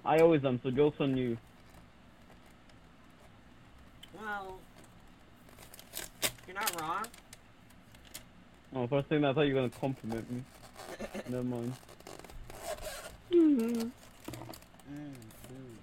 I 0.03 0.19
always 0.19 0.43
am, 0.43 0.59
so 0.63 0.71
joke's 0.71 0.99
on 0.99 1.15
you. 1.15 1.37
Well, 4.19 4.57
you're 6.47 6.55
not 6.55 6.81
wrong. 6.81 7.05
Oh, 8.73 8.87
first 8.87 9.07
thing 9.07 9.23
I 9.23 9.33
thought 9.33 9.41
you 9.41 9.53
were 9.53 9.61
gonna 9.61 9.79
compliment 9.79 10.31
me. 10.31 10.43
Never 11.29 11.43
mind. 11.43 11.73
Mm-hmm. 13.31 13.81
Mmm, 13.81 15.13
food. 15.47 15.77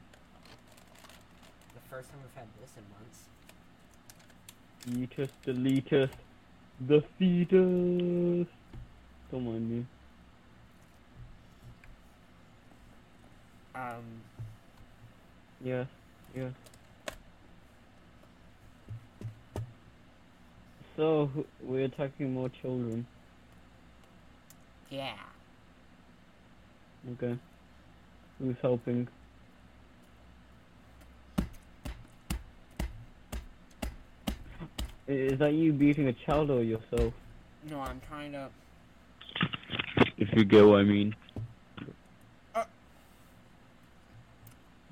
The 1.74 1.80
first 1.90 2.10
time 2.10 2.18
we've 2.22 2.34
had 2.34 2.46
this 2.60 2.72
in 2.76 2.84
months. 2.92 3.28
Fetus, 5.16 5.30
the 5.44 5.52
letus, 5.52 6.10
the 6.80 7.02
fetus. 7.18 8.48
Don't 9.30 9.44
mind 9.44 9.70
me. 9.70 9.86
Um, 13.78 14.04
Yeah. 15.64 15.84
yes. 16.34 16.52
So, 20.96 21.30
we're 21.62 21.84
attacking 21.84 22.32
more 22.34 22.48
children. 22.48 23.06
yeah. 24.90 25.14
Okay. 27.12 27.38
Who's 28.40 28.56
helping? 28.60 29.06
Is 35.06 35.38
that 35.38 35.52
you 35.54 35.72
beating 35.72 36.08
a 36.08 36.12
child 36.12 36.50
or 36.50 36.62
yourself? 36.62 37.14
No, 37.70 37.80
I'm 37.80 38.00
trying 38.08 38.32
to. 38.32 38.48
If 40.18 40.28
you 40.34 40.44
get 40.44 40.66
what 40.66 40.80
I 40.80 40.82
mean. 40.84 41.14
Uh. 42.54 42.64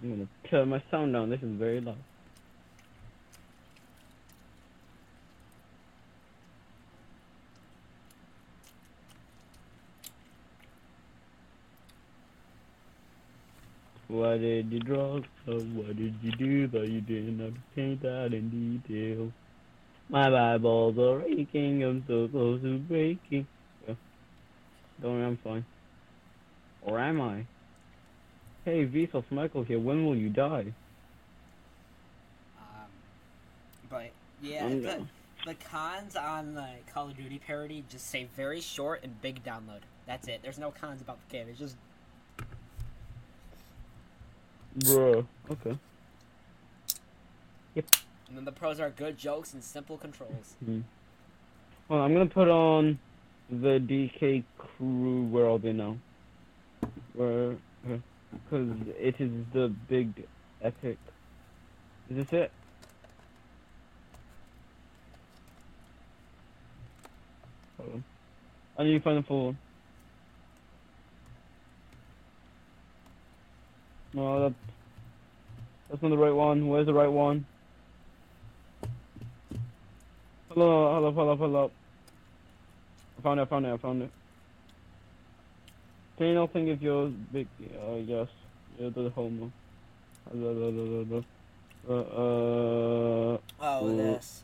I'm 0.07 0.13
gonna 0.13 0.29
turn 0.49 0.69
my 0.69 0.81
sound 0.89 1.15
down, 1.15 1.31
this 1.31 1.43
is 1.43 1.59
very 1.59 1.81
loud. 1.81 1.97
Why 14.07 14.39
did 14.39 14.71
you 14.71 14.79
draw 14.79 15.19
so? 15.45 15.59
What 15.59 15.97
did 15.97 16.15
you 16.23 16.31
do 16.31 16.69
that 16.69 16.89
you 16.89 17.01
didn't 17.01 17.41
have 17.41 17.55
to 17.55 17.61
paint 17.75 18.03
that 18.03 18.33
in 18.33 18.81
detail? 18.87 19.33
My 20.09 20.55
eyeballs 20.55 20.97
are 20.99 21.23
aching, 21.23 21.83
I'm 21.83 22.05
so 22.07 22.29
close 22.29 22.63
to 22.63 22.79
breaking. 22.79 23.49
Don't 25.03 25.15
worry, 25.15 25.25
I'm 25.25 25.37
fine. 25.39 25.67
Or 26.83 27.01
am 27.01 27.21
I? 27.21 27.45
Hey, 28.67 28.85
Vsauce 28.85 29.31
Michael 29.31 29.63
here, 29.63 29.79
when 29.79 30.05
will 30.05 30.17
you 30.17 30.29
die? 30.29 30.65
Um, 32.59 32.89
but 33.89 34.11
yeah, 34.43 34.69
the, 34.69 34.81
down. 34.81 35.09
the 35.47 35.55
cons 35.55 36.17
on 36.17 36.55
the 36.55 36.67
Call 36.93 37.07
of 37.07 37.17
Duty 37.17 37.39
parody 37.39 37.85
just 37.89 38.11
say 38.11 38.27
very 38.35 38.61
short 38.61 39.05
and 39.05 39.23
big 39.23 39.45
download. 39.45 39.83
That's 40.05 40.27
it. 40.27 40.41
There's 40.43 40.59
no 40.59 40.73
cons 40.73 41.01
about 41.01 41.19
the 41.29 41.33
game. 41.33 41.47
It's 41.49 41.61
just 41.61 41.77
Bruh. 44.81 45.25
Okay. 45.49 45.79
Yep. 47.77 47.85
And 48.27 48.37
then 48.37 48.45
the 48.45 48.51
pros 48.51 48.81
are 48.81 48.91
good 48.91 49.17
jokes 49.17 49.55
and 49.55 49.63
simple 49.63 49.97
controls. 49.97 50.57
Hmm. 50.65 50.81
Well, 51.89 52.01
I'm 52.01 52.13
gonna 52.13 52.27
put 52.27 52.49
on 52.49 52.99
the 53.49 53.79
DK 53.79 54.43
crew. 54.59 55.23
Where 55.27 55.49
are 55.49 55.59
they 55.61 55.73
now? 55.73 55.99
Where? 57.15 57.55
Because 58.45 58.69
it 58.99 59.21
is 59.21 59.31
the 59.53 59.69
big 59.89 60.27
epic. 60.63 60.99
Is 62.11 62.17
this 62.17 62.33
it? 62.33 62.53
I 68.79 68.85
need 68.85 68.93
to 68.93 69.01
find 69.01 69.19
the 69.19 69.23
full 69.23 69.47
one. 69.47 69.59
No, 74.13 74.41
that, 74.41 74.55
that's 75.89 76.03
not 76.03 76.09
the 76.11 76.19
right 76.19 76.35
one. 76.35 76.69
Where's 76.69 76.87
the 76.87 76.95
right 76.95 77.11
one? 77.11 77.47
Hello, 80.51 80.95
hello, 80.95 81.13
hello, 81.13 81.37
hello. 81.37 81.71
I 83.19 83.23
found 83.23 83.41
it, 83.41 83.43
I 83.43 83.47
found 83.47 83.67
it, 83.67 83.73
I 83.73 83.77
found 83.77 84.03
it. 84.03 84.11
Can 86.17 86.29
you 86.29 86.35
not 86.35 86.53
think 86.53 86.69
if 86.69 86.81
you're 86.81 87.09
big? 87.09 87.47
Uh, 87.61 87.97
yes. 87.97 88.29
You're 88.79 88.91
the 88.91 89.11
homo. 89.11 89.53
Uh, 90.33 90.39
uh, 91.91 91.93
uh, 91.93 92.01
uh, 92.01 93.39
Oh, 93.61 93.85
Mm. 93.85 93.97
this. 93.97 94.43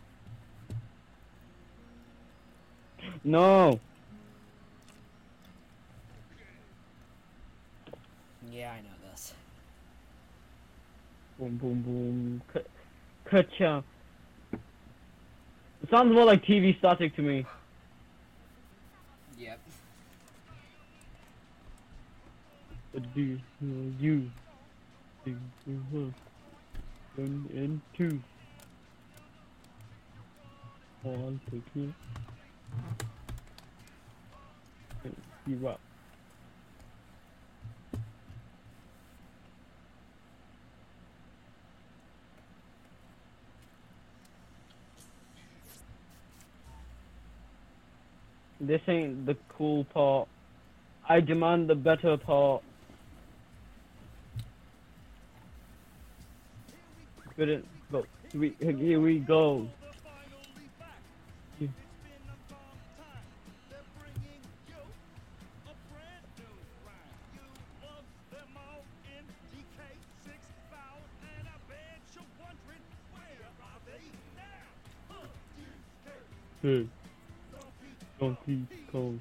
no! 3.24 3.80
Yeah, 8.50 8.72
I 8.72 8.80
know 8.80 9.10
this. 9.10 9.32
Boom, 11.38 11.56
boom, 11.56 11.82
boom. 11.82 12.42
Ka- 12.52 12.68
Ka-chow. 13.30 13.84
It 15.82 15.90
sounds 15.90 16.12
more 16.12 16.24
like 16.24 16.44
TV 16.44 16.78
static 16.78 17.16
to 17.16 17.22
me. 17.22 17.44
Yep. 19.38 19.58
What 22.68 22.81
do 23.00 23.20
you, 23.20 23.38
you? 23.98 24.30
One 27.16 27.48
and 27.54 27.80
two. 27.96 28.20
One, 31.02 31.40
two, 31.50 31.62
three. 31.72 31.94
You 35.46 35.56
rock. 35.56 35.80
This 48.60 48.80
ain't 48.86 49.26
the 49.26 49.36
cool 49.48 49.84
part. 49.84 50.28
I 51.08 51.20
demand 51.20 51.68
the 51.68 51.74
better 51.74 52.16
part. 52.16 52.62
But 57.36 57.48
it, 57.48 57.64
go. 57.90 58.04
Here 58.30 58.40
we, 58.40 58.54
here 58.60 59.00
we 59.00 59.18
go. 59.18 59.68
Hey, 76.62 76.86
Donkey 78.20 78.66
Kong. 78.92 79.20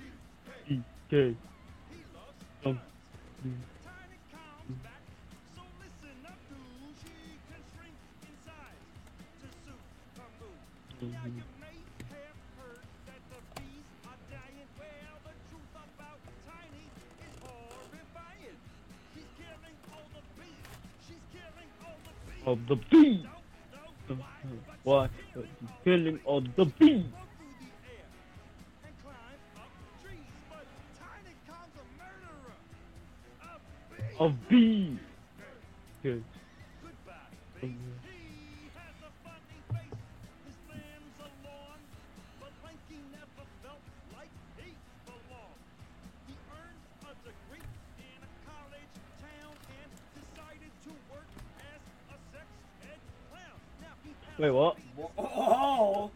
Wait, 54.41 54.49
what? 54.49 54.75
Oh. 55.19 56.09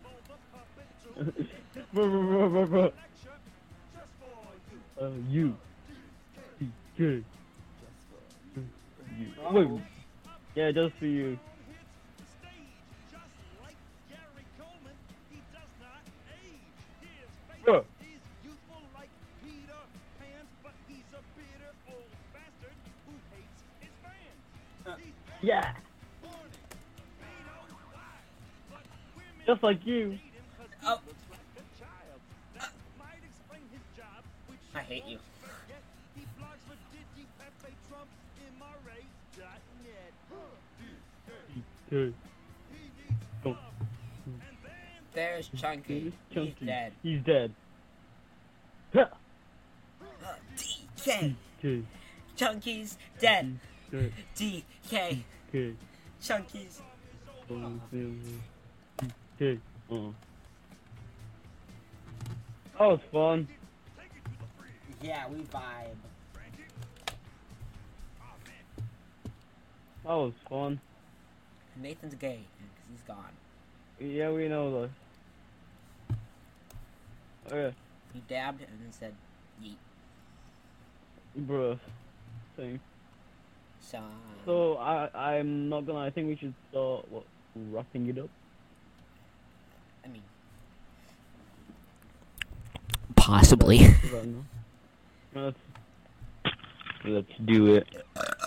Uh, 5.01 5.09
you. 5.27 5.53
Good. 6.97 7.25
You. 8.55 9.27
Wait. 9.51 9.67
Yeah, 10.55 10.71
just 10.71 10.95
for 10.95 11.05
you. 11.05 11.37
Bro. 17.65 17.83
Yeah. 25.41 25.73
Just 29.45 29.61
like 29.61 29.85
you. 29.85 30.17
oh. 30.85 30.99
I 34.73 34.79
hate 34.79 35.05
you. 35.05 35.19
Oh, 43.45 43.57
There's 45.13 45.49
Chunky. 45.55 46.11
He's 46.29 46.53
dead. 46.65 46.91
He's 47.03 47.21
dead. 47.21 47.51
DK. 50.57 51.35
Good. 51.61 51.85
Chunky's 52.35 52.97
dead. 53.19 53.59
DK. 54.35 55.19
Good. 55.51 55.77
Chunky's. 56.21 56.81
Good. 59.37 59.59
Oh. 59.89 59.93
Mm-hmm. 59.93 60.11
That 62.79 62.85
was 62.87 62.99
fun. 63.11 63.47
Yeah, 65.01 65.27
we 65.29 65.41
vibe. 65.43 65.95
That 70.03 70.11
was 70.13 70.33
fun. 70.49 70.79
Nathan's 71.81 72.15
gay 72.15 72.39
because 72.57 72.89
he's 72.91 73.01
gone. 73.01 73.31
Yeah, 73.99 74.31
we 74.31 74.47
know 74.47 74.81
that. 74.81 74.89
Okay, 77.47 77.57
oh, 77.57 77.73
He 78.13 78.21
dabbed 78.27 78.61
and 78.61 78.69
then 78.81 78.91
said, 78.91 79.13
yeet. 79.63 79.75
bruh. 81.47 81.79
Thing. 82.55 82.79
So, 83.81 83.97
um, 83.97 84.11
So 84.45 84.77
I 84.77 85.09
I'm 85.13 85.69
not 85.69 85.85
gonna. 85.85 85.99
I 85.99 86.09
think 86.09 86.27
we 86.27 86.35
should 86.35 86.53
start 86.71 87.05
what 87.11 87.23
wrapping 87.55 88.07
it 88.09 88.17
up. 88.17 88.29
I 90.03 90.07
mean, 90.07 90.21
Possibly. 93.25 93.77
Is 93.79 94.11
that 94.11 94.23
enough? 94.23 94.45
Let's 95.33 95.57
let's 97.05 97.31
do 97.45 97.73
it. 97.73 97.87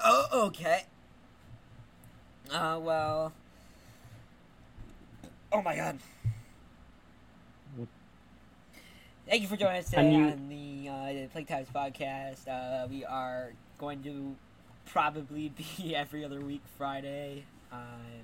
oh, 0.05 0.29
okay. 0.47 0.85
Uh, 2.53 2.79
well. 2.81 3.33
Oh 5.53 5.63
my 5.63 5.75
god. 5.75 5.99
Thank 9.29 9.43
you 9.43 9.49
for 9.49 9.57
joining 9.57 9.81
us 9.81 9.91
today 9.91 10.15
you- 10.15 10.25
on 10.29 10.49
the 10.49 10.89
uh, 10.89 11.27
Plague 11.33 11.49
Times 11.49 11.67
podcast. 11.75 12.47
Uh, 12.47 12.87
we 12.89 13.05
are 13.05 13.51
going 13.79 14.01
to 14.05 14.37
probably 14.87 15.49
be 15.79 15.97
every 15.97 16.25
other 16.25 16.41
week 16.41 16.63
Friday. 16.79 17.43
Uh, 17.73 17.77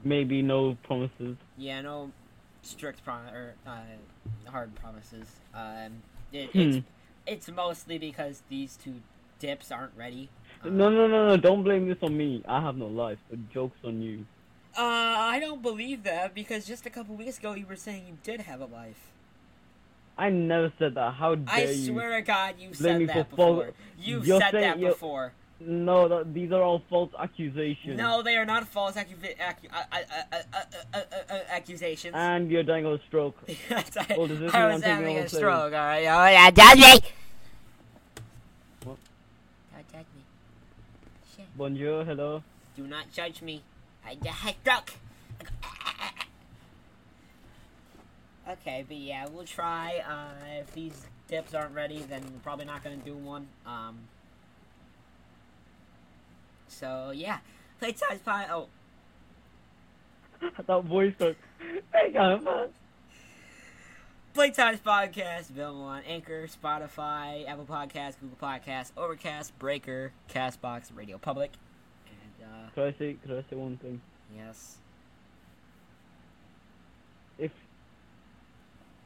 Maybe 0.05 0.41
no 0.41 0.77
promises. 0.85 1.37
yeah, 1.59 1.81
no 1.81 2.13
strict 2.65 3.05
prom 3.05 3.27
or 3.33 3.55
uh, 3.67 3.81
hard 4.51 4.75
promises. 4.75 5.27
Um, 5.55 6.03
it, 6.33 6.51
Hmm. 6.51 6.59
it's 6.61 6.87
it's 7.27 7.49
mostly 7.51 7.99
because 7.99 8.43
these 8.49 8.77
two 8.77 8.97
dips 9.39 9.71
aren't 9.71 9.97
ready. 9.97 10.29
Uh, 10.63 10.69
No, 10.69 10.89
no, 10.89 11.07
no, 11.07 11.29
no! 11.29 11.37
Don't 11.37 11.63
blame 11.63 11.89
this 11.89 11.99
on 12.03 12.17
me. 12.17 12.43
I 12.49 12.61
have 12.61 12.77
no 12.77 12.87
life. 12.87 13.19
The 13.31 13.37
joke's 13.53 13.79
on 13.85 14.03
you. 14.03 14.27
Uh, 14.77 14.83
I 14.83 15.39
don't 15.39 15.63
believe 15.63 16.03
that 16.03 16.35
because 16.35 16.67
just 16.67 16.85
a 16.85 16.91
couple 16.91 17.15
weeks 17.15 17.39
ago 17.39 17.55
you 17.55 17.67
were 17.67 17.77
saying 17.77 18.07
you 18.09 18.19
did 18.25 18.41
have 18.43 18.61
a 18.61 18.67
life. 18.67 19.13
I 20.19 20.31
never 20.31 20.73
said 20.79 20.95
that. 20.95 21.15
How 21.15 21.35
dare 21.37 21.59
you? 21.59 21.69
I 21.69 21.71
you? 21.73 21.87
swear 21.87 22.11
to 22.17 22.23
God, 22.23 22.55
you 22.59 22.75
said 22.75 23.07
that 23.09 23.31
before. 23.31 23.71
You've 23.99 24.27
You're 24.27 24.41
said 24.41 24.53
that 24.55 24.81
before. 24.81 25.33
No, 25.61 26.09
that, 26.09 26.35
these 26.35 26.51
are 26.53 26.63
all 26.63 26.83
false 26.91 27.11
accusations. 27.19 27.97
No, 27.97 28.23
they 28.23 28.37
are 28.37 28.45
not 28.45 28.67
false 28.67 28.97
accu- 28.97 29.41
uh, 29.41 29.53
uh, 29.73 29.97
uh, 30.33 30.37
uh, 30.53 30.59
uh, 30.93 30.99
uh, 31.31 31.39
accusations. 31.49 32.15
And 32.17 32.51
you're 32.51 32.65
dying 32.65 32.85
of 32.85 32.93
a 32.93 33.01
stroke. 33.07 33.37
Yes, 33.71 33.97
I, 33.97 34.05
this 34.27 34.53
I 34.55 34.73
was 34.75 34.83
having 34.83 35.17
a 35.19 35.29
stroke. 35.29 35.73
All 35.73 35.79
right, 35.79 36.05
oh 36.07 36.27
yeah, 36.27 36.51
judge 36.51 36.79
me. 36.79 37.09
What? 38.85 38.99
Don't 39.73 39.93
judge 39.93 40.07
me. 40.15 40.23
Shit. 41.37 41.47
Bonjour, 41.57 42.05
hello. 42.05 42.43
Do 42.77 42.87
not 42.87 43.13
judge 43.13 43.41
me. 43.41 43.63
I 44.05 44.17
just 44.17 44.29
had 44.29 44.57
stroke. 44.61 44.91
Okay, 48.47 48.85
but 48.87 48.97
yeah, 48.97 49.27
we'll 49.33 49.45
try. 49.45 50.03
Uh, 50.07 50.61
if 50.61 50.73
these 50.75 51.07
dips 51.29 51.55
aren't 51.55 51.75
ready, 51.75 52.01
then 52.01 52.23
we're 52.25 52.41
probably 52.43 52.67
not 52.67 52.83
gonna 52.85 52.97
do 52.97 53.15
one. 53.15 53.47
Um. 53.65 54.01
So 56.75 57.13
yeah, 57.15 57.39
playtime 57.79 58.19
pie. 58.25 58.47
Oh, 58.51 58.69
that 60.67 60.85
voice 60.85 61.15
got. 61.19 61.35
Hang 61.93 62.17
on. 62.17 62.69
Plague 64.35 64.55
Times 64.55 64.81
Podcast, 64.85 65.51
available 65.51 65.83
on 65.83 66.03
Anchor, 66.03 66.49
Spotify, 66.49 67.49
Apple 67.49 67.67
Podcasts, 67.67 68.17
Google 68.21 68.37
Podcasts, 68.43 68.91
Overcast, 68.97 69.57
Breaker, 69.61 70.11
Castbox, 70.29 70.91
Radio 70.93 71.19
Public, 71.19 71.53
and 72.09 72.49
uh, 72.49 72.69
Could 72.75 72.95
I 72.95 72.99
say? 72.99 73.17
Could 73.23 73.31
I 73.39 73.45
say 73.49 73.55
one 73.57 73.77
thing? 73.77 74.01
yes, 74.37 74.79
If 77.39 77.53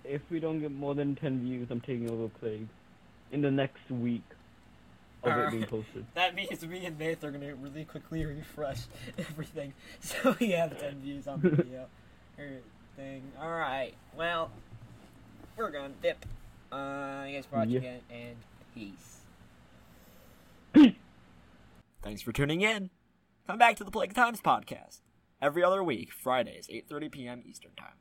if 0.04 0.22
we 0.30 0.40
don't 0.40 0.60
get 0.60 0.72
more 0.72 0.94
than 0.94 1.14
ten 1.14 1.40
views, 1.42 1.68
I'm 1.70 1.80
taking 1.82 2.08
over 2.10 2.28
Plague 2.40 2.66
in 3.30 3.42
the 3.42 3.50
next 3.50 3.90
week 3.90 4.22
of 5.24 5.38
it 5.38 5.50
being 5.50 5.64
posted. 5.66 6.06
that 6.14 6.34
means 6.34 6.64
me 6.66 6.86
and 6.86 6.98
Nate 6.98 7.22
are 7.24 7.30
gonna 7.30 7.54
really 7.54 7.84
quickly 7.84 8.24
refresh 8.24 8.80
everything, 9.18 9.72
so 10.00 10.36
we 10.40 10.50
have 10.50 10.78
ten 10.80 11.00
views 11.00 11.26
on 11.26 11.40
the 11.40 11.50
video 11.50 11.86
or 12.38 12.48
thing. 12.96 13.22
All 13.40 13.50
right, 13.50 13.94
well, 14.16 14.50
we're 15.56 15.70
gonna 15.70 15.94
dip. 16.02 16.24
Uh, 16.70 17.24
you 17.26 17.36
guys 17.36 17.46
for 17.46 17.56
watching 17.56 17.82
Yeah. 17.82 17.96
and 18.10 18.36
peace. 18.74 19.20
Thanks 22.02 22.22
for 22.22 22.32
tuning 22.32 22.60
in. 22.60 22.90
Come 23.46 23.58
back 23.58 23.76
to 23.76 23.84
the 23.84 23.90
Plague 23.90 24.14
Times 24.14 24.40
podcast 24.40 25.00
every 25.40 25.64
other 25.64 25.82
week, 25.82 26.12
Fridays, 26.12 26.68
8:30 26.68 27.10
p.m. 27.10 27.42
Eastern 27.46 27.72
Time. 27.76 27.94